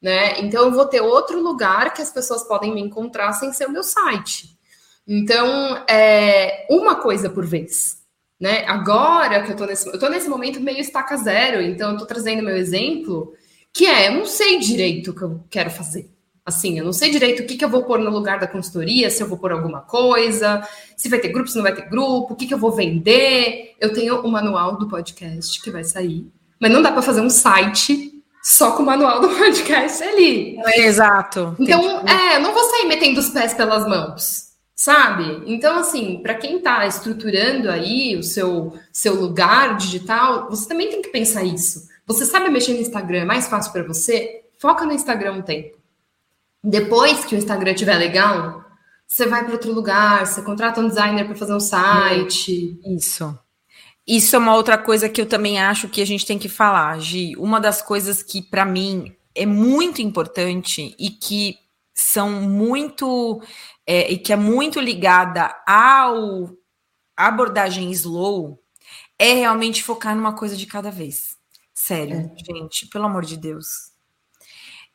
né? 0.01 0.39
Então 0.39 0.65
eu 0.65 0.71
vou 0.71 0.85
ter 0.85 1.01
outro 1.01 1.41
lugar 1.41 1.93
que 1.93 2.01
as 2.01 2.11
pessoas 2.11 2.43
podem 2.43 2.73
me 2.73 2.81
encontrar 2.81 3.33
sem 3.33 3.51
ser 3.51 3.67
o 3.67 3.71
meu 3.71 3.83
site. 3.83 4.57
Então, 5.07 5.83
é 5.89 6.67
uma 6.69 6.95
coisa 6.95 7.29
por 7.29 7.45
vez. 7.45 7.97
Né? 8.39 8.63
Agora 8.67 9.43
que 9.43 9.51
eu 9.51 9.55
tô 9.55 9.65
nesse, 9.65 9.87
eu 9.89 9.99
tô 9.99 10.07
nesse 10.07 10.29
momento 10.29 10.61
meio 10.61 10.79
estaca 10.79 11.17
zero, 11.17 11.61
então 11.61 11.91
eu 11.91 11.97
tô 11.97 12.05
trazendo 12.05 12.43
meu 12.43 12.55
exemplo, 12.55 13.33
que 13.73 13.85
é, 13.85 14.07
eu 14.07 14.13
não 14.13 14.25
sei 14.25 14.59
direito 14.59 15.11
o 15.11 15.15
que 15.15 15.23
eu 15.23 15.43
quero 15.49 15.69
fazer. 15.69 16.09
Assim, 16.45 16.79
eu 16.79 16.85
não 16.85 16.93
sei 16.93 17.11
direito 17.11 17.43
o 17.43 17.45
que, 17.45 17.57
que 17.57 17.65
eu 17.65 17.69
vou 17.69 17.83
pôr 17.83 17.99
no 17.99 18.09
lugar 18.09 18.39
da 18.39 18.47
consultoria, 18.47 19.09
se 19.09 19.21
eu 19.21 19.27
vou 19.27 19.37
pôr 19.37 19.51
alguma 19.51 19.81
coisa, 19.81 20.65
se 20.95 21.09
vai 21.09 21.19
ter 21.19 21.29
grupo, 21.29 21.49
se 21.49 21.55
não 21.55 21.63
vai 21.63 21.75
ter 21.75 21.89
grupo, 21.89 22.33
o 22.33 22.35
que, 22.35 22.47
que 22.47 22.53
eu 22.53 22.57
vou 22.57 22.71
vender. 22.71 23.75
Eu 23.79 23.91
tenho 23.91 24.21
o 24.21 24.31
manual 24.31 24.77
do 24.77 24.87
podcast 24.87 25.61
que 25.61 25.69
vai 25.69 25.83
sair, 25.83 26.25
mas 26.59 26.71
não 26.71 26.81
dá 26.81 26.91
para 26.91 27.01
fazer 27.01 27.21
um 27.21 27.29
site 27.29 28.18
só 28.49 28.71
com 28.71 28.81
o 28.81 28.85
manual 28.85 29.21
do 29.21 29.29
podcast 29.37 30.01
ali. 30.01 30.59
exato. 30.77 31.55
Então, 31.59 32.01
é, 32.07 32.39
não 32.39 32.51
vou 32.51 32.63
sair 32.63 32.87
metendo 32.87 33.19
os 33.19 33.29
pés 33.29 33.53
pelas 33.53 33.87
mãos, 33.87 34.47
sabe? 34.75 35.43
Então, 35.45 35.77
assim, 35.77 36.19
para 36.23 36.33
quem 36.33 36.57
está 36.57 36.87
estruturando 36.87 37.69
aí 37.69 38.17
o 38.17 38.23
seu, 38.23 38.73
seu 38.91 39.13
lugar 39.13 39.77
digital, 39.77 40.49
você 40.49 40.67
também 40.67 40.89
tem 40.89 40.99
que 40.99 41.09
pensar 41.09 41.43
isso. 41.43 41.87
Você 42.07 42.25
sabe 42.25 42.49
mexer 42.49 42.73
no 42.73 42.81
Instagram, 42.81 43.19
é 43.19 43.25
mais 43.25 43.47
fácil 43.47 43.71
para 43.71 43.83
você? 43.83 44.41
Foca 44.57 44.83
no 44.83 44.93
Instagram 44.93 45.33
um 45.33 45.41
tempo. 45.43 45.77
Depois 46.63 47.23
que 47.25 47.35
o 47.35 47.37
Instagram 47.37 47.73
estiver 47.73 47.97
legal, 47.97 48.65
você 49.05 49.27
vai 49.27 49.43
para 49.43 49.53
outro 49.53 49.71
lugar, 49.71 50.25
você 50.25 50.41
contrata 50.41 50.81
um 50.81 50.87
designer 50.87 51.25
para 51.25 51.35
fazer 51.35 51.53
um 51.53 51.59
site. 51.59 52.79
Isso. 52.83 53.37
Isso 54.09 54.35
é 54.35 54.39
uma 54.39 54.55
outra 54.55 54.75
coisa 54.75 55.07
que 55.07 55.21
eu 55.21 55.29
também 55.29 55.59
acho 55.59 55.87
que 55.87 56.01
a 56.01 56.05
gente 56.05 56.25
tem 56.25 56.39
que 56.39 56.49
falar, 56.49 56.99
Gi. 56.99 57.35
Uma 57.37 57.61
das 57.61 57.79
coisas 57.79 58.23
que, 58.23 58.41
para 58.41 58.65
mim, 58.65 59.15
é 59.35 59.45
muito 59.45 60.01
importante 60.01 60.95
e 60.97 61.11
que 61.11 61.59
são 61.93 62.31
muito. 62.41 63.39
É, 63.85 64.11
e 64.11 64.17
que 64.17 64.33
é 64.33 64.35
muito 64.35 64.79
ligada 64.79 65.55
ao 65.67 66.49
abordagem 67.15 67.91
slow 67.91 68.59
é 69.19 69.33
realmente 69.33 69.83
focar 69.83 70.15
numa 70.15 70.33
coisa 70.33 70.57
de 70.57 70.65
cada 70.65 70.89
vez. 70.89 71.37
Sério, 71.71 72.31
é. 72.35 72.53
gente, 72.53 72.87
pelo 72.87 73.05
amor 73.05 73.23
de 73.25 73.37
Deus 73.37 73.88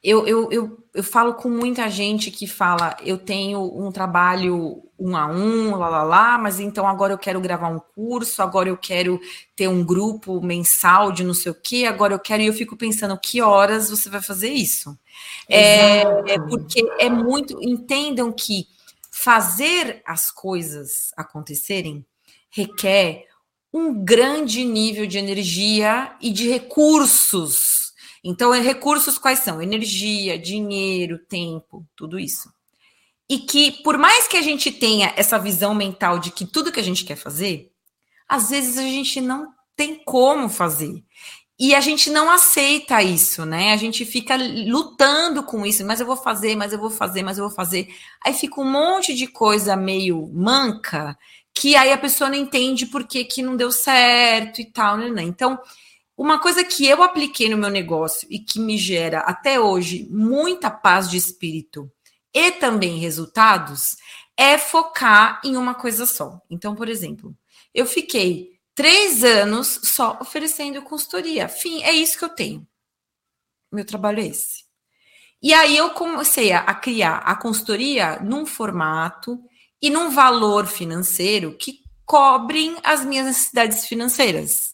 eu, 0.04 0.26
eu, 0.26 0.52
eu, 0.52 0.84
eu 0.92 1.02
falo 1.02 1.32
com 1.32 1.48
muita 1.48 1.88
gente 1.88 2.30
que 2.30 2.46
fala, 2.46 2.94
eu 3.02 3.16
tenho 3.16 3.60
um 3.74 3.90
trabalho 3.90 4.82
um 4.98 5.16
a 5.16 5.26
um, 5.26 5.74
lá, 5.76 5.88
lá, 5.88 6.02
lá, 6.02 6.38
mas 6.38 6.60
então 6.60 6.86
agora 6.86 7.14
eu 7.14 7.18
quero 7.18 7.40
gravar 7.40 7.68
um 7.68 7.80
curso, 7.80 8.42
agora 8.42 8.68
eu 8.68 8.76
quero 8.76 9.18
ter 9.56 9.66
um 9.66 9.82
grupo 9.82 10.42
mensal 10.42 11.10
de 11.10 11.24
não 11.24 11.32
sei 11.32 11.50
o 11.50 11.54
que, 11.54 11.86
agora 11.86 12.12
eu 12.12 12.18
quero, 12.18 12.42
e 12.42 12.46
eu 12.46 12.52
fico 12.52 12.76
pensando, 12.76 13.18
que 13.18 13.40
horas 13.40 13.88
você 13.88 14.10
vai 14.10 14.22
fazer 14.22 14.50
isso? 14.50 14.96
É, 15.48 16.02
é, 16.02 16.38
porque 16.38 16.86
é 17.00 17.08
muito, 17.08 17.58
entendam 17.62 18.30
que 18.30 18.66
fazer 19.10 20.02
as 20.04 20.30
coisas 20.30 21.12
acontecerem 21.16 22.04
requer 22.50 23.24
um 23.72 24.04
grande 24.04 24.64
nível 24.64 25.06
de 25.06 25.18
energia 25.18 26.14
e 26.20 26.30
de 26.30 26.48
recursos 26.48 27.83
então, 28.24 28.54
é 28.54 28.60
recursos 28.60 29.18
quais 29.18 29.40
são? 29.40 29.60
Energia, 29.60 30.38
dinheiro, 30.38 31.18
tempo, 31.18 31.86
tudo 31.94 32.18
isso. 32.18 32.50
E 33.28 33.38
que, 33.38 33.82
por 33.82 33.98
mais 33.98 34.26
que 34.26 34.38
a 34.38 34.42
gente 34.42 34.72
tenha 34.72 35.12
essa 35.14 35.38
visão 35.38 35.74
mental 35.74 36.18
de 36.18 36.30
que 36.30 36.46
tudo 36.46 36.72
que 36.72 36.80
a 36.80 36.84
gente 36.84 37.04
quer 37.04 37.16
fazer, 37.16 37.70
às 38.26 38.48
vezes 38.48 38.78
a 38.78 38.82
gente 38.82 39.20
não 39.20 39.52
tem 39.76 40.02
como 40.04 40.48
fazer. 40.48 41.04
E 41.58 41.74
a 41.74 41.80
gente 41.80 42.10
não 42.10 42.30
aceita 42.30 43.02
isso, 43.02 43.44
né? 43.44 43.72
A 43.72 43.76
gente 43.76 44.04
fica 44.04 44.36
lutando 44.36 45.42
com 45.42 45.64
isso, 45.64 45.84
mas 45.84 46.00
eu 46.00 46.06
vou 46.06 46.16
fazer, 46.16 46.56
mas 46.56 46.72
eu 46.72 46.78
vou 46.78 46.90
fazer, 46.90 47.22
mas 47.22 47.38
eu 47.38 47.46
vou 47.46 47.54
fazer. 47.54 47.94
Aí 48.24 48.32
fica 48.32 48.60
um 48.60 48.70
monte 48.70 49.14
de 49.14 49.26
coisa 49.26 49.76
meio 49.76 50.28
manca, 50.32 51.16
que 51.54 51.76
aí 51.76 51.92
a 51.92 51.98
pessoa 51.98 52.28
não 52.28 52.36
entende 52.36 52.86
por 52.86 53.06
que, 53.06 53.24
que 53.24 53.42
não 53.42 53.54
deu 53.54 53.70
certo 53.70 54.60
e 54.60 54.64
tal, 54.64 54.96
né? 54.96 55.22
Então, 55.22 55.58
uma 56.16 56.38
coisa 56.38 56.64
que 56.64 56.86
eu 56.86 57.02
apliquei 57.02 57.48
no 57.48 57.56
meu 57.56 57.70
negócio 57.70 58.26
e 58.30 58.38
que 58.38 58.60
me 58.60 58.78
gera 58.78 59.20
até 59.20 59.58
hoje 59.58 60.06
muita 60.10 60.70
paz 60.70 61.10
de 61.10 61.16
espírito 61.16 61.90
e 62.32 62.52
também 62.52 62.98
resultados 62.98 63.96
é 64.36 64.58
focar 64.58 65.40
em 65.44 65.56
uma 65.56 65.74
coisa 65.74 66.06
só. 66.06 66.40
Então, 66.50 66.74
por 66.74 66.88
exemplo, 66.88 67.36
eu 67.72 67.86
fiquei 67.86 68.58
três 68.74 69.22
anos 69.22 69.80
só 69.84 70.18
oferecendo 70.20 70.82
consultoria. 70.82 71.48
Fim, 71.48 71.82
é 71.82 71.92
isso 71.92 72.18
que 72.18 72.24
eu 72.24 72.28
tenho. 72.28 72.66
Meu 73.72 73.84
trabalho 73.84 74.20
é 74.20 74.26
esse. 74.26 74.64
E 75.42 75.52
aí 75.52 75.76
eu 75.76 75.90
comecei 75.90 76.52
a, 76.52 76.74
criar 76.74 77.18
a 77.18 77.36
consultoria 77.36 78.18
num 78.20 78.46
formato 78.46 79.38
e 79.80 79.90
num 79.90 80.10
valor 80.10 80.66
financeiro 80.66 81.56
que 81.56 81.80
cobrem 82.06 82.76
as 82.82 83.04
minhas 83.04 83.26
necessidades 83.26 83.86
financeiras. 83.86 84.73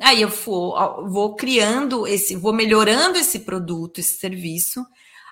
Aí 0.00 0.22
eu 0.22 0.28
vou, 0.28 1.08
vou 1.08 1.36
criando 1.36 2.06
esse, 2.06 2.34
vou 2.34 2.52
melhorando 2.52 3.18
esse 3.18 3.40
produto, 3.40 4.00
esse 4.00 4.18
serviço, 4.18 4.84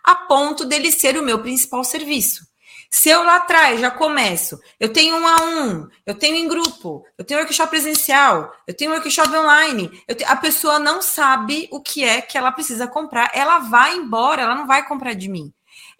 a 0.04 0.14
ponto 0.14 0.64
dele 0.64 0.92
ser 0.92 1.16
o 1.16 1.24
meu 1.24 1.40
principal 1.40 1.82
serviço. 1.82 2.46
Se 2.90 3.10
eu 3.10 3.22
lá 3.22 3.36
atrás 3.36 3.80
já 3.80 3.90
começo, 3.90 4.58
eu 4.80 4.90
tenho 4.90 5.16
um 5.16 5.26
a 5.26 5.36
um, 5.42 5.88
eu 6.06 6.14
tenho 6.14 6.36
em 6.36 6.48
grupo, 6.48 7.04
eu 7.18 7.24
tenho 7.24 7.40
workshop 7.40 7.68
presencial, 7.68 8.50
eu 8.66 8.74
tenho 8.74 8.92
workshop 8.92 9.28
online, 9.36 9.88
te, 10.16 10.24
a 10.24 10.34
pessoa 10.34 10.78
não 10.78 11.02
sabe 11.02 11.68
o 11.70 11.82
que 11.82 12.02
é 12.02 12.22
que 12.22 12.38
ela 12.38 12.50
precisa 12.50 12.86
comprar, 12.86 13.30
ela 13.34 13.58
vai 13.58 13.94
embora, 13.94 14.42
ela 14.42 14.54
não 14.54 14.66
vai 14.66 14.86
comprar 14.86 15.12
de 15.12 15.28
mim. 15.28 15.52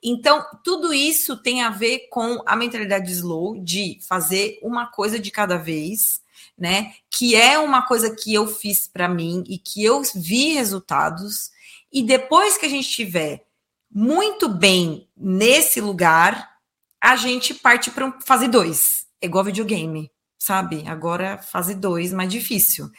Então, 0.03 0.45
tudo 0.65 0.95
isso 0.95 1.37
tem 1.37 1.63
a 1.63 1.69
ver 1.71 2.09
com 2.09 2.43
a 2.47 2.57
mentalidade 2.57 3.13
slow 3.13 3.63
de 3.63 3.99
fazer 4.09 4.59
uma 4.63 4.87
coisa 4.87 5.19
de 5.19 5.31
cada 5.31 5.59
vez, 5.59 6.23
né? 6.59 6.93
Que 7.11 7.37
é 7.37 7.59
uma 7.59 7.83
coisa 7.83 8.15
que 8.15 8.35
eu 8.35 8.47
fiz 8.47 8.89
para 8.89 9.09
mim 9.09 9.45
e 9.47 9.59
que 9.59 9.85
eu 9.85 10.03
vi 10.15 10.53
resultados. 10.53 11.51
E 11.93 12.03
depois 12.03 12.59
que 12.59 12.67
a 12.67 12.69
gente 12.69 12.89
estiver 12.89 13.47
muito 13.91 14.49
bem 14.49 15.09
nesse 15.17 15.81
lugar, 15.81 16.57
a 17.01 17.17
gente 17.17 17.55
parte 17.55 17.91
para 17.91 18.13
fase 18.21 18.49
2. 18.49 19.07
É 19.21 19.27
igual 19.27 19.45
videogame, 19.45 20.11
sabe? 20.39 20.85
Agora 20.87 21.39
fase 21.39 21.75
2, 21.75 22.13
mais 22.13 22.31
difícil. 22.31 22.91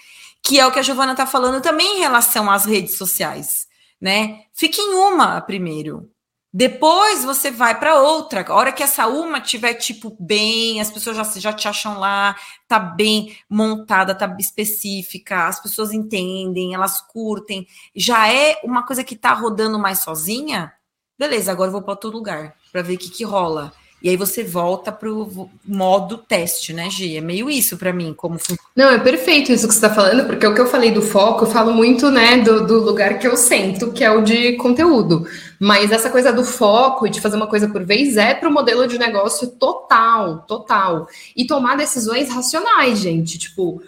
Que 0.42 0.60
é 0.60 0.66
o 0.66 0.72
que 0.72 0.80
a 0.80 0.82
Giovana 0.82 1.12
está 1.12 1.26
falando 1.26 1.62
também 1.62 1.98
em 1.98 2.00
relação 2.00 2.50
às 2.50 2.66
redes 2.66 2.98
sociais, 2.98 3.68
né? 4.00 4.46
Fique 4.54 4.82
em 4.82 4.96
uma 4.96 5.42
primeiro. 5.42 6.10
Depois 6.52 7.24
você 7.24 7.52
vai 7.52 7.80
para 7.80 8.02
outra. 8.02 8.44
A 8.48 8.56
hora 8.56 8.72
que 8.72 8.82
essa 8.82 9.08
uma 9.08 9.40
tiver 9.40 9.76
tipo 9.76 10.16
bem, 10.20 10.82
as 10.82 10.90
pessoas 10.90 11.16
já, 11.16 11.24
já 11.24 11.54
te 11.54 11.68
acham 11.68 12.00
lá, 12.00 12.36
tá 12.68 12.80
bem 12.80 13.38
montada, 13.48 14.16
tá 14.16 14.36
específica, 14.40 15.48
as 15.48 15.62
pessoas 15.62 15.94
entendem, 15.94 16.74
elas 16.74 17.02
curtem, 17.02 17.68
já 17.96 18.28
é 18.34 18.60
uma 18.64 18.84
coisa 18.84 19.04
que 19.04 19.16
tá 19.16 19.32
rodando 19.34 19.78
mais 19.78 20.00
sozinha. 20.00 20.74
Beleza, 21.18 21.52
agora 21.52 21.68
eu 21.68 21.74
vou 21.74 21.82
para 21.84 21.92
outro 21.92 22.10
lugar 22.10 22.56
para 22.72 22.82
ver 22.82 22.96
o 22.96 22.98
que, 22.98 23.10
que 23.10 23.24
rola. 23.24 23.72
E 24.02 24.10
aí 24.10 24.16
você 24.16 24.44
volta 24.44 24.92
para 24.92 25.12
o 25.12 25.50
modo 25.66 26.18
teste, 26.18 26.72
né, 26.72 26.90
Gi? 26.90 27.18
É 27.18 27.22
meio 27.22 27.50
isso 27.50 27.78
para 27.78 27.92
mim, 27.92 28.14
como 28.16 28.38
Não, 28.76 28.90
é 28.90 28.98
perfeito 28.98 29.52
isso 29.52 29.68
que 29.68 29.74
você 29.74 29.86
está 29.86 29.94
falando, 29.94 30.26
porque 30.26 30.48
o 30.48 30.54
que 30.54 30.62
eu 30.62 30.68
falei 30.68 30.92
do 30.92 31.02
foco, 31.02 31.44
eu 31.44 31.50
falo 31.50 31.74
muito, 31.74 32.10
né, 32.10 32.38
do, 32.38 32.66
do 32.66 32.80
lugar 32.80 33.20
que 33.20 33.28
eu 33.28 33.36
sento, 33.36 33.92
que 33.92 34.04
é 34.04 34.12
o 34.12 34.22
de 34.22 34.54
conteúdo. 34.54 35.28
Mas 35.60 35.92
essa 35.92 36.10
coisa 36.10 36.32
do 36.32 36.46
foco 36.46 37.06
e 37.06 37.10
de 37.10 37.20
fazer 37.20 37.36
uma 37.36 37.48
coisa 37.48 37.68
por 37.68 37.84
vez 37.84 38.16
é 38.16 38.34
para 38.34 38.48
o 38.48 38.54
modelo 38.54 38.88
de 38.88 38.98
negócio 38.98 39.48
total, 39.48 40.46
total. 40.48 41.08
E 41.36 41.46
tomar 41.46 41.76
decisões 41.76 42.30
racionais, 42.30 43.00
gente. 43.00 43.38
Tipo, 43.38 43.82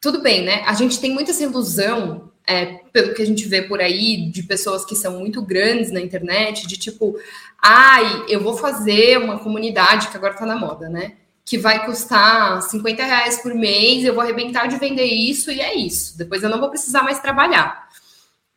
tudo 0.00 0.20
bem, 0.20 0.44
né? 0.44 0.64
A 0.66 0.74
gente 0.74 0.98
tem 0.98 1.12
muita 1.12 1.30
essa 1.30 1.44
ilusão 1.44 2.33
é, 2.46 2.66
pelo 2.92 3.14
que 3.14 3.22
a 3.22 3.26
gente 3.26 3.46
vê 3.48 3.62
por 3.62 3.80
aí, 3.80 4.30
de 4.30 4.42
pessoas 4.42 4.84
que 4.84 4.94
são 4.94 5.18
muito 5.18 5.40
grandes 5.40 5.90
na 5.90 6.00
internet, 6.00 6.66
de 6.66 6.76
tipo, 6.76 7.16
ai, 7.60 8.24
eu 8.28 8.40
vou 8.40 8.56
fazer 8.56 9.18
uma 9.18 9.38
comunidade 9.38 10.08
que 10.08 10.16
agora 10.16 10.34
tá 10.34 10.44
na 10.44 10.56
moda, 10.56 10.88
né? 10.88 11.14
Que 11.44 11.56
vai 11.56 11.84
custar 11.86 12.62
50 12.62 13.04
reais 13.04 13.40
por 13.42 13.54
mês, 13.54 14.04
eu 14.04 14.14
vou 14.14 14.22
arrebentar 14.22 14.66
de 14.66 14.76
vender 14.76 15.06
isso 15.06 15.50
e 15.50 15.60
é 15.60 15.74
isso. 15.74 16.16
Depois 16.18 16.42
eu 16.42 16.50
não 16.50 16.60
vou 16.60 16.70
precisar 16.70 17.02
mais 17.02 17.18
trabalhar. 17.20 17.88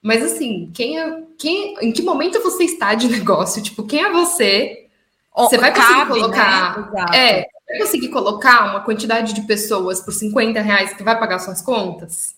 Mas 0.02 0.24
assim, 0.24 0.70
quem 0.74 1.00
é, 1.00 1.24
quem, 1.38 1.76
em 1.82 1.92
que 1.92 2.02
momento 2.02 2.42
você 2.42 2.64
está 2.64 2.94
de 2.94 3.08
negócio? 3.12 3.62
Tipo, 3.62 3.84
quem 3.84 4.04
é 4.04 4.12
você? 4.12 4.88
Você 5.36 5.58
vai 5.58 5.72
conseguir 5.74 5.94
Cabe, 5.94 6.14
né? 6.14 6.20
colocar. 6.20 6.92
Né? 6.92 7.06
É, 7.14 7.48
vai 7.68 7.80
conseguir 7.80 8.10
colocar 8.10 8.72
uma 8.72 8.82
quantidade 8.82 9.34
de 9.34 9.42
pessoas 9.42 10.02
por 10.02 10.12
50 10.12 10.60
reais 10.62 10.94
que 10.94 11.04
vai 11.04 11.18
pagar 11.18 11.40
suas 11.40 11.62
contas? 11.62 12.37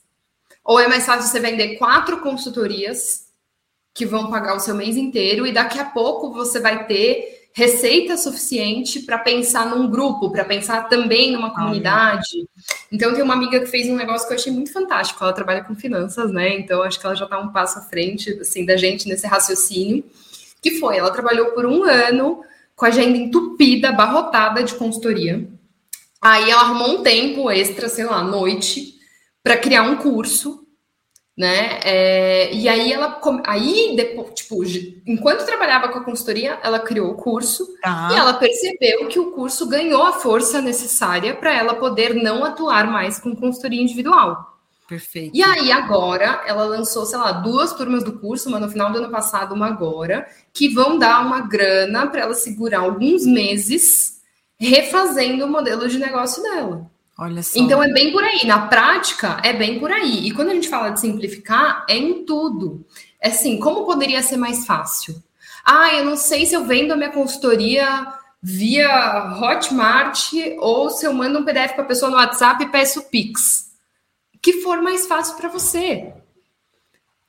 Ou 0.70 0.80
é 0.80 0.88
mais 0.88 1.04
fácil 1.04 1.28
você 1.28 1.40
vender 1.40 1.78
quatro 1.78 2.20
consultorias 2.20 3.24
que 3.92 4.06
vão 4.06 4.30
pagar 4.30 4.56
o 4.56 4.60
seu 4.60 4.76
mês 4.76 4.96
inteiro 4.96 5.48
e 5.48 5.52
daqui 5.52 5.80
a 5.80 5.86
pouco 5.86 6.32
você 6.32 6.60
vai 6.60 6.86
ter 6.86 7.50
receita 7.56 8.16
suficiente 8.16 9.00
para 9.00 9.18
pensar 9.18 9.66
num 9.66 9.90
grupo, 9.90 10.30
para 10.30 10.46
pensar 10.46 10.88
também 10.88 11.32
numa 11.32 11.56
comunidade. 11.56 12.48
Então, 12.92 13.16
tem 13.16 13.24
uma 13.24 13.34
amiga 13.34 13.60
que 13.60 13.66
fez 13.66 13.90
um 13.90 13.96
negócio 13.96 14.28
que 14.28 14.34
eu 14.34 14.38
achei 14.38 14.54
muito 14.54 14.72
fantástico. 14.72 15.24
Ela 15.24 15.34
trabalha 15.34 15.64
com 15.64 15.74
finanças, 15.74 16.32
né? 16.32 16.60
Então, 16.60 16.84
acho 16.84 17.00
que 17.00 17.06
ela 17.08 17.16
já 17.16 17.26
está 17.26 17.40
um 17.40 17.52
passo 17.52 17.80
à 17.80 17.82
frente 17.82 18.30
assim, 18.40 18.64
da 18.64 18.78
gente 18.78 19.10
nesse 19.10 19.26
raciocínio. 19.26 20.06
Que 20.62 20.78
foi, 20.78 20.98
ela 20.98 21.10
trabalhou 21.10 21.48
por 21.54 21.66
um 21.66 21.84
ano 21.84 22.44
com 22.76 22.86
a 22.86 22.90
agenda 22.90 23.18
entupida, 23.18 23.90
abarrotada 23.90 24.62
de 24.62 24.76
consultoria. 24.76 25.50
Aí 26.22 26.52
ela 26.52 26.62
arrumou 26.62 27.00
um 27.00 27.02
tempo 27.02 27.50
extra, 27.50 27.90
sei 27.90 28.06
lá, 28.06 28.22
noite, 28.22 29.00
para 29.44 29.58
criar 29.58 29.82
um 29.82 29.96
curso, 29.96 30.59
né? 31.40 31.80
É, 31.86 32.54
e 32.54 32.68
aí 32.68 32.92
ela, 32.92 33.18
aí 33.46 33.94
depois, 33.96 34.34
tipo, 34.34 34.62
enquanto 35.08 35.46
trabalhava 35.46 35.88
com 35.88 36.00
a 36.00 36.04
consultoria, 36.04 36.60
ela 36.62 36.80
criou 36.80 37.12
o 37.12 37.16
curso 37.16 37.66
tá. 37.82 38.10
e 38.12 38.18
ela 38.18 38.34
percebeu 38.34 39.08
que 39.08 39.22
o 39.22 39.32
curso 39.32 39.66
ganhou 39.66 40.04
a 40.04 40.12
força 40.12 40.62
necessária 40.62 41.34
para 41.34 41.56
ela 41.56 41.76
poder 41.76 42.14
não 42.14 42.44
atuar 42.44 42.92
mais 42.92 43.22
com 43.22 43.34
consultoria 43.34 43.82
individual. 43.82 44.60
Perfeito. 44.86 45.32
E 45.34 45.42
aí, 45.42 45.72
agora, 45.72 46.44
ela 46.46 46.66
lançou, 46.66 47.06
sei 47.06 47.18
lá, 47.18 47.32
duas 47.32 47.72
turmas 47.72 48.04
do 48.04 48.20
curso, 48.20 48.50
uma 48.50 48.60
no 48.60 48.70
final 48.70 48.92
do 48.92 48.98
ano 48.98 49.10
passado, 49.10 49.56
uma 49.56 49.68
agora, 49.68 50.28
que 50.52 50.68
vão 50.68 51.00
dar 51.00 51.26
uma 51.26 51.40
grana 51.40 52.06
para 52.08 52.22
ela 52.22 52.34
segurar 52.34 52.80
alguns 52.80 53.26
meses 53.26 54.20
refazendo 54.60 55.46
o 55.46 55.48
modelo 55.48 55.88
de 55.88 56.00
negócio 56.00 56.44
dela. 56.44 56.92
Olha 57.20 57.44
só. 57.44 57.60
Então 57.60 57.84
é 57.84 57.92
bem 57.92 58.14
por 58.14 58.24
aí. 58.24 58.48
Na 58.48 58.68
prática, 58.68 59.42
é 59.44 59.52
bem 59.52 59.78
por 59.78 59.92
aí. 59.92 60.26
E 60.26 60.32
quando 60.32 60.52
a 60.52 60.54
gente 60.54 60.70
fala 60.70 60.92
de 60.92 61.02
simplificar, 61.02 61.86
é 61.90 61.98
em 61.98 62.24
tudo. 62.24 62.86
É 63.20 63.28
assim, 63.28 63.60
como 63.60 63.86
poderia 63.86 64.24
ser 64.24 64.38
mais 64.38 64.66
fácil? 64.66 65.22
Ah, 65.66 65.94
eu 65.94 66.06
não 66.06 66.16
sei 66.16 66.46
se 66.46 66.56
eu 66.56 66.64
vendo 66.64 66.94
a 66.94 66.96
minha 66.96 67.12
consultoria 67.12 68.08
via 68.42 69.38
Hotmart 69.38 70.32
ou 70.60 70.90
se 70.90 71.06
eu 71.06 71.14
mando 71.14 71.40
um 71.40 71.44
PDF 71.44 71.74
para 71.74 71.84
a 71.84 71.88
pessoa 71.88 72.10
no 72.10 72.16
WhatsApp 72.16 72.64
e 72.64 72.70
peço 72.70 73.10
Pix. 73.10 73.70
Que 74.42 74.62
for 74.62 74.82
mais 74.82 75.06
fácil 75.06 75.36
para 75.36 75.50
você. 75.50 76.14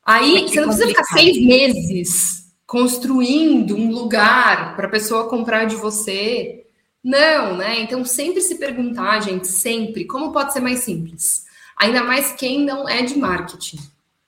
Aí 0.05 0.37
é 0.37 0.47
você 0.47 0.61
não 0.61 0.69
precisa 0.69 0.87
ficar 0.87 1.03
seis 1.03 1.45
meses 1.45 2.45
construindo 2.65 3.75
um 3.75 3.91
lugar 3.91 4.77
para 4.77 4.87
a 4.87 4.89
pessoa 4.89 5.27
comprar 5.27 5.65
de 5.65 5.75
você 5.75 6.60
não, 7.03 7.57
né? 7.57 7.81
Então 7.81 8.05
sempre 8.05 8.41
se 8.41 8.55
perguntar, 8.55 9.21
gente, 9.21 9.47
sempre, 9.47 10.05
como 10.05 10.31
pode 10.31 10.53
ser 10.53 10.59
mais 10.59 10.79
simples? 10.79 11.45
Ainda 11.77 12.03
mais 12.03 12.31
quem 12.33 12.63
não 12.63 12.87
é 12.87 13.01
de 13.01 13.17
marketing. 13.17 13.79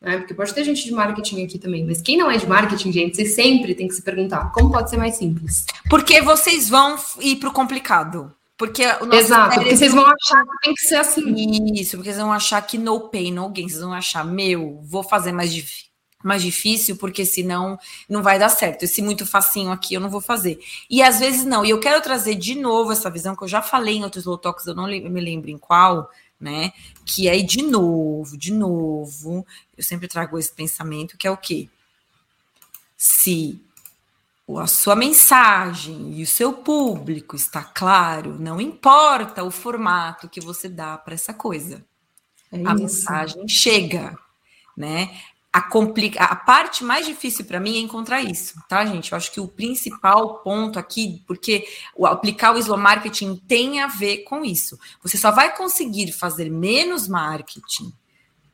Né? 0.01 0.17
Porque 0.17 0.33
pode 0.33 0.53
ter 0.53 0.63
gente 0.63 0.83
de 0.83 0.91
marketing 0.91 1.45
aqui 1.45 1.57
também, 1.59 1.85
mas 1.85 2.01
quem 2.01 2.17
não 2.17 2.29
é 2.29 2.37
de 2.37 2.47
marketing, 2.47 2.91
gente, 2.91 3.15
você 3.15 3.25
sempre 3.25 3.75
tem 3.75 3.87
que 3.87 3.93
se 3.93 4.01
perguntar 4.01 4.51
como 4.51 4.71
pode 4.71 4.89
ser 4.89 4.97
mais 4.97 5.15
simples. 5.15 5.65
Porque 5.89 6.21
vocês 6.21 6.67
vão 6.67 6.97
ir 7.21 7.37
para 7.37 7.49
o 7.49 7.53
complicado. 7.53 8.33
Porque 8.57 8.83
o 9.01 9.05
nosso 9.05 9.19
Exato, 9.19 9.55
porque 9.55 9.75
vocês 9.75 9.93
vão 9.93 10.05
achar 10.05 10.43
que 10.43 10.59
tem 10.63 10.73
que 10.73 10.81
ser 10.81 10.95
assim. 10.95 11.73
Isso, 11.73 11.97
porque 11.97 12.11
vocês 12.11 12.21
vão 12.21 12.31
achar 12.31 12.61
que 12.61 12.77
no 12.77 13.09
pain, 13.09 13.31
no 13.31 13.49
gain. 13.49 13.67
Vocês 13.67 13.81
vão 13.81 13.93
achar, 13.93 14.23
meu, 14.23 14.79
vou 14.83 15.03
fazer 15.03 15.31
mais 15.31 15.51
difícil 15.53 15.92
mais 16.23 16.41
difícil, 16.41 16.95
porque 16.95 17.25
senão 17.25 17.77
não 18.07 18.23
vai 18.23 18.39
dar 18.39 18.49
certo. 18.49 18.83
Esse 18.83 19.01
muito 19.01 19.25
facinho 19.25 19.71
aqui 19.71 19.93
eu 19.93 20.01
não 20.01 20.09
vou 20.09 20.21
fazer. 20.21 20.59
E 20.89 21.03
às 21.03 21.19
vezes 21.19 21.43
não. 21.45 21.65
E 21.65 21.69
eu 21.69 21.79
quero 21.79 22.01
trazer 22.01 22.35
de 22.35 22.55
novo 22.55 22.91
essa 22.91 23.09
visão 23.09 23.35
que 23.35 23.43
eu 23.43 23.47
já 23.47 23.61
falei 23.61 23.97
em 23.97 24.03
outros 24.03 24.25
low 24.25 24.37
talks, 24.37 24.65
eu 24.65 24.75
não 24.75 24.87
me 24.87 25.21
lembro 25.21 25.49
em 25.49 25.57
qual, 25.57 26.09
né? 26.39 26.71
Que 27.05 27.27
é 27.27 27.41
de 27.41 27.61
novo, 27.61 28.37
de 28.37 28.53
novo, 28.53 29.45
eu 29.77 29.83
sempre 29.83 30.07
trago 30.07 30.37
esse 30.39 30.51
pensamento 30.51 31.17
que 31.17 31.27
é 31.27 31.31
o 31.31 31.37
quê? 31.37 31.69
Se 32.97 33.61
a 34.59 34.67
sua 34.67 34.95
mensagem 34.95 36.13
e 36.13 36.23
o 36.23 36.27
seu 36.27 36.53
público 36.53 37.35
está 37.35 37.63
claro, 37.63 38.37
não 38.39 38.59
importa 38.59 39.43
o 39.43 39.49
formato 39.49 40.27
que 40.29 40.41
você 40.41 40.67
dá 40.67 40.97
para 40.97 41.13
essa 41.13 41.33
coisa. 41.33 41.83
É 42.51 42.57
a 42.67 42.75
mensagem 42.75 43.47
chega, 43.47 44.17
né? 44.77 45.19
A, 45.53 45.61
complica... 45.61 46.23
a 46.23 46.35
parte 46.35 46.83
mais 46.83 47.05
difícil 47.05 47.45
para 47.45 47.59
mim 47.59 47.77
é 47.77 47.79
encontrar 47.79 48.23
isso, 48.23 48.55
tá, 48.67 48.83
gente? 48.83 49.11
Eu 49.11 49.17
acho 49.17 49.31
que 49.31 49.39
o 49.39 49.47
principal 49.47 50.39
ponto 50.39 50.79
aqui, 50.79 51.23
porque 51.27 51.67
o 51.95 52.07
aplicar 52.07 52.55
o 52.55 52.57
slow 52.57 52.77
marketing 52.77 53.35
tem 53.47 53.79
a 53.79 53.85
ver 53.85 54.23
com 54.23 54.43
isso. 54.43 54.79
Você 55.03 55.15
só 55.15 55.29
vai 55.29 55.55
conseguir 55.55 56.11
fazer 56.11 56.49
menos 56.49 57.07
marketing, 57.07 57.93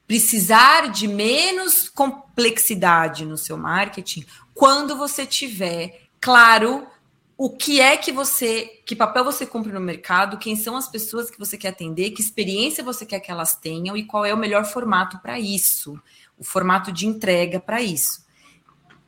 precisar 0.05 0.91
de 0.91 1.07
menos 1.07 1.87
complexidade 1.87 3.23
no 3.23 3.37
seu 3.37 3.57
marketing, 3.57 4.25
quando 4.53 4.97
você 4.97 5.25
tiver 5.25 6.01
claro 6.19 6.85
o 7.37 7.49
que 7.49 7.79
é 7.79 7.95
que 7.95 8.11
você, 8.11 8.81
que 8.85 8.93
papel 8.93 9.23
você 9.23 9.45
cumpre 9.45 9.71
no 9.71 9.79
mercado, 9.79 10.37
quem 10.37 10.57
são 10.57 10.75
as 10.75 10.89
pessoas 10.89 11.31
que 11.31 11.39
você 11.39 11.57
quer 11.57 11.69
atender, 11.69 12.11
que 12.11 12.21
experiência 12.21 12.83
você 12.83 13.05
quer 13.05 13.21
que 13.21 13.31
elas 13.31 13.55
tenham 13.55 13.95
e 13.95 14.03
qual 14.03 14.25
é 14.25 14.33
o 14.33 14.37
melhor 14.37 14.65
formato 14.65 15.17
para 15.19 15.39
isso 15.39 15.97
o 16.39 16.43
formato 16.43 16.91
de 16.91 17.05
entrega 17.05 17.59
para 17.59 17.81
isso. 17.81 18.25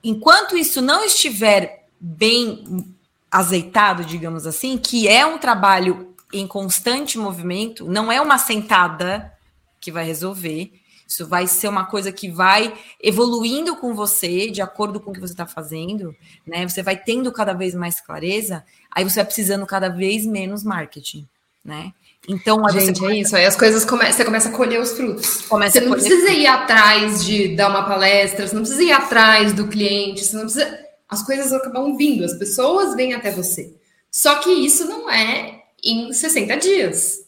Enquanto 0.04 0.58
isso 0.58 0.82
não 0.82 1.04
estiver 1.04 1.88
bem 2.00 2.94
azeitado, 3.32 4.04
digamos 4.04 4.46
assim, 4.46 4.78
que 4.78 5.08
é 5.08 5.26
um 5.26 5.38
trabalho 5.38 6.14
em 6.34 6.46
constante 6.46 7.18
movimento, 7.18 7.86
não 7.86 8.12
é 8.12 8.20
uma 8.20 8.38
sentada 8.38 9.32
que 9.80 9.92
vai 9.92 10.04
resolver. 10.04 10.74
Isso 11.08 11.28
vai 11.28 11.46
ser 11.46 11.68
uma 11.68 11.86
coisa 11.86 12.12
que 12.12 12.30
vai 12.30 12.74
evoluindo 13.02 13.76
com 13.76 13.94
você, 13.94 14.50
de 14.50 14.62
acordo 14.62 15.00
com 15.00 15.12
o 15.12 15.14
que 15.14 15.20
você 15.20 15.34
está 15.34 15.46
fazendo, 15.46 16.16
né? 16.48 16.68
Você 16.68 16.82
vai 16.82 16.96
tendo 16.96 17.32
cada 17.32 17.54
vez 17.54 17.76
mais 17.76 18.00
clareza, 18.00 18.64
aí 18.90 19.04
você 19.04 19.16
vai 19.16 19.26
precisando 19.26 19.66
cada 19.66 19.90
vez 19.90 20.26
menos 20.26 20.64
marketing, 20.64 21.28
né? 21.64 21.94
Então, 22.28 22.66
a 22.66 22.72
gente, 22.72 23.04
é 23.06 23.18
isso. 23.18 23.36
Aí 23.36 23.46
as 23.46 23.56
coisas 23.56 23.84
come... 23.84 24.12
você 24.12 24.24
começa 24.24 24.50
a 24.50 24.52
colher 24.52 24.80
os 24.80 24.92
frutos. 24.92 25.42
Começa 25.44 25.80
você 25.80 25.86
não 25.86 25.92
precisa 25.94 26.30
ir 26.30 26.46
atrás 26.46 27.26
de 27.26 27.56
dar 27.56 27.70
uma 27.70 27.84
palestra, 27.84 28.48
você 28.48 28.54
não 28.54 28.62
precisa 28.62 28.84
ir 28.84 28.92
atrás 28.92 29.54
do 29.54 29.68
cliente, 29.68 30.24
você 30.24 30.36
não 30.36 30.44
precisa. 30.44 30.80
as 31.10 31.24
coisas 31.24 31.52
acabam 31.52 31.98
vindo, 31.98 32.24
as 32.24 32.34
pessoas 32.34 32.96
vêm 32.96 33.14
até 33.14 33.32
você. 33.32 33.76
Só 34.12 34.36
que 34.36 34.52
isso 34.52 34.86
não 34.86 35.10
é 35.10 35.62
em 35.84 36.14
60 36.14 36.58
dias 36.58 37.22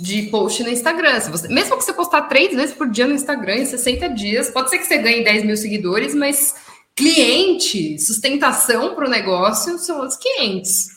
de 0.00 0.22
post 0.22 0.62
no 0.62 0.70
Instagram. 0.70 1.20
Se 1.20 1.30
você, 1.30 1.48
mesmo 1.48 1.76
que 1.76 1.84
você 1.84 1.92
postar 1.92 2.22
três 2.22 2.54
vezes 2.54 2.74
por 2.74 2.90
dia 2.90 3.06
no 3.06 3.14
Instagram 3.14 3.58
em 3.58 3.66
60 3.66 4.08
dias, 4.08 4.50
pode 4.50 4.70
ser 4.70 4.78
que 4.78 4.86
você 4.86 4.98
ganhe 4.98 5.22
10 5.22 5.44
mil 5.44 5.56
seguidores, 5.56 6.14
mas 6.14 6.54
cliente, 6.96 7.98
sustentação 7.98 8.94
para 8.94 9.06
o 9.06 9.10
negócio 9.10 9.78
são 9.78 10.04
os 10.04 10.16
clientes. 10.16 10.93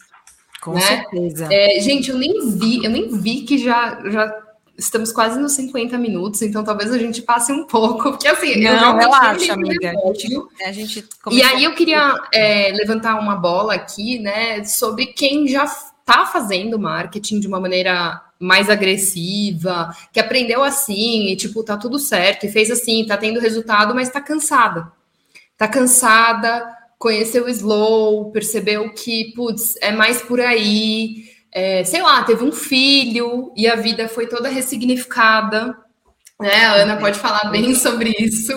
Com 0.67 0.73
né? 0.73 0.81
certeza. 0.81 1.47
É, 1.49 1.79
gente, 1.79 2.09
eu 2.09 2.17
nem 2.17 2.51
vi, 2.51 2.83
eu 2.83 2.91
nem 2.91 3.07
vi 3.09 3.41
que 3.43 3.57
já, 3.57 4.01
já 4.09 4.47
estamos 4.77 5.13
quase 5.13 5.39
nos 5.39 5.53
50 5.53 5.97
minutos, 5.97 6.41
então 6.41 6.61
talvez 6.63 6.91
a 6.91 6.97
gente 6.97 7.21
passe 7.21 7.53
um 7.53 7.63
pouco, 7.63 8.11
porque 8.11 8.27
assim, 8.27 8.61
não, 8.61 8.93
eu 8.93 8.97
relaxa, 8.97 9.53
amiga. 9.53 9.91
A 9.91 10.13
gente, 10.13 10.45
a 10.65 10.71
gente 10.71 11.05
e 11.31 11.41
aí 11.41 11.63
eu 11.63 11.73
queria 11.73 12.19
é, 12.33 12.71
levantar 12.73 13.17
uma 13.17 13.35
bola 13.35 13.73
aqui, 13.73 14.19
né, 14.19 14.63
sobre 14.65 15.07
quem 15.07 15.47
já 15.47 15.63
está 15.63 16.25
fazendo 16.25 16.77
marketing 16.77 17.39
de 17.39 17.47
uma 17.47 17.59
maneira 17.59 18.21
mais 18.37 18.69
agressiva, 18.69 19.95
que 20.11 20.19
aprendeu 20.19 20.63
assim, 20.63 21.27
e 21.27 21.35
tipo, 21.35 21.63
tá 21.63 21.77
tudo 21.77 21.97
certo, 21.97 22.45
e 22.45 22.51
fez 22.51 22.69
assim, 22.69 23.05
tá 23.05 23.15
tendo 23.15 23.39
resultado, 23.39 23.95
mas 23.95 24.09
tá 24.09 24.19
cansada. 24.19 24.91
Tá 25.57 25.67
cansada, 25.67 26.76
conheceu 26.97 27.45
o 27.45 27.49
slow, 27.49 28.31
percebeu 28.31 28.91
que, 28.93 29.33
putz, 29.35 29.75
é 29.81 29.91
mais 29.91 30.21
por 30.21 30.41
aí, 30.41 31.25
é, 31.51 31.83
sei 31.83 32.01
lá, 32.01 32.23
teve 32.23 32.43
um 32.43 32.51
filho 32.51 33.51
e 33.55 33.67
a 33.67 33.75
vida 33.75 34.07
foi 34.07 34.27
toda 34.27 34.49
ressignificada. 34.49 35.77
Né? 36.39 36.65
A 36.65 36.73
Ana 36.73 36.97
pode 36.97 37.17
falar 37.17 37.49
bem 37.49 37.73
sobre 37.75 38.15
isso. 38.19 38.53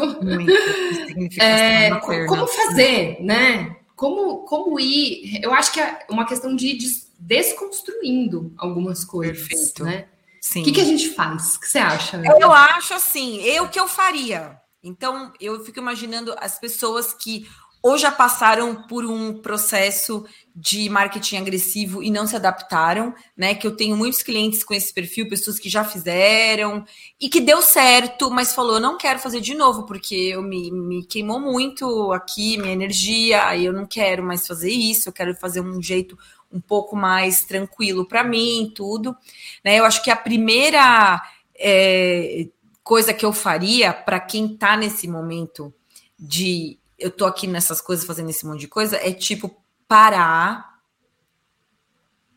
É, 1.40 1.90
como 2.26 2.46
fazer, 2.46 3.18
né? 3.20 3.76
Como, 3.96 4.44
como 4.44 4.80
ir? 4.80 5.40
Eu 5.42 5.52
acho 5.52 5.72
que 5.72 5.80
é 5.80 6.00
uma 6.10 6.26
questão 6.26 6.54
de 6.54 6.78
desconstruindo 7.18 8.52
algumas 8.56 9.04
coisas, 9.04 9.46
Perfeito. 9.46 9.84
né? 9.84 10.06
Sim. 10.40 10.62
O 10.62 10.64
que, 10.64 10.72
que 10.72 10.80
a 10.80 10.84
gente 10.84 11.10
faz? 11.10 11.56
O 11.56 11.60
que 11.60 11.68
você 11.68 11.78
acha? 11.78 12.22
Eu 12.40 12.50
acho 12.50 12.94
assim, 12.94 13.42
eu 13.42 13.68
que 13.68 13.78
eu 13.78 13.86
faria. 13.86 14.58
Então, 14.82 15.32
eu 15.38 15.62
fico 15.62 15.78
imaginando 15.78 16.34
as 16.38 16.58
pessoas 16.58 17.12
que 17.12 17.46
ou 17.82 17.96
já 17.96 18.12
passaram 18.12 18.86
por 18.86 19.06
um 19.06 19.40
processo 19.40 20.26
de 20.54 20.88
marketing 20.90 21.38
agressivo 21.38 22.02
e 22.02 22.10
não 22.10 22.26
se 22.26 22.36
adaptaram, 22.36 23.14
né? 23.36 23.54
Que 23.54 23.66
eu 23.66 23.74
tenho 23.74 23.96
muitos 23.96 24.22
clientes 24.22 24.62
com 24.62 24.74
esse 24.74 24.92
perfil, 24.92 25.28
pessoas 25.28 25.58
que 25.58 25.70
já 25.70 25.82
fizeram 25.82 26.84
e 27.18 27.28
que 27.28 27.40
deu 27.40 27.62
certo, 27.62 28.30
mas 28.30 28.54
falou: 28.54 28.74
eu 28.74 28.80
não 28.80 28.98
quero 28.98 29.18
fazer 29.18 29.40
de 29.40 29.54
novo, 29.54 29.84
porque 29.86 30.14
eu 30.14 30.42
me, 30.42 30.70
me 30.70 31.04
queimou 31.04 31.40
muito 31.40 32.12
aqui, 32.12 32.58
minha 32.58 32.72
energia, 32.72 33.56
e 33.56 33.64
eu 33.64 33.72
não 33.72 33.86
quero 33.86 34.22
mais 34.22 34.46
fazer 34.46 34.70
isso, 34.70 35.08
eu 35.08 35.12
quero 35.12 35.34
fazer 35.34 35.60
um 35.60 35.80
jeito 35.80 36.18
um 36.52 36.60
pouco 36.60 36.96
mais 36.96 37.44
tranquilo 37.44 38.04
para 38.04 38.24
mim, 38.24 38.72
tudo. 38.74 39.16
Né? 39.64 39.78
Eu 39.78 39.84
acho 39.84 40.02
que 40.02 40.10
a 40.10 40.16
primeira 40.16 41.22
é, 41.56 42.48
coisa 42.82 43.14
que 43.14 43.24
eu 43.24 43.32
faria 43.32 43.92
para 43.92 44.18
quem 44.18 44.52
está 44.52 44.76
nesse 44.76 45.06
momento 45.06 45.72
de 46.18 46.79
eu 47.00 47.10
tô 47.10 47.24
aqui 47.24 47.46
nessas 47.46 47.80
coisas 47.80 48.04
fazendo 48.04 48.30
esse 48.30 48.46
monte 48.46 48.60
de 48.60 48.68
coisa 48.68 48.96
é 48.96 49.12
tipo 49.12 49.62
parar 49.88 50.78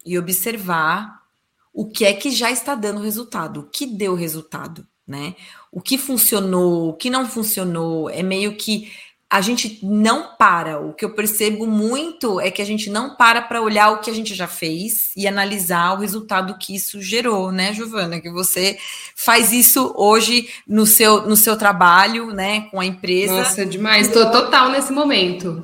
e 0.05 0.17
observar 0.17 1.21
o 1.73 1.87
que 1.87 2.05
é 2.05 2.13
que 2.13 2.31
já 2.31 2.51
está 2.51 2.75
dando 2.75 3.01
resultado, 3.01 3.61
o 3.61 3.69
que 3.69 3.85
deu 3.85 4.15
resultado, 4.15 4.87
né? 5.05 5.35
O 5.71 5.81
que 5.81 5.97
funcionou, 5.97 6.89
o 6.89 6.93
que 6.93 7.09
não 7.09 7.27
funcionou, 7.27 8.09
é 8.09 8.23
meio 8.23 8.55
que 8.55 8.91
a 9.33 9.41
gente 9.41 9.79
não 9.81 10.35
para. 10.37 10.79
O 10.79 10.93
que 10.93 11.03
eu 11.03 11.09
percebo 11.09 11.65
muito 11.65 12.39
é 12.39 12.51
que 12.51 12.61
a 12.61 12.65
gente 12.65 12.87
não 12.87 13.15
para 13.15 13.41
para 13.41 13.63
olhar 13.63 13.89
o 13.89 13.97
que 13.97 14.11
a 14.11 14.13
gente 14.13 14.35
já 14.35 14.45
fez 14.45 15.11
e 15.17 15.27
analisar 15.27 15.93
o 15.93 16.01
resultado 16.01 16.55
que 16.59 16.75
isso 16.75 17.01
gerou, 17.01 17.51
né, 17.51 17.73
Giovana? 17.73 18.21
Que 18.21 18.29
você 18.29 18.77
faz 19.15 19.51
isso 19.51 19.91
hoje 19.97 20.49
no 20.67 20.85
seu, 20.85 21.27
no 21.27 21.35
seu 21.35 21.57
trabalho, 21.57 22.27
né, 22.27 22.67
com 22.69 22.79
a 22.79 22.85
empresa. 22.85 23.39
Nossa, 23.39 23.65
demais. 23.65 24.05
Estou 24.05 24.29
total 24.29 24.69
nesse 24.69 24.93
momento. 24.93 25.63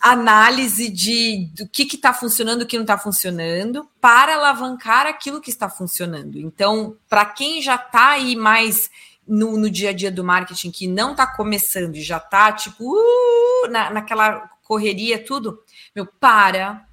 Análise 0.00 0.88
de 0.88 1.50
do 1.56 1.66
que 1.66 1.92
está 1.92 2.12
funcionando, 2.12 2.62
o 2.62 2.66
que 2.66 2.76
não 2.76 2.84
está 2.84 2.96
funcionando, 2.96 3.84
para 4.00 4.36
alavancar 4.36 5.08
aquilo 5.08 5.40
que 5.40 5.50
está 5.50 5.68
funcionando. 5.68 6.38
Então, 6.38 6.94
para 7.08 7.24
quem 7.24 7.60
já 7.60 7.74
está 7.74 8.10
aí 8.10 8.36
mais 8.36 8.88
no, 9.28 9.56
no, 9.56 9.70
dia 9.70 9.90
a 9.90 9.92
dia 9.92 10.10
do 10.10 10.24
marketing 10.24 10.70
que 10.70 10.88
não 10.88 11.12
está 11.12 11.26
começando 11.26 11.94
e 11.96 12.02
já 12.02 12.16
está 12.16 12.50
tipo 12.52 12.84
uh, 12.84 13.70
na, 13.70 13.90
naquela 13.90 14.50
correria, 14.64 15.22
tudo, 15.22 15.62
meu, 15.94 16.06
para, 16.06 16.86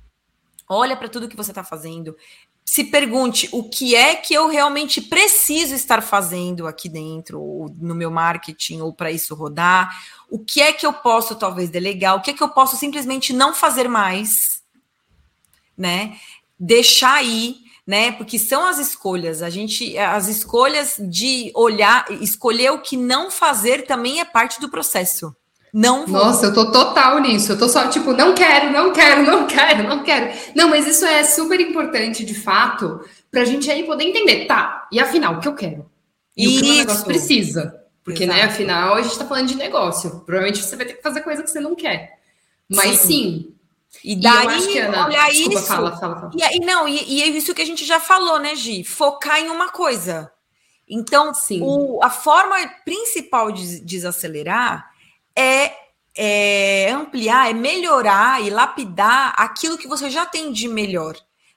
olha 0.67 0.95
para 0.95 1.09
tudo 1.09 1.27
que 1.27 1.35
você 1.35 1.51
está 1.51 1.63
fazendo, 1.63 2.15
se 2.65 2.85
pergunte 2.85 3.47
o 3.51 3.69
que 3.69 3.95
é 3.95 4.15
que 4.15 4.33
eu 4.33 4.47
realmente 4.47 4.99
preciso 4.99 5.75
estar 5.75 6.01
fazendo 6.01 6.65
aqui 6.65 6.89
dentro, 6.89 7.39
ou 7.39 7.69
no 7.77 7.93
meu 7.93 8.09
marketing, 8.09 8.81
ou 8.81 8.91
para 8.91 9.11
isso 9.11 9.35
rodar, 9.35 9.95
o 10.29 10.39
que 10.39 10.61
é 10.61 10.73
que 10.73 10.85
eu 10.85 10.91
posso 10.91 11.35
talvez 11.35 11.69
delegar, 11.69 12.15
o 12.15 12.21
que 12.21 12.31
é 12.31 12.33
que 12.33 12.41
eu 12.41 12.49
posso 12.49 12.75
simplesmente 12.75 13.31
não 13.31 13.53
fazer 13.53 13.87
mais, 13.87 14.63
né? 15.77 16.17
Deixar 16.59 17.15
aí 17.15 17.64
né? 17.85 18.11
Porque 18.13 18.39
são 18.39 18.65
as 18.65 18.79
escolhas. 18.79 19.41
A 19.41 19.49
gente, 19.49 19.97
as 19.97 20.27
escolhas 20.27 20.95
de 20.99 21.51
olhar, 21.53 22.05
escolher 22.21 22.71
o 22.71 22.81
que 22.81 22.97
não 22.97 23.29
fazer 23.29 23.85
também 23.85 24.19
é 24.19 24.25
parte 24.25 24.59
do 24.59 24.69
processo. 24.69 25.35
Não 25.71 26.07
vou. 26.07 26.23
Nossa, 26.23 26.47
eu 26.47 26.53
tô 26.53 26.71
total 26.71 27.19
nisso. 27.19 27.51
Eu 27.51 27.59
tô 27.59 27.67
só 27.67 27.87
tipo, 27.89 28.13
não 28.13 28.33
quero, 28.33 28.71
não 28.71 28.93
quero, 28.93 29.23
não 29.23 29.45
quero, 29.45 29.83
não 29.83 30.03
quero. 30.03 30.33
Não, 30.55 30.69
mas 30.69 30.87
isso 30.87 31.05
é 31.05 31.23
super 31.23 31.59
importante 31.59 32.23
de 32.23 32.33
fato 32.33 33.01
para 33.29 33.41
a 33.41 33.45
gente 33.45 33.69
aí 33.69 33.83
poder 33.83 34.05
entender, 34.05 34.45
tá? 34.45 34.87
E 34.91 34.99
afinal, 34.99 35.35
o 35.35 35.39
que 35.39 35.47
eu 35.47 35.53
quero? 35.53 35.85
E 36.35 36.45
isso. 36.45 36.59
o 36.59 36.63
que 36.63 36.71
o 36.71 36.77
negócio 36.77 37.05
precisa? 37.05 37.81
Porque, 38.05 38.25
né, 38.25 38.35
Exato. 38.35 38.47
né, 38.47 38.53
afinal, 38.53 38.95
a 38.95 39.01
gente 39.01 39.17
tá 39.17 39.25
falando 39.25 39.47
de 39.47 39.55
negócio. 39.55 40.21
Provavelmente 40.25 40.63
você 40.63 40.75
vai 40.75 40.85
ter 40.85 40.93
que 40.93 41.03
fazer 41.03 41.21
coisa 41.21 41.43
que 41.43 41.51
você 41.51 41.59
não 41.59 41.75
quer. 41.75 42.19
Mas 42.69 42.99
sim, 43.01 43.07
sim 43.07 43.55
e 44.03 44.15
daí, 44.15 44.75
e 44.75 44.79
Ana, 44.79 45.05
olha 45.05 45.27
desculpa, 45.27 45.59
isso. 45.59 45.67
Fala, 45.67 45.97
fala, 45.97 46.19
fala. 46.19 46.31
E, 46.35 46.43
aí, 46.43 46.59
não, 46.59 46.87
e, 46.87 47.03
e, 47.03 47.23
é 47.23 47.27
isso 47.27 47.53
que 47.53 47.61
a 47.61 47.65
gente 47.65 47.85
já 47.85 47.99
falou, 47.99 48.39
né, 48.39 48.55
Gi? 48.55 48.83
Focar 48.83 49.39
em 49.39 49.49
uma 49.49 49.69
coisa. 49.69 50.31
Então, 50.87 51.31
o, 51.61 52.03
a 52.03 52.09
forma 52.09 52.55
principal 52.83 53.51
de 53.51 53.79
desacelerar 53.79 54.87
é, 55.35 55.71
é 56.15 56.91
ampliar, 56.91 57.49
é 57.49 57.53
melhorar 57.53 58.43
e 58.43 58.49
lapidar 58.49 59.33
aquilo 59.37 59.77
que 59.77 59.87
você 59.87 60.09
já 60.09 60.25
tem 60.25 60.51
de 60.51 60.67
melhor. 60.67 61.15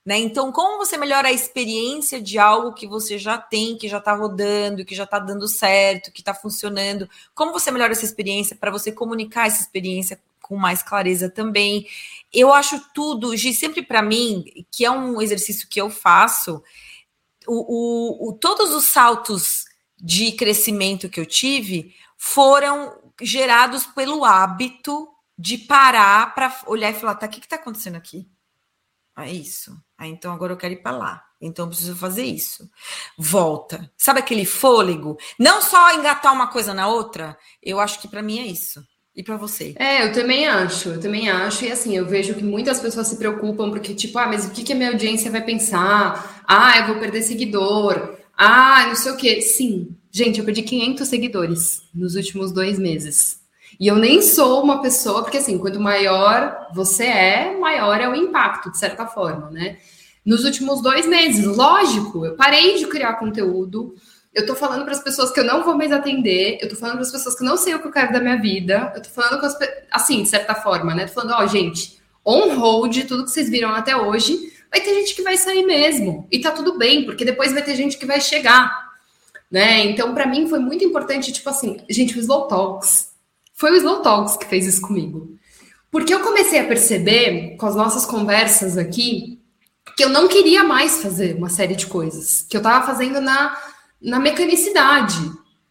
Né? 0.09 0.17
Então, 0.21 0.51
como 0.51 0.79
você 0.79 0.97
melhora 0.97 1.29
a 1.29 1.33
experiência 1.33 2.19
de 2.19 2.39
algo 2.39 2.73
que 2.73 2.87
você 2.87 3.19
já 3.19 3.37
tem, 3.37 3.77
que 3.77 3.87
já 3.87 3.99
está 3.99 4.15
rodando, 4.15 4.83
que 4.83 4.95
já 4.95 5.05
está 5.05 5.19
dando 5.19 5.47
certo, 5.47 6.11
que 6.11 6.23
está 6.23 6.33
funcionando? 6.33 7.07
Como 7.35 7.53
você 7.53 7.71
melhora 7.71 7.93
essa 7.93 8.07
experiência 8.07 8.57
para 8.57 8.71
você 8.71 8.91
comunicar 8.91 9.49
essa 9.49 9.61
experiência 9.61 10.19
com 10.41 10.57
mais 10.57 10.83
clareza 10.83 11.29
também? 11.29 11.87
Eu 12.33 12.53
acho 12.53 12.81
tudo, 12.95 13.37
Gi, 13.37 13.55
sempre 13.55 13.83
para 13.83 14.03
mim, 14.03 14.45
que 14.71 14.85
é 14.85 14.91
um 14.91 15.21
exercício 15.21 15.69
que 15.69 15.81
eu 15.81 15.89
faço, 15.91 16.63
o, 17.47 18.27
o, 18.27 18.29
o, 18.29 18.33
todos 18.35 18.75
os 18.75 18.85
saltos 18.85 19.65
de 19.97 20.33
crescimento 20.33 21.09
que 21.09 21.19
eu 21.19 21.27
tive 21.27 21.95
foram 22.17 22.97
gerados 23.21 23.87
pelo 23.87 24.25
hábito 24.25 25.09
de 25.37 25.57
parar 25.57 26.35
para 26.35 26.61
olhar 26.67 26.91
e 26.91 26.95
falar: 26.95 27.15
tá, 27.15 27.27
o 27.27 27.29
que 27.29 27.39
está 27.39 27.57
acontecendo 27.57 27.97
aqui? 27.97 28.29
É 29.17 29.33
isso. 29.33 29.77
Ah, 29.97 30.07
então 30.07 30.33
agora 30.33 30.53
eu 30.53 30.57
quero 30.57 30.75
ir 30.75 30.83
para 30.83 30.97
lá. 30.97 31.25
Então 31.41 31.65
eu 31.65 31.69
preciso 31.69 31.97
fazer 31.97 32.25
isso. 32.25 32.69
Volta. 33.17 33.91
Sabe 33.97 34.21
aquele 34.21 34.45
fôlego? 34.45 35.17
Não 35.39 35.61
só 35.63 35.93
engatar 35.93 36.33
uma 36.33 36.49
coisa 36.49 36.75
na 36.75 36.87
outra. 36.87 37.37
Eu 37.63 37.81
acho 37.81 38.01
que 38.01 38.09
para 38.09 38.23
mim 38.23 38.39
é 38.39 38.47
isso. 38.47 38.85
E 39.19 39.23
para 39.25 39.37
você? 39.37 39.75
É, 39.75 40.07
eu 40.07 40.13
também 40.13 40.47
acho, 40.47 40.91
eu 40.91 41.01
também 41.01 41.29
acho. 41.29 41.65
E 41.65 41.73
assim, 41.73 41.97
eu 41.97 42.07
vejo 42.07 42.35
que 42.35 42.45
muitas 42.45 42.79
pessoas 42.79 43.09
se 43.09 43.17
preocupam 43.17 43.69
porque, 43.69 43.93
tipo, 43.93 44.17
ah, 44.17 44.29
mas 44.29 44.47
o 44.47 44.51
que, 44.53 44.63
que 44.63 44.73
a 44.73 44.77
minha 44.77 44.91
audiência 44.91 45.29
vai 45.29 45.43
pensar? 45.43 46.45
Ah, 46.47 46.79
eu 46.79 46.87
vou 46.87 47.01
perder 47.01 47.23
seguidor. 47.23 48.17
Ah, 48.37 48.85
não 48.87 48.95
sei 48.95 49.11
o 49.11 49.17
quê. 49.17 49.43
Sim, 49.43 49.89
gente, 50.13 50.39
eu 50.39 50.45
perdi 50.45 50.63
500 50.63 51.09
seguidores 51.09 51.83
nos 51.93 52.15
últimos 52.15 52.53
dois 52.53 52.79
meses. 52.79 53.41
E 53.81 53.89
eu 53.89 53.97
nem 53.97 54.23
sou 54.23 54.63
uma 54.63 54.81
pessoa, 54.81 55.25
porque 55.25 55.39
assim, 55.39 55.59
quanto 55.59 55.81
maior 55.81 56.69
você 56.73 57.07
é, 57.07 57.59
maior 57.59 58.01
é 58.01 58.09
o 58.09 58.15
impacto, 58.15 58.71
de 58.71 58.79
certa 58.79 59.05
forma, 59.05 59.51
né? 59.51 59.79
Nos 60.25 60.45
últimos 60.45 60.81
dois 60.81 61.09
meses, 61.09 61.45
lógico, 61.45 62.25
eu 62.25 62.37
parei 62.37 62.79
de 62.79 62.87
criar 62.87 63.15
conteúdo, 63.15 63.97
eu 64.39 64.47
tô 64.47 64.55
falando 64.55 64.85
para 64.85 64.93
as 64.93 65.03
pessoas 65.03 65.33
que 65.33 65.41
eu 65.41 65.45
não 65.45 65.65
vou 65.65 65.77
mais 65.77 65.91
atender, 65.91 66.59
eu 66.63 66.69
tô 66.69 66.77
falando 66.77 66.95
para 66.95 67.03
as 67.03 67.11
pessoas 67.11 67.35
que 67.35 67.43
não 67.43 67.57
sei 67.57 67.75
o 67.75 67.81
que 67.81 67.89
eu 67.89 67.93
quero 67.93 68.13
da 68.13 68.21
minha 68.21 68.41
vida, 68.41 68.93
eu 68.95 69.03
tô 69.03 69.09
falando 69.09 69.41
com 69.41 69.47
as 69.47 69.59
assim, 69.91 70.23
de 70.23 70.29
certa 70.29 70.55
forma, 70.55 70.95
né? 70.95 71.07
Tô 71.07 71.15
falando, 71.15 71.33
ó, 71.33 71.43
oh, 71.43 71.47
gente, 71.49 72.01
on 72.25 72.55
hold, 72.55 72.97
tudo 73.09 73.25
que 73.25 73.33
vocês 73.33 73.51
viram 73.51 73.71
até 73.71 73.97
hoje, 73.97 74.53
vai 74.71 74.81
ter 74.81 74.95
gente 74.95 75.17
que 75.17 75.23
vai 75.23 75.37
sair 75.37 75.67
mesmo. 75.67 76.29
E 76.31 76.41
tá 76.41 76.53
tudo 76.53 76.79
bem, 76.79 77.05
porque 77.05 77.25
depois 77.25 77.53
vai 77.53 77.63
ter 77.63 77.75
gente 77.75 77.99
que 77.99 78.07
vai 78.07 78.21
chegar, 78.21 78.91
né? 79.51 79.85
Então, 79.87 80.15
para 80.15 80.27
mim 80.27 80.47
foi 80.47 80.61
muito 80.61 80.85
importante, 80.85 81.33
tipo 81.33 81.51
assim, 81.51 81.79
gente, 81.91 82.17
o 82.17 82.21
Slow 82.21 82.47
Talks. 82.47 83.09
Foi 83.55 83.73
o 83.73 83.77
Slow 83.77 84.03
Talks 84.03 84.37
que 84.37 84.47
fez 84.47 84.67
isso 84.67 84.83
comigo. 84.83 85.37
Porque 85.91 86.15
eu 86.15 86.21
comecei 86.21 86.61
a 86.61 86.65
perceber, 86.65 87.57
com 87.57 87.67
as 87.67 87.75
nossas 87.75 88.07
conversas 88.07 88.79
aqui, 88.79 89.41
que 89.97 90.05
eu 90.05 90.11
não 90.11 90.29
queria 90.29 90.63
mais 90.63 91.03
fazer 91.03 91.35
uma 91.35 91.49
série 91.49 91.75
de 91.75 91.87
coisas. 91.87 92.47
Que 92.49 92.57
eu 92.57 92.61
estava 92.61 92.87
fazendo 92.87 93.21
na, 93.21 93.57
na 94.01 94.19
mecanicidade. 94.19 95.19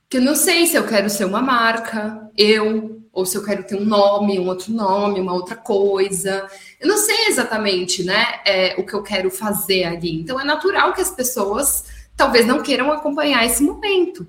Que 0.10 0.18
eu 0.18 0.22
não 0.22 0.36
sei 0.36 0.66
se 0.68 0.78
eu 0.78 0.88
quero 0.88 1.10
ser 1.10 1.26
uma 1.26 1.42
marca, 1.42 2.30
eu, 2.38 3.02
ou 3.12 3.26
se 3.26 3.38
eu 3.38 3.44
quero 3.44 3.64
ter 3.64 3.76
um 3.76 3.84
nome, 3.84 4.40
um 4.40 4.48
outro 4.48 4.72
nome, 4.72 5.20
uma 5.20 5.34
outra 5.34 5.56
coisa. 5.56 6.48
Eu 6.80 6.88
não 6.88 6.98
sei 6.98 7.28
exatamente, 7.28 8.04
né, 8.04 8.26
é, 8.46 8.76
o 8.78 8.86
que 8.86 8.94
eu 8.94 9.04
quero 9.04 9.30
fazer 9.30 9.84
ali. 9.84 10.22
Então 10.22 10.40
é 10.40 10.46
natural 10.46 10.94
que 10.94 11.02
as 11.02 11.12
pessoas 11.12 11.84
talvez 12.16 12.46
não 12.46 12.62
queiram 12.62 12.92
acompanhar 12.92 13.46
esse 13.46 13.62
momento. 13.64 14.26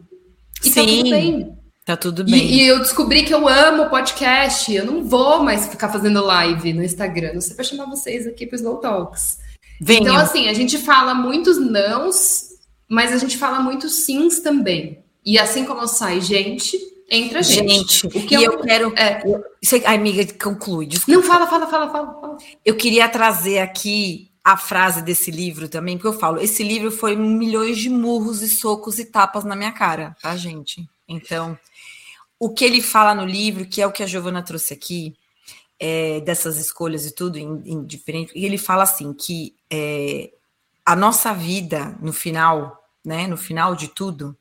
E 0.64 0.70
Sim. 0.70 0.74
tá 0.74 0.86
tudo 0.86 1.10
bem. 1.10 1.58
Tá 1.88 1.96
tudo 1.96 2.24
bem. 2.24 2.34
E, 2.34 2.62
e, 2.62 2.66
eu 2.68 2.80
descobri 2.80 3.22
que 3.22 3.32
eu 3.32 3.48
amo 3.48 3.88
podcast. 3.88 4.70
Eu 4.70 4.84
não 4.84 5.02
vou 5.02 5.42
mais 5.42 5.68
ficar 5.68 5.88
fazendo 5.88 6.22
live 6.22 6.74
no 6.74 6.84
Instagram. 6.84 7.32
Não 7.32 7.40
sei 7.40 7.54
para 7.54 7.64
chamar 7.64 7.86
vocês 7.86 8.26
aqui 8.26 8.46
para 8.46 8.56
os 8.56 8.60
Slow 8.60 8.76
Talks. 8.76 9.38
Venha. 9.80 10.00
Então, 10.00 10.16
assim, 10.16 10.48
a 10.48 10.52
gente 10.52 10.76
fala 10.76 11.14
muitos 11.14 11.58
nãos, 11.58 12.47
mas 12.88 13.12
a 13.12 13.18
gente 13.18 13.36
fala 13.36 13.60
muitos 13.60 14.04
sims 14.04 14.40
também. 14.40 15.04
E 15.24 15.38
assim 15.38 15.64
como 15.64 15.86
sai 15.86 16.20
gente, 16.20 16.78
entra 17.10 17.42
gente. 17.42 17.68
Gente, 17.68 18.06
o 18.06 18.26
que 18.26 18.34
eu, 18.34 18.52
eu, 18.52 18.60
quero. 18.60 18.92
É... 18.96 19.22
Você, 19.62 19.82
amiga, 19.84 20.24
conclui. 20.34 20.86
Desculpa. 20.86 21.20
Não, 21.20 21.26
fala, 21.26 21.46
fala, 21.46 21.66
fala, 21.66 21.90
fala, 21.90 22.20
fala. 22.20 22.36
Eu 22.64 22.76
queria 22.76 23.08
trazer 23.08 23.58
aqui 23.58 24.30
a 24.42 24.56
frase 24.56 25.02
desse 25.02 25.30
livro 25.30 25.68
também, 25.68 25.98
porque 25.98 26.08
eu 26.08 26.18
falo, 26.18 26.40
esse 26.40 26.62
livro 26.62 26.90
foi 26.90 27.14
milhões 27.14 27.76
de 27.76 27.90
murros 27.90 28.40
e 28.40 28.48
socos 28.48 28.98
e 28.98 29.04
tapas 29.04 29.44
na 29.44 29.54
minha 29.54 29.72
cara, 29.72 30.16
tá, 30.22 30.34
gente? 30.36 30.88
Então, 31.06 31.58
o 32.38 32.48
que 32.48 32.64
ele 32.64 32.80
fala 32.80 33.14
no 33.14 33.26
livro, 33.26 33.66
que 33.66 33.82
é 33.82 33.86
o 33.86 33.92
que 33.92 34.02
a 34.02 34.06
Giovana 34.06 34.42
trouxe 34.42 34.72
aqui, 34.72 35.14
é, 35.78 36.20
dessas 36.20 36.58
escolhas 36.58 37.04
e 37.04 37.14
tudo, 37.14 37.36
em, 37.36 37.62
em 37.66 37.84
diferente, 37.84 38.32
e 38.34 38.46
ele 38.46 38.56
fala 38.56 38.84
assim 38.84 39.12
que 39.12 39.54
é, 39.70 40.30
a 40.84 40.96
nossa 40.96 41.34
vida, 41.34 41.94
no 42.00 42.14
final, 42.14 42.77
né, 43.08 43.26
no 43.26 43.36
final 43.36 43.74
de 43.74 43.88
tudo, 43.88 44.36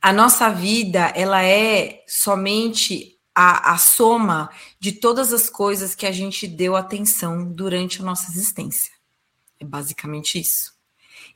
a 0.00 0.12
nossa 0.12 0.48
vida, 0.48 1.12
ela 1.14 1.44
é 1.44 2.02
somente 2.08 3.18
a, 3.34 3.74
a 3.74 3.78
soma 3.78 4.50
de 4.80 4.92
todas 4.92 5.32
as 5.32 5.50
coisas 5.50 5.94
que 5.94 6.06
a 6.06 6.12
gente 6.12 6.46
deu 6.46 6.74
atenção 6.74 7.44
durante 7.44 8.00
a 8.00 8.04
nossa 8.04 8.30
existência. 8.30 8.92
É 9.60 9.64
basicamente 9.64 10.40
isso. 10.40 10.72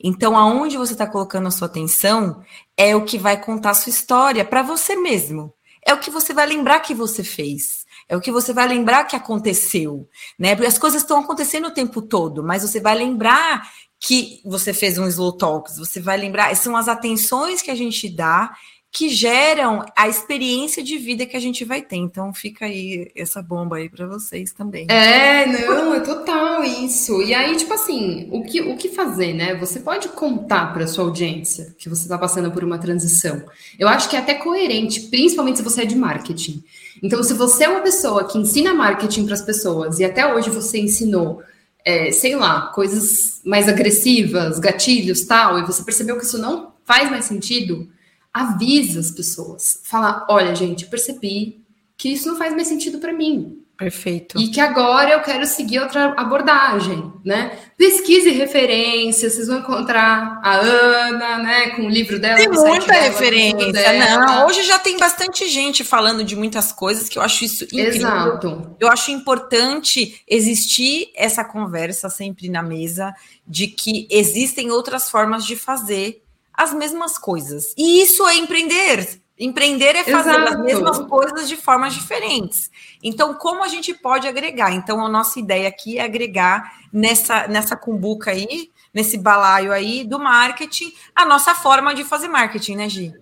Então, 0.02 0.36
aonde 0.36 0.78
você 0.78 0.94
está 0.94 1.06
colocando 1.06 1.46
a 1.46 1.50
sua 1.50 1.68
atenção 1.68 2.42
é 2.76 2.96
o 2.96 3.04
que 3.04 3.18
vai 3.18 3.40
contar 3.40 3.70
a 3.70 3.74
sua 3.74 3.90
história 3.90 4.44
para 4.44 4.62
você 4.62 4.96
mesmo 4.96 5.54
é 5.84 5.92
o 5.92 5.98
que 5.98 6.10
você 6.10 6.32
vai 6.32 6.46
lembrar 6.46 6.80
que 6.80 6.94
você 6.94 7.22
fez. 7.22 7.84
É 8.08 8.16
o 8.16 8.20
que 8.20 8.32
você 8.32 8.52
vai 8.52 8.66
lembrar 8.66 9.04
que 9.04 9.16
aconteceu, 9.16 10.08
né? 10.38 10.54
Porque 10.54 10.68
as 10.68 10.78
coisas 10.78 11.02
estão 11.02 11.20
acontecendo 11.20 11.68
o 11.68 11.74
tempo 11.74 12.02
todo, 12.02 12.42
mas 12.42 12.62
você 12.62 12.80
vai 12.80 12.94
lembrar 12.94 13.70
que 14.07 14.42
você 14.44 14.74
fez 14.74 14.98
um 14.98 15.09
slow 15.09 15.32
talks, 15.32 15.78
você 15.78 15.98
vai 15.98 16.18
lembrar, 16.18 16.55
são 16.57 16.76
as 16.76 16.88
atenções 16.88 17.62
que 17.62 17.70
a 17.70 17.74
gente 17.74 18.07
dá 18.07 18.52
que 18.92 19.09
geram 19.09 19.84
a 19.96 20.07
experiência 20.09 20.80
de 20.80 20.98
vida 20.98 21.26
que 21.26 21.36
a 21.36 21.40
gente 21.40 21.64
vai 21.64 21.80
ter. 21.80 21.96
Então 21.96 22.32
fica 22.32 22.66
aí 22.66 23.11
essa 23.16 23.42
bomba 23.42 23.76
aí 23.76 23.88
para 23.88 24.07
vocês 24.07 24.52
também. 24.52 24.86
É, 24.88 25.46
não, 25.46 25.94
é 25.94 26.00
total 26.00 26.62
isso. 26.62 27.20
E 27.22 27.34
aí, 27.34 27.57
tipo 27.57 27.72
assim, 27.72 28.28
o 28.30 28.44
que, 28.44 28.61
o 28.61 28.76
que 28.76 28.90
fazer, 28.90 29.32
né? 29.32 29.55
Você 29.57 29.80
pode 29.80 30.09
contar 30.11 30.72
para 30.72 30.86
sua 30.86 31.05
audiência 31.05 31.74
que 31.76 31.88
você 31.88 32.02
está 32.02 32.18
passando 32.18 32.52
por 32.52 32.62
uma 32.62 32.78
transição. 32.78 33.42
Eu 33.78 33.88
acho 33.88 34.09
que 34.09 34.16
é 34.16 34.18
até 34.20 34.34
coerente, 34.34 35.00
principalmente 35.00 35.57
se 35.57 35.64
você 35.64 35.82
é 35.82 35.86
de 35.86 35.96
marketing. 35.96 36.62
Então, 37.02 37.20
se 37.24 37.34
você 37.34 37.64
é 37.64 37.68
uma 37.68 37.80
pessoa 37.80 38.28
que 38.28 38.38
ensina 38.38 38.72
marketing 38.74 39.24
para 39.24 39.34
as 39.34 39.42
pessoas 39.42 39.98
e 39.98 40.05
até 40.05 40.32
hoje 40.32 40.50
você 40.50 40.78
ensinou 40.78 41.42
é, 41.85 42.11
sei 42.11 42.35
lá, 42.35 42.68
coisas 42.68 43.41
mais 43.45 43.68
agressivas, 43.68 44.59
gatilhos, 44.59 45.24
tal, 45.24 45.59
e 45.59 45.66
você 45.66 45.82
percebeu 45.82 46.16
que 46.16 46.24
isso 46.24 46.39
não 46.39 46.72
faz 46.85 47.11
mais 47.11 47.26
sentido, 47.26 47.89
avisa 48.32 49.01
as 49.01 49.11
pessoas. 49.11 49.80
Fala, 49.85 50.26
olha, 50.28 50.55
gente, 50.55 50.87
percebi 50.87 51.62
que 51.97 52.09
isso 52.09 52.26
não 52.26 52.37
faz 52.37 52.55
mais 52.55 52.68
sentido 52.68 52.99
para 52.99 53.12
mim. 53.12 53.63
Perfeito. 53.77 54.39
E 54.41 54.49
que 54.49 54.61
agora 54.61 55.11
eu 55.11 55.20
quero 55.20 55.45
seguir 55.47 55.81
outra 55.81 56.14
abordagem, 56.16 57.12
né? 57.25 57.59
Pesquise 57.77 58.31
referências, 58.31 59.33
vocês 59.33 59.49
vão 59.49 59.59
encontrar 59.59 60.41
a 60.45 60.55
Ana, 60.57 61.39
né, 61.39 61.70
com 61.70 61.83
o 61.83 61.89
livro 61.89 62.20
dela. 62.20 62.37
Tem 62.37 62.49
muita 62.49 62.87
dela, 62.87 63.03
referência, 63.03 63.93
não. 63.99 64.47
Hoje 64.47 64.62
já 64.62 64.79
tem 64.79 64.97
bastante 64.97 65.49
gente 65.49 65.83
falando 65.83 66.22
de 66.22 66.37
muitas 66.37 66.70
coisas 66.70 67.09
que 67.09 67.18
eu 67.18 67.22
acho 67.22 67.45
isso 67.45 67.64
incrível. 67.64 67.95
Exato. 67.95 68.77
Eu 68.79 68.89
acho 68.89 69.11
importante 69.11 70.22
existir 70.29 71.11
essa 71.16 71.45
conversa 71.45 72.09
sempre 72.09 72.49
na 72.49 72.62
mesa 72.62 73.12
de 73.47 73.66
que 73.66 74.07
existem 74.09 74.70
outras 74.70 75.11
formas 75.11 75.45
de 75.45 75.57
fazer 75.57 76.22
as 76.53 76.72
mesmas 76.72 77.18
coisas. 77.18 77.75
E 77.77 78.01
isso 78.01 78.25
é 78.29 78.37
empreender. 78.37 79.24
Empreender 79.39 79.97
é 79.97 80.05
fazer 80.05 80.30
Exato. 80.30 80.55
as 80.55 80.61
mesmas 80.61 80.99
coisas 81.01 81.49
de 81.49 81.57
formas 81.57 81.93
diferentes. 81.93 82.70
Então, 83.03 83.35
como 83.35 83.64
a 83.64 83.68
gente 83.68 83.93
pode 83.93 84.28
agregar? 84.28 84.72
Então, 84.72 85.05
a 85.05 85.09
nossa 85.09 85.41
ideia 85.41 85.68
aqui 85.68 85.99
é 85.99 86.05
agregar 86.05 86.72
nessa, 86.93 87.49
nessa 87.49 87.76
cumbuca 87.76 88.30
aí, 88.30 88.70
nesse 88.93 89.18
balaio 89.18 89.72
aí 89.72 90.05
do 90.05 90.20
marketing, 90.20 90.93
a 91.16 91.24
nossa 91.24 91.53
forma 91.53 91.95
de 91.95 92.05
fazer 92.05 92.28
marketing, 92.28 92.76
né, 92.76 92.89
Gi? 92.89 93.12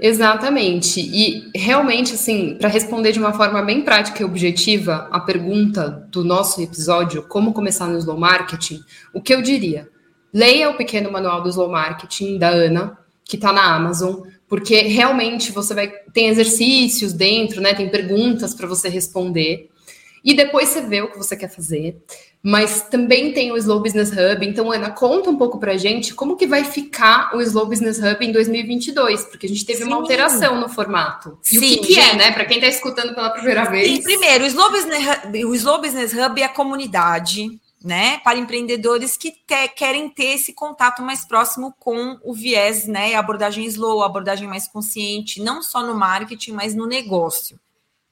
Exatamente. 0.00 1.00
E 1.00 1.50
realmente, 1.54 2.14
assim, 2.14 2.56
para 2.58 2.68
responder 2.68 3.12
de 3.12 3.20
uma 3.20 3.32
forma 3.32 3.62
bem 3.62 3.82
prática 3.82 4.22
e 4.22 4.24
objetiva 4.24 5.08
a 5.12 5.20
pergunta 5.20 6.08
do 6.10 6.24
nosso 6.24 6.60
episódio, 6.60 7.22
como 7.28 7.52
começar 7.52 7.86
no 7.86 7.98
slow 7.98 8.18
marketing, 8.18 8.80
o 9.14 9.20
que 9.20 9.32
eu 9.32 9.40
diria? 9.40 9.88
Leia 10.34 10.70
o 10.70 10.76
pequeno 10.76 11.12
manual 11.12 11.42
do 11.42 11.50
Slow 11.50 11.70
Marketing 11.70 12.38
da 12.38 12.48
Ana, 12.48 12.98
que 13.22 13.36
está 13.36 13.52
na 13.52 13.74
Amazon, 13.74 14.22
porque 14.52 14.82
realmente 14.82 15.50
você 15.50 15.72
vai 15.72 15.88
tem 16.12 16.28
exercícios 16.28 17.14
dentro, 17.14 17.58
né? 17.62 17.72
Tem 17.72 17.88
perguntas 17.88 18.52
para 18.52 18.66
você 18.66 18.86
responder. 18.86 19.70
E 20.22 20.34
depois 20.34 20.68
você 20.68 20.82
vê 20.82 21.00
o 21.00 21.10
que 21.10 21.16
você 21.16 21.34
quer 21.34 21.48
fazer. 21.48 21.96
Mas 22.42 22.82
também 22.82 23.32
tem 23.32 23.50
o 23.50 23.56
Slow 23.56 23.80
Business 23.80 24.10
Hub. 24.10 24.46
Então, 24.46 24.70
Ana, 24.70 24.90
conta 24.90 25.30
um 25.30 25.38
pouco 25.38 25.58
para 25.58 25.72
a 25.72 25.76
gente 25.78 26.12
como 26.12 26.36
que 26.36 26.46
vai 26.46 26.64
ficar 26.64 27.34
o 27.34 27.40
Slow 27.40 27.64
Business 27.64 27.98
Hub 27.98 28.18
em 28.20 28.30
2022, 28.30 29.24
porque 29.24 29.46
a 29.46 29.48
gente 29.48 29.64
teve 29.64 29.84
Sim. 29.84 29.86
uma 29.86 29.96
alteração 29.96 30.60
no 30.60 30.68
formato. 30.68 31.38
E 31.50 31.58
Sim, 31.58 31.58
o 31.58 31.60
que, 31.60 31.86
que 31.86 31.98
é, 31.98 32.14
né? 32.14 32.30
Para 32.32 32.44
quem 32.44 32.58
está 32.58 32.68
escutando 32.68 33.14
pela 33.14 33.30
primeira 33.30 33.64
vez. 33.64 33.88
Sim, 33.88 34.02
primeiro, 34.02 34.44
o 34.44 34.46
Slow 34.48 34.70
Business 34.70 35.02
Hub, 35.02 35.44
o 35.46 35.54
Slow 35.54 35.80
Business 35.80 36.12
Hub 36.12 36.42
é 36.42 36.44
a 36.44 36.50
comunidade 36.50 37.58
né, 37.84 38.18
para 38.18 38.38
empreendedores 38.38 39.16
que 39.16 39.30
te, 39.30 39.68
querem 39.68 40.08
ter 40.08 40.34
esse 40.34 40.52
contato 40.52 41.02
mais 41.02 41.24
próximo 41.24 41.74
com 41.78 42.18
o 42.22 42.32
viés, 42.32 42.86
né, 42.86 43.14
a 43.14 43.20
abordagem 43.20 43.64
slow, 43.66 44.02
a 44.02 44.06
abordagem 44.06 44.48
mais 44.48 44.68
consciente, 44.68 45.42
não 45.42 45.62
só 45.62 45.82
no 45.84 45.94
marketing, 45.94 46.52
mas 46.52 46.74
no 46.74 46.86
negócio. 46.86 47.58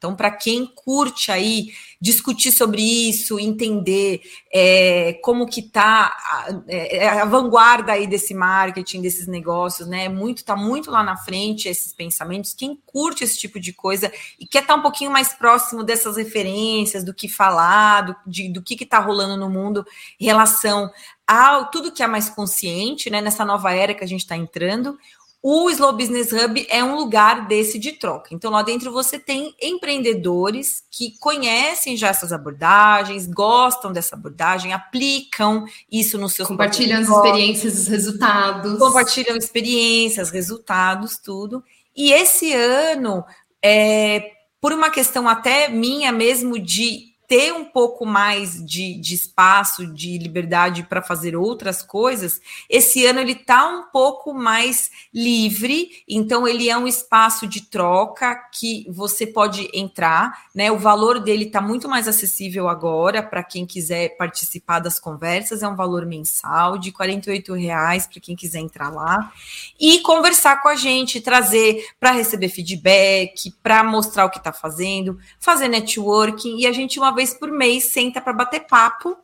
Então, 0.00 0.16
para 0.16 0.30
quem 0.30 0.64
curte 0.64 1.30
aí 1.30 1.74
discutir 2.00 2.52
sobre 2.52 2.80
isso, 2.80 3.38
entender 3.38 4.22
é, 4.50 5.20
como 5.22 5.46
que 5.46 5.60
está 5.60 6.06
a, 6.06 6.62
é, 6.66 7.06
a, 7.06 7.26
vanguarda 7.26 7.92
aí 7.92 8.06
desse 8.06 8.32
marketing, 8.32 9.02
desses 9.02 9.26
negócios, 9.26 9.86
né? 9.86 10.08
Muito 10.08 10.38
está 10.38 10.56
muito 10.56 10.90
lá 10.90 11.02
na 11.02 11.18
frente 11.18 11.68
esses 11.68 11.92
pensamentos. 11.92 12.54
Quem 12.54 12.80
curte 12.86 13.24
esse 13.24 13.38
tipo 13.38 13.60
de 13.60 13.74
coisa 13.74 14.10
e 14.38 14.46
quer 14.46 14.62
estar 14.62 14.72
tá 14.72 14.80
um 14.80 14.82
pouquinho 14.82 15.10
mais 15.10 15.34
próximo 15.34 15.84
dessas 15.84 16.16
referências, 16.16 17.04
do 17.04 17.12
que 17.12 17.28
falar, 17.28 18.00
do, 18.00 18.16
de, 18.26 18.50
do 18.50 18.62
que 18.62 18.82
está 18.82 19.00
rolando 19.00 19.36
no 19.36 19.50
mundo 19.50 19.84
em 20.18 20.24
relação 20.24 20.90
a 21.26 21.64
tudo 21.66 21.92
que 21.92 22.02
é 22.02 22.06
mais 22.06 22.30
consciente, 22.30 23.10
né? 23.10 23.20
Nessa 23.20 23.44
nova 23.44 23.70
era 23.74 23.92
que 23.92 24.02
a 24.02 24.08
gente 24.08 24.22
está 24.22 24.34
entrando. 24.34 24.98
O 25.42 25.70
Slow 25.70 25.94
Business 25.94 26.32
Hub 26.32 26.66
é 26.68 26.84
um 26.84 26.96
lugar 26.96 27.48
desse 27.48 27.78
de 27.78 27.92
troca. 27.92 28.34
Então, 28.34 28.50
lá 28.50 28.62
dentro 28.62 28.92
você 28.92 29.18
tem 29.18 29.54
empreendedores 29.60 30.82
que 30.90 31.18
conhecem 31.18 31.96
já 31.96 32.08
essas 32.08 32.30
abordagens, 32.30 33.26
gostam 33.26 33.90
dessa 33.90 34.16
abordagem, 34.16 34.74
aplicam 34.74 35.64
isso 35.90 36.18
nos 36.18 36.34
seus 36.34 36.46
Compartilham 36.46 37.00
as 37.00 37.08
experiências, 37.08 37.78
os 37.78 37.88
resultados. 37.88 38.78
Compartilham 38.78 39.36
experiências, 39.36 40.30
resultados, 40.30 41.16
tudo. 41.16 41.64
E 41.96 42.12
esse 42.12 42.52
ano, 42.52 43.24
é, 43.62 44.32
por 44.60 44.74
uma 44.74 44.90
questão 44.90 45.26
até 45.26 45.68
minha 45.68 46.12
mesmo 46.12 46.58
de 46.58 47.09
ter 47.30 47.52
um 47.52 47.64
pouco 47.64 48.04
mais 48.04 48.54
de, 48.66 48.96
de 48.96 49.14
espaço, 49.14 49.86
de 49.86 50.18
liberdade 50.18 50.82
para 50.82 51.00
fazer 51.00 51.36
outras 51.36 51.80
coisas, 51.80 52.40
esse 52.68 53.06
ano 53.06 53.20
ele 53.20 53.34
está 53.34 53.68
um 53.68 53.84
pouco 53.84 54.34
mais 54.34 54.90
livre, 55.14 56.02
então 56.08 56.48
ele 56.48 56.68
é 56.68 56.76
um 56.76 56.88
espaço 56.88 57.46
de 57.46 57.60
troca 57.60 58.34
que 58.52 58.84
você 58.90 59.28
pode 59.28 59.70
entrar, 59.72 60.46
né? 60.52 60.72
O 60.72 60.78
valor 60.78 61.20
dele 61.20 61.44
está 61.44 61.60
muito 61.60 61.88
mais 61.88 62.08
acessível 62.08 62.68
agora 62.68 63.22
para 63.22 63.44
quem 63.44 63.64
quiser 63.64 64.16
participar 64.16 64.80
das 64.80 64.98
conversas, 64.98 65.62
é 65.62 65.68
um 65.68 65.76
valor 65.76 66.04
mensal 66.04 66.78
de 66.78 66.90
R$ 66.90 67.54
reais 67.56 68.08
para 68.08 68.20
quem 68.20 68.34
quiser 68.34 68.58
entrar 68.58 68.90
lá 68.90 69.32
e 69.78 70.00
conversar 70.00 70.60
com 70.60 70.68
a 70.68 70.74
gente, 70.74 71.20
trazer 71.20 71.90
para 72.00 72.10
receber 72.10 72.48
feedback, 72.48 73.52
para 73.62 73.84
mostrar 73.84 74.24
o 74.24 74.30
que 74.30 74.38
está 74.38 74.52
fazendo, 74.52 75.16
fazer 75.38 75.68
networking 75.68 76.58
e 76.58 76.66
a 76.66 76.72
gente 76.72 76.98
uma 76.98 77.19
vez 77.20 77.34
por 77.34 77.50
mês 77.52 77.84
senta 77.84 78.20
para 78.20 78.32
bater 78.32 78.66
papo, 78.66 79.14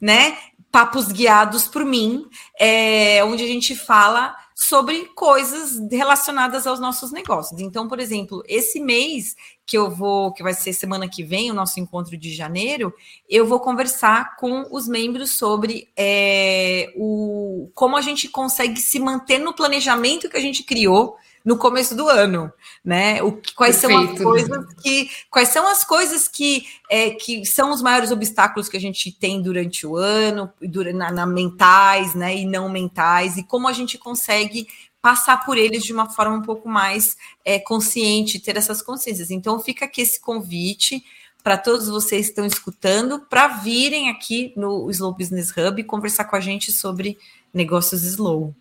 né? 0.00 0.36
Papos 0.72 1.12
guiados 1.12 1.68
por 1.68 1.84
mim, 1.84 2.26
é, 2.58 3.24
onde 3.24 3.44
a 3.44 3.46
gente 3.46 3.76
fala 3.76 4.34
sobre 4.54 5.04
coisas 5.14 5.78
relacionadas 5.92 6.66
aos 6.66 6.80
nossos 6.80 7.12
negócios. 7.12 7.60
Então, 7.60 7.86
por 7.86 8.00
exemplo, 8.00 8.42
esse 8.48 8.80
mês 8.80 9.36
que 9.64 9.78
eu 9.78 9.90
vou, 9.90 10.32
que 10.32 10.42
vai 10.42 10.54
ser 10.54 10.72
semana 10.72 11.08
que 11.08 11.22
vem, 11.22 11.50
o 11.50 11.54
nosso 11.54 11.78
encontro 11.78 12.16
de 12.16 12.34
janeiro, 12.34 12.92
eu 13.28 13.46
vou 13.46 13.60
conversar 13.60 14.34
com 14.36 14.66
os 14.70 14.88
membros 14.88 15.36
sobre 15.36 15.88
é, 15.96 16.92
o 16.96 17.70
como 17.74 17.96
a 17.96 18.00
gente 18.00 18.28
consegue 18.28 18.80
se 18.80 18.98
manter 18.98 19.38
no 19.38 19.54
planejamento 19.54 20.28
que 20.28 20.36
a 20.36 20.40
gente 20.40 20.64
criou 20.64 21.16
no 21.46 21.56
começo 21.56 21.94
do 21.94 22.08
ano, 22.08 22.52
né? 22.84 23.22
O, 23.22 23.40
quais 23.54 23.80
Perfeito. 23.80 24.18
são 24.18 24.34
as 24.34 24.46
coisas 24.48 24.74
que 24.82 25.10
quais 25.30 25.48
são 25.50 25.68
as 25.68 25.84
coisas 25.84 26.26
que, 26.26 26.66
é, 26.90 27.10
que 27.10 27.46
são 27.46 27.70
os 27.70 27.80
maiores 27.80 28.10
obstáculos 28.10 28.68
que 28.68 28.76
a 28.76 28.80
gente 28.80 29.12
tem 29.12 29.40
durante 29.40 29.86
o 29.86 29.96
ano, 29.96 30.52
durante, 30.60 30.96
na, 30.96 31.12
na 31.12 31.24
mentais, 31.24 32.16
né? 32.16 32.36
E 32.36 32.44
não 32.44 32.68
mentais, 32.68 33.36
e 33.36 33.44
como 33.44 33.68
a 33.68 33.72
gente 33.72 33.96
consegue 33.96 34.66
passar 35.00 35.44
por 35.44 35.56
eles 35.56 35.84
de 35.84 35.92
uma 35.92 36.10
forma 36.10 36.36
um 36.36 36.42
pouco 36.42 36.68
mais 36.68 37.16
é, 37.44 37.60
consciente, 37.60 38.40
ter 38.40 38.56
essas 38.56 38.82
consciências. 38.82 39.30
Então 39.30 39.60
fica 39.60 39.84
aqui 39.84 40.00
esse 40.00 40.20
convite 40.20 41.04
para 41.44 41.56
todos 41.56 41.86
vocês 41.86 42.26
que 42.26 42.32
estão 42.32 42.44
escutando, 42.44 43.20
para 43.20 43.46
virem 43.46 44.10
aqui 44.10 44.52
no 44.56 44.90
Slow 44.90 45.14
Business 45.14 45.52
Hub 45.56 45.80
conversar 45.84 46.24
com 46.24 46.34
a 46.34 46.40
gente 46.40 46.72
sobre 46.72 47.16
negócios 47.54 48.02
slow. 48.02 48.52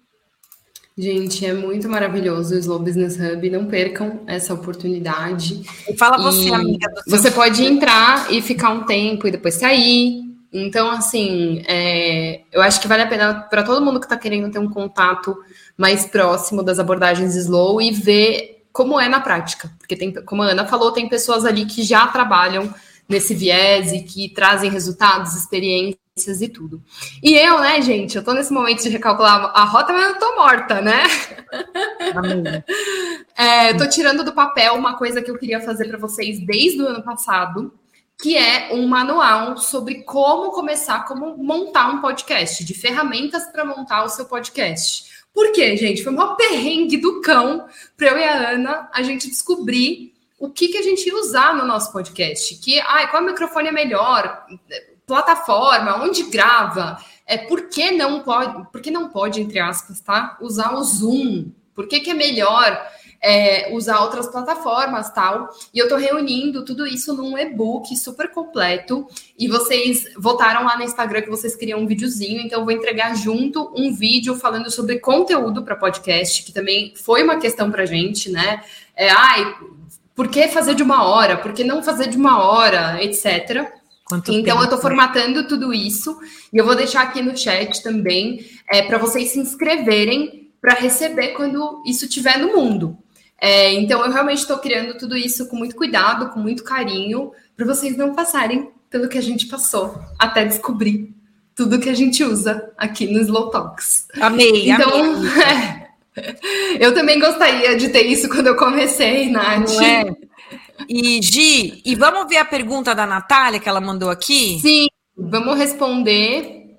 Gente, 0.97 1.45
é 1.45 1.53
muito 1.53 1.89
maravilhoso 1.89 2.55
o 2.55 2.57
Slow 2.57 2.79
Business 2.79 3.19
Hub. 3.19 3.49
Não 3.49 3.65
percam 3.65 4.21
essa 4.25 4.53
oportunidade. 4.53 5.61
E 5.89 5.97
fala 5.97 6.17
você, 6.17 6.47
e 6.47 6.53
amiga. 6.53 6.87
você 7.05 7.29
pode 7.29 7.65
entrar 7.65 8.31
e 8.31 8.41
ficar 8.41 8.69
um 8.69 8.85
tempo 8.85 9.27
e 9.27 9.31
depois 9.31 9.55
sair. 9.55 10.23
Então, 10.53 10.89
assim, 10.89 11.61
é, 11.67 12.43
eu 12.49 12.61
acho 12.61 12.79
que 12.79 12.87
vale 12.87 13.03
a 13.03 13.07
pena 13.07 13.41
para 13.41 13.63
todo 13.63 13.83
mundo 13.83 13.99
que 13.99 14.05
está 14.05 14.15
querendo 14.15 14.49
ter 14.49 14.59
um 14.59 14.69
contato 14.69 15.35
mais 15.77 16.05
próximo 16.05 16.63
das 16.63 16.79
abordagens 16.79 17.35
Slow 17.35 17.81
e 17.81 17.91
ver 17.91 18.65
como 18.71 18.97
é 18.97 19.09
na 19.09 19.19
prática. 19.19 19.69
Porque, 19.77 19.97
tem, 19.97 20.13
como 20.13 20.43
a 20.43 20.51
Ana 20.51 20.65
falou, 20.65 20.93
tem 20.93 21.09
pessoas 21.09 21.43
ali 21.43 21.65
que 21.65 21.83
já 21.83 22.07
trabalham 22.07 22.73
nesse 23.07 23.35
viés 23.35 23.91
e 23.91 24.01
que 24.01 24.29
trazem 24.29 24.71
resultados, 24.71 25.35
experiências 25.35 26.04
e 26.17 26.47
tudo. 26.47 26.81
E 27.21 27.35
eu, 27.35 27.59
né, 27.59 27.81
gente, 27.81 28.15
eu 28.15 28.23
tô 28.23 28.31
nesse 28.31 28.53
momento 28.53 28.81
de 28.81 28.87
recalcular 28.87 29.51
a 29.53 29.65
rota, 29.65 29.91
mas 29.91 30.13
eu 30.13 30.17
tô 30.17 30.35
morta, 30.35 30.81
né? 30.81 31.03
é, 33.35 33.73
tô 33.73 33.85
tirando 33.89 34.23
do 34.23 34.31
papel 34.31 34.75
uma 34.75 34.97
coisa 34.97 35.21
que 35.21 35.29
eu 35.29 35.37
queria 35.37 35.59
fazer 35.59 35.89
para 35.89 35.97
vocês 35.97 36.39
desde 36.39 36.81
o 36.81 36.87
ano 36.87 37.03
passado, 37.03 37.73
que 38.17 38.37
é 38.37 38.73
um 38.73 38.87
manual 38.87 39.57
sobre 39.57 40.03
como 40.03 40.53
começar, 40.53 41.05
como 41.05 41.35
montar 41.35 41.89
um 41.89 41.99
podcast, 41.99 42.63
de 42.63 42.73
ferramentas 42.73 43.47
para 43.47 43.65
montar 43.65 44.05
o 44.05 44.09
seu 44.09 44.23
podcast. 44.23 45.25
Por 45.33 45.51
quê, 45.51 45.75
gente? 45.75 46.01
Foi 46.01 46.13
uma 46.13 46.37
perrengue 46.37 46.95
do 46.95 47.19
cão 47.19 47.67
para 47.97 48.07
eu 48.07 48.17
e 48.17 48.23
a 48.23 48.51
Ana 48.51 48.89
a 48.93 49.03
gente 49.03 49.27
descobrir 49.27 50.13
o 50.39 50.49
que, 50.49 50.69
que 50.69 50.77
a 50.77 50.81
gente 50.81 51.05
ia 51.05 51.17
usar 51.17 51.53
no 51.57 51.65
nosso 51.65 51.91
podcast. 51.91 52.55
Que, 52.55 52.79
ai, 52.79 53.11
qual 53.11 53.21
microfone 53.21 53.67
é 53.67 53.71
melhor? 53.73 54.45
Plataforma, 55.05 56.03
onde 56.03 56.23
grava, 56.23 56.97
é, 57.25 57.37
por 57.37 57.69
que 57.69 57.91
não 57.91 58.21
pode, 58.21 58.71
por 58.71 58.81
que 58.81 58.91
não 58.91 59.09
pode, 59.09 59.41
entre 59.41 59.59
aspas, 59.59 59.99
tá? 59.99 60.37
Usar 60.41 60.73
o 60.75 60.83
Zoom? 60.83 61.51
Por 61.73 61.87
que, 61.87 61.99
que 61.99 62.11
é 62.11 62.13
melhor 62.13 62.87
é, 63.21 63.73
usar 63.73 63.99
outras 64.01 64.27
plataformas 64.27 65.11
tal? 65.11 65.49
E 65.73 65.79
eu 65.79 65.89
tô 65.89 65.97
reunindo 65.97 66.63
tudo 66.63 66.85
isso 66.85 67.13
num 67.13 67.37
e-book 67.37 67.95
super 67.97 68.31
completo. 68.31 69.07
E 69.37 69.47
vocês 69.47 70.05
votaram 70.17 70.63
lá 70.63 70.77
no 70.77 70.83
Instagram 70.83 71.23
que 71.23 71.29
vocês 71.29 71.55
queriam 71.55 71.79
um 71.79 71.87
videozinho, 71.87 72.41
então 72.41 72.59
eu 72.59 72.65
vou 72.65 72.73
entregar 72.73 73.15
junto 73.15 73.73
um 73.75 73.93
vídeo 73.93 74.35
falando 74.35 74.71
sobre 74.71 74.99
conteúdo 74.99 75.63
para 75.63 75.75
podcast, 75.75 76.43
que 76.43 76.53
também 76.53 76.93
foi 76.95 77.23
uma 77.23 77.37
questão 77.37 77.71
pra 77.71 77.85
gente, 77.85 78.31
né? 78.31 78.63
É, 78.95 79.09
ai, 79.09 79.55
por 80.15 80.29
que 80.29 80.47
fazer 80.47 80.75
de 80.75 80.83
uma 80.83 81.03
hora? 81.03 81.35
Por 81.37 81.51
que 81.51 81.63
não 81.63 81.83
fazer 81.83 82.07
de 82.07 82.15
uma 82.15 82.41
hora, 82.41 83.03
etc. 83.03 83.69
Quanto 84.05 84.31
então, 84.31 84.43
tempo? 84.43 84.59
eu 84.59 84.63
estou 84.65 84.79
formatando 84.79 85.47
tudo 85.47 85.73
isso 85.73 86.17
e 86.53 86.57
eu 86.57 86.63
vou 86.63 86.75
deixar 86.75 87.01
aqui 87.01 87.21
no 87.23 87.35
chat 87.35 87.81
também 87.81 88.45
é, 88.71 88.83
para 88.83 88.99
vocês 88.99 89.31
se 89.31 89.39
inscreverem 89.39 90.51
para 90.61 90.75
receber 90.75 91.29
quando 91.29 91.81
isso 91.85 92.05
estiver 92.05 92.37
no 92.37 92.55
mundo. 92.55 92.97
É, 93.41 93.73
então, 93.73 94.03
eu 94.05 94.11
realmente 94.11 94.39
estou 94.39 94.57
criando 94.59 94.97
tudo 94.97 95.17
isso 95.17 95.47
com 95.47 95.55
muito 95.55 95.75
cuidado, 95.75 96.29
com 96.29 96.39
muito 96.39 96.63
carinho, 96.63 97.31
para 97.57 97.65
vocês 97.65 97.97
não 97.97 98.13
passarem 98.13 98.69
pelo 98.89 99.09
que 99.09 99.17
a 99.17 99.21
gente 99.21 99.47
passou 99.47 99.99
até 100.17 100.45
descobrir 100.45 101.13
tudo 101.55 101.79
que 101.79 101.89
a 101.89 101.93
gente 101.93 102.23
usa 102.23 102.71
aqui 102.77 103.07
no 103.07 103.19
Slow 103.21 103.49
Talks. 103.49 104.07
Amei, 104.21 104.69
então, 104.69 104.89
amei. 104.89 105.85
É, 106.17 106.33
eu 106.79 106.93
também 106.93 107.19
gostaria 107.19 107.75
de 107.75 107.89
ter 107.89 108.03
isso 108.03 108.29
quando 108.29 108.47
eu 108.47 108.55
comecei, 108.55 109.29
Nath. 109.29 109.67
Não 109.67 109.81
é? 109.81 110.15
E 110.87 111.21
Gi, 111.21 111.81
e 111.85 111.95
vamos 111.95 112.27
ver 112.27 112.37
a 112.37 112.45
pergunta 112.45 112.93
da 112.93 113.05
Natália 113.05 113.59
que 113.59 113.69
ela 113.69 113.81
mandou 113.81 114.09
aqui? 114.09 114.59
Sim, 114.59 114.87
vamos 115.17 115.57
responder. 115.57 116.77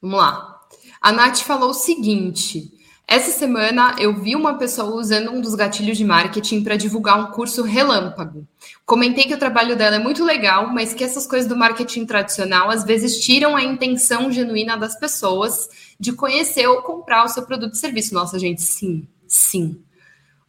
Vamos 0.00 0.18
lá. 0.18 0.60
A 1.00 1.12
Nath 1.12 1.40
falou 1.40 1.70
o 1.70 1.74
seguinte: 1.74 2.70
essa 3.06 3.30
semana 3.30 3.96
eu 3.98 4.14
vi 4.14 4.34
uma 4.34 4.56
pessoa 4.56 4.94
usando 4.94 5.30
um 5.32 5.40
dos 5.40 5.54
gatilhos 5.54 5.98
de 5.98 6.04
marketing 6.04 6.62
para 6.62 6.76
divulgar 6.76 7.18
um 7.18 7.32
curso 7.32 7.62
relâmpago. 7.62 8.46
Comentei 8.86 9.24
que 9.24 9.34
o 9.34 9.38
trabalho 9.38 9.76
dela 9.76 9.96
é 9.96 9.98
muito 9.98 10.24
legal, 10.24 10.72
mas 10.72 10.94
que 10.94 11.04
essas 11.04 11.26
coisas 11.26 11.48
do 11.48 11.56
marketing 11.56 12.06
tradicional 12.06 12.70
às 12.70 12.84
vezes 12.84 13.18
tiram 13.22 13.54
a 13.54 13.62
intenção 13.62 14.30
genuína 14.30 14.76
das 14.76 14.98
pessoas 14.98 15.68
de 15.98 16.12
conhecer 16.12 16.66
ou 16.66 16.82
comprar 16.82 17.24
o 17.24 17.28
seu 17.28 17.42
produto 17.42 17.74
e 17.74 17.78
serviço. 17.78 18.14
Nossa, 18.14 18.38
gente, 18.38 18.62
sim, 18.62 19.06
sim. 19.26 19.82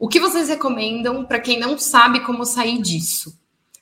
O 0.03 0.09
que 0.09 0.19
vocês 0.19 0.49
recomendam 0.49 1.23
para 1.23 1.39
quem 1.39 1.57
não 1.57 1.77
sabe 1.77 2.19
como 2.25 2.43
sair 2.43 2.81
disso? 2.81 3.39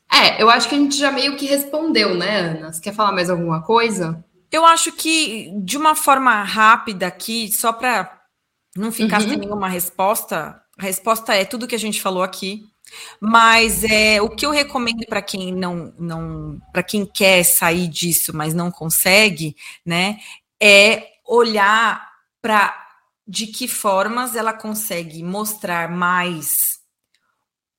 É, 0.08 0.40
eu 0.40 0.52
acho 0.52 0.70
que 0.70 0.76
a 0.76 0.78
gente 0.78 0.96
já 0.96 1.12
meio 1.12 1.36
que 1.36 1.48
respondeu, 1.48 2.14
né, 2.14 2.42
Ana? 2.42 2.72
Você 2.72 2.80
quer 2.80 2.94
falar 2.94 3.12
mais 3.12 3.28
alguma 3.28 3.64
coisa? 3.64 4.24
Eu 4.52 4.64
acho 4.64 4.92
que, 4.92 5.52
de 5.64 5.80
uma 5.80 5.96
forma 5.96 6.44
rápida 6.44 7.08
aqui, 7.08 7.52
só 7.52 7.74
para 7.74 8.22
não 8.78 8.92
ficar 8.92 9.20
uhum. 9.20 9.30
sem 9.30 9.38
nenhuma 9.40 9.68
resposta, 9.68 10.62
a 10.78 10.84
resposta 10.84 11.34
é 11.34 11.44
tudo 11.44 11.68
que 11.68 11.74
a 11.74 11.80
gente 11.80 12.00
falou 12.00 12.22
aqui. 12.22 12.66
Mas 13.20 13.84
é 13.84 14.22
o 14.22 14.30
que 14.30 14.46
eu 14.46 14.52
recomendo 14.52 15.04
para 15.08 15.24
quem 15.24 15.52
não, 15.52 15.92
não 15.98 16.62
para 16.72 16.84
quem 16.84 17.04
quer 17.04 17.44
sair 17.44 17.88
disso, 17.88 18.32
mas 18.32 18.54
não 18.54 18.70
consegue, 18.70 19.56
né? 19.84 20.20
É 20.62 21.04
olhar 21.26 22.12
para 22.44 22.81
de 23.32 23.48
que 23.48 23.66
formas 23.66 24.36
ela 24.36 24.52
consegue 24.52 25.24
mostrar 25.24 25.90
mais 25.90 26.82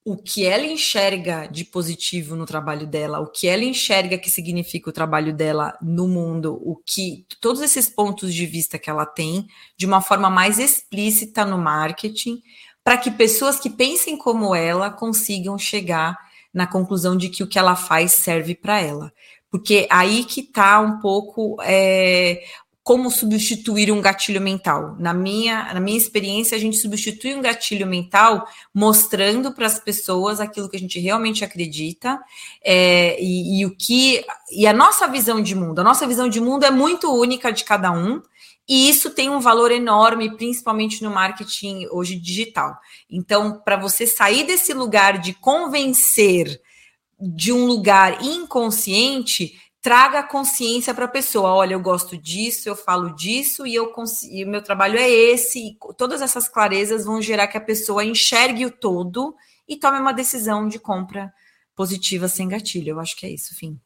o 0.02 0.16
que 0.16 0.46
ela 0.46 0.64
enxerga 0.64 1.46
de 1.46 1.62
positivo 1.62 2.34
no 2.34 2.46
trabalho 2.46 2.86
dela, 2.86 3.20
o 3.20 3.26
que 3.26 3.46
ela 3.46 3.62
enxerga 3.62 4.16
que 4.16 4.30
significa 4.30 4.88
o 4.88 4.92
trabalho 4.94 5.30
dela 5.34 5.76
no 5.82 6.08
mundo, 6.08 6.58
o 6.62 6.76
que 6.76 7.26
todos 7.38 7.60
esses 7.60 7.86
pontos 7.86 8.32
de 8.32 8.46
vista 8.46 8.78
que 8.78 8.88
ela 8.88 9.04
tem 9.04 9.46
de 9.76 9.84
uma 9.84 10.00
forma 10.00 10.30
mais 10.30 10.58
explícita 10.58 11.44
no 11.44 11.58
marketing, 11.58 12.42
para 12.82 12.96
que 12.96 13.10
pessoas 13.10 13.60
que 13.60 13.68
pensem 13.68 14.16
como 14.16 14.54
ela 14.54 14.90
consigam 14.90 15.58
chegar 15.58 16.16
na 16.52 16.66
conclusão 16.66 17.14
de 17.14 17.28
que 17.28 17.42
o 17.42 17.46
que 17.46 17.58
ela 17.58 17.76
faz 17.76 18.12
serve 18.12 18.54
para 18.54 18.80
ela. 18.80 19.12
Porque 19.50 19.86
aí 19.90 20.24
que 20.24 20.40
está 20.40 20.80
um 20.80 20.98
pouco 20.98 21.58
é, 21.60 22.42
como 22.82 23.10
substituir 23.10 23.92
um 23.92 24.00
gatilho 24.00 24.40
mental. 24.40 24.96
Na 24.98 25.14
minha, 25.14 25.72
na 25.72 25.78
minha 25.78 25.96
experiência, 25.96 26.56
a 26.56 26.60
gente 26.60 26.76
substitui 26.76 27.34
um 27.34 27.40
gatilho 27.40 27.86
mental 27.86 28.46
mostrando 28.74 29.52
para 29.52 29.66
as 29.66 29.78
pessoas 29.78 30.40
aquilo 30.40 30.68
que 30.68 30.76
a 30.76 30.80
gente 30.80 30.98
realmente 30.98 31.44
acredita 31.44 32.20
é, 32.62 33.16
e, 33.22 33.60
e, 33.60 33.66
o 33.66 33.76
que 33.76 34.24
e 34.50 34.66
a 34.66 34.72
nossa 34.72 35.06
visão 35.06 35.40
de 35.40 35.54
mundo. 35.54 35.78
A 35.78 35.84
nossa 35.84 36.06
visão 36.06 36.28
de 36.28 36.40
mundo 36.40 36.64
é 36.64 36.70
muito 36.70 37.12
única 37.12 37.52
de 37.52 37.64
cada 37.64 37.92
um. 37.92 38.20
E 38.68 38.88
isso 38.88 39.10
tem 39.10 39.28
um 39.28 39.40
valor 39.40 39.70
enorme, 39.70 40.36
principalmente 40.36 41.02
no 41.02 41.10
marketing 41.10 41.86
hoje 41.90 42.16
digital. 42.16 42.76
Então, 43.10 43.60
para 43.64 43.76
você 43.76 44.06
sair 44.06 44.44
desse 44.44 44.72
lugar 44.72 45.18
de 45.18 45.34
convencer 45.34 46.60
de 47.20 47.52
um 47.52 47.66
lugar 47.66 48.24
inconsciente 48.24 49.60
traga 49.82 50.22
consciência 50.22 50.94
para 50.94 51.06
a 51.06 51.08
pessoa. 51.08 51.52
Olha, 51.52 51.74
eu 51.74 51.80
gosto 51.80 52.16
disso, 52.16 52.68
eu 52.68 52.76
falo 52.76 53.14
disso 53.16 53.66
e 53.66 53.74
eu 53.74 53.92
e 54.30 54.44
o 54.44 54.48
meu 54.48 54.62
trabalho 54.62 54.96
é 54.96 55.10
esse. 55.10 55.58
E 55.58 55.76
todas 55.98 56.22
essas 56.22 56.48
clarezas 56.48 57.04
vão 57.04 57.20
gerar 57.20 57.48
que 57.48 57.58
a 57.58 57.60
pessoa 57.60 58.04
enxergue 58.04 58.64
o 58.64 58.70
todo 58.70 59.34
e 59.68 59.76
tome 59.76 59.98
uma 59.98 60.12
decisão 60.12 60.68
de 60.68 60.78
compra 60.78 61.34
positiva 61.74 62.28
sem 62.28 62.48
gatilho. 62.48 62.90
Eu 62.90 63.00
acho 63.00 63.16
que 63.16 63.26
é 63.26 63.30
isso, 63.30 63.56
fim. 63.56 63.78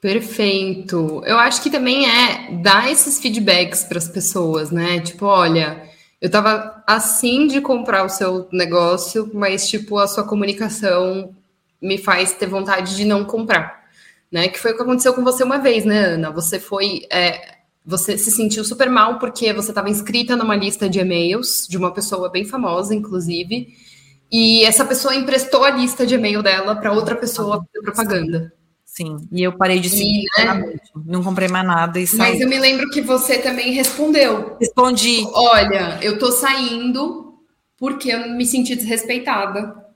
Perfeito. 0.00 1.22
Eu 1.24 1.38
acho 1.38 1.62
que 1.62 1.70
também 1.70 2.08
é 2.08 2.52
dar 2.62 2.90
esses 2.90 3.20
feedbacks 3.20 3.84
para 3.84 3.98
as 3.98 4.08
pessoas, 4.08 4.70
né? 4.70 5.00
Tipo, 5.00 5.26
olha, 5.26 5.88
eu 6.20 6.30
tava 6.30 6.82
assim 6.86 7.46
de 7.46 7.60
comprar 7.60 8.04
o 8.04 8.08
seu 8.08 8.48
negócio, 8.52 9.30
mas 9.34 9.68
tipo 9.68 9.98
a 9.98 10.06
sua 10.06 10.24
comunicação 10.24 11.36
me 11.80 11.98
faz 11.98 12.32
ter 12.32 12.46
vontade 12.46 12.96
de 12.96 13.04
não 13.04 13.24
comprar, 13.24 13.84
né? 14.30 14.48
Que 14.48 14.58
foi 14.58 14.72
o 14.72 14.76
que 14.76 14.82
aconteceu 14.82 15.14
com 15.14 15.24
você 15.24 15.42
uma 15.42 15.58
vez, 15.58 15.84
né, 15.84 16.14
Ana? 16.14 16.30
Você 16.30 16.58
foi, 16.58 17.06
é, 17.10 17.56
você 17.84 18.18
se 18.18 18.30
sentiu 18.30 18.64
super 18.64 18.90
mal 18.90 19.18
porque 19.18 19.52
você 19.52 19.70
estava 19.70 19.88
inscrita 19.88 20.36
numa 20.36 20.56
lista 20.56 20.88
de 20.88 20.98
e-mails 20.98 21.66
de 21.68 21.76
uma 21.76 21.92
pessoa 21.92 22.28
bem 22.28 22.44
famosa, 22.44 22.94
inclusive, 22.94 23.68
e 24.30 24.64
essa 24.64 24.84
pessoa 24.84 25.14
emprestou 25.14 25.64
a 25.64 25.70
lista 25.70 26.06
de 26.06 26.14
e-mail 26.14 26.42
dela 26.42 26.76
para 26.76 26.92
outra 26.92 27.16
pessoa 27.16 27.58
fazer 27.58 27.82
propaganda. 27.82 28.52
Sim, 28.84 29.16
e 29.30 29.42
eu 29.44 29.52
parei 29.56 29.78
de 29.78 29.88
seguir, 29.88 30.24
né? 30.38 30.74
não 31.06 31.22
comprei 31.22 31.46
mais 31.46 31.64
nada 31.64 32.00
e 32.00 32.06
saí. 32.06 32.18
Mas 32.18 32.40
eu 32.40 32.48
me 32.48 32.58
lembro 32.58 32.90
que 32.90 33.00
você 33.00 33.38
também 33.38 33.72
respondeu. 33.72 34.56
Respondi. 34.58 35.24
Olha, 35.32 35.98
eu 36.02 36.18
tô 36.18 36.32
saindo 36.32 37.38
porque 37.76 38.10
eu 38.10 38.30
me 38.30 38.44
senti 38.44 38.74
desrespeitada 38.74 39.87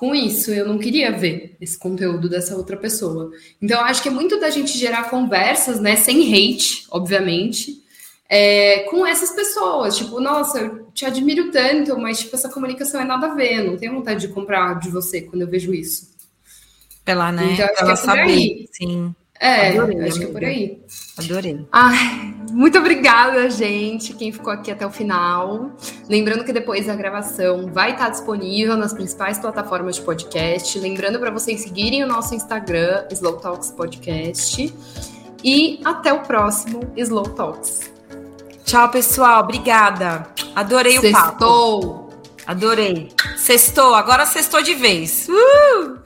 com 0.00 0.14
isso, 0.14 0.50
eu 0.50 0.66
não 0.66 0.78
queria 0.78 1.12
ver 1.12 1.58
esse 1.60 1.78
conteúdo 1.78 2.26
dessa 2.26 2.56
outra 2.56 2.74
pessoa. 2.74 3.30
Então, 3.60 3.78
eu 3.78 3.84
acho 3.84 4.02
que 4.02 4.08
é 4.08 4.10
muito 4.10 4.40
da 4.40 4.48
gente 4.48 4.78
gerar 4.78 5.10
conversas, 5.10 5.78
né, 5.78 5.94
sem 5.94 6.32
hate, 6.32 6.86
obviamente, 6.90 7.82
é, 8.26 8.86
com 8.90 9.06
essas 9.06 9.30
pessoas. 9.32 9.98
Tipo, 9.98 10.18
nossa, 10.18 10.58
eu 10.58 10.86
te 10.94 11.04
admiro 11.04 11.50
tanto, 11.50 11.98
mas, 11.98 12.20
tipo, 12.20 12.34
essa 12.34 12.48
comunicação 12.48 12.98
é 12.98 13.04
nada 13.04 13.26
a 13.26 13.34
ver, 13.34 13.62
não 13.62 13.76
tenho 13.76 13.92
vontade 13.92 14.26
de 14.26 14.32
comprar 14.32 14.80
de 14.80 14.88
você 14.88 15.20
quando 15.20 15.42
eu 15.42 15.48
vejo 15.48 15.74
isso. 15.74 16.08
Pela, 17.04 17.30
né? 17.30 17.50
Então, 17.52 17.68
Pela 17.76 17.92
é 17.92 17.96
saber, 17.96 18.68
sim. 18.72 19.14
É, 19.38 19.68
Adorei, 19.68 20.08
acho 20.08 20.18
que 20.18 20.24
é 20.24 20.28
por 20.28 20.44
aí. 20.44 20.80
Adorei. 21.18 21.66
Ai, 21.70 22.34
muito 22.50 22.78
obrigada, 22.78 23.48
gente, 23.48 24.12
quem 24.12 24.32
ficou 24.32 24.52
aqui 24.52 24.70
até 24.70 24.86
o 24.86 24.90
final. 24.90 25.70
Lembrando 26.08 26.44
que 26.44 26.52
depois 26.52 26.88
a 26.88 26.94
gravação 26.94 27.70
vai 27.72 27.92
estar 27.92 28.10
disponível 28.10 28.76
nas 28.76 28.92
principais 28.92 29.38
plataformas 29.38 29.96
de 29.96 30.02
podcast. 30.02 30.78
Lembrando 30.78 31.18
para 31.18 31.30
vocês 31.30 31.62
seguirem 31.62 32.02
o 32.02 32.06
nosso 32.06 32.34
Instagram, 32.34 33.06
Slow 33.10 33.38
Talks 33.38 33.70
Podcast. 33.70 34.74
E 35.42 35.80
até 35.84 36.12
o 36.12 36.20
próximo 36.20 36.92
Slow 36.96 37.30
Talks. 37.30 37.90
Tchau, 38.64 38.88
pessoal. 38.90 39.42
Obrigada. 39.44 40.26
Adorei 40.54 40.98
Sextou. 40.98 41.78
o 41.78 41.82
papo. 41.82 42.10
Adorei. 42.46 43.08
Sextou. 43.36 43.94
Agora 43.94 44.26
sextou 44.26 44.62
de 44.62 44.74
vez. 44.74 45.28
Uh! 45.28 46.00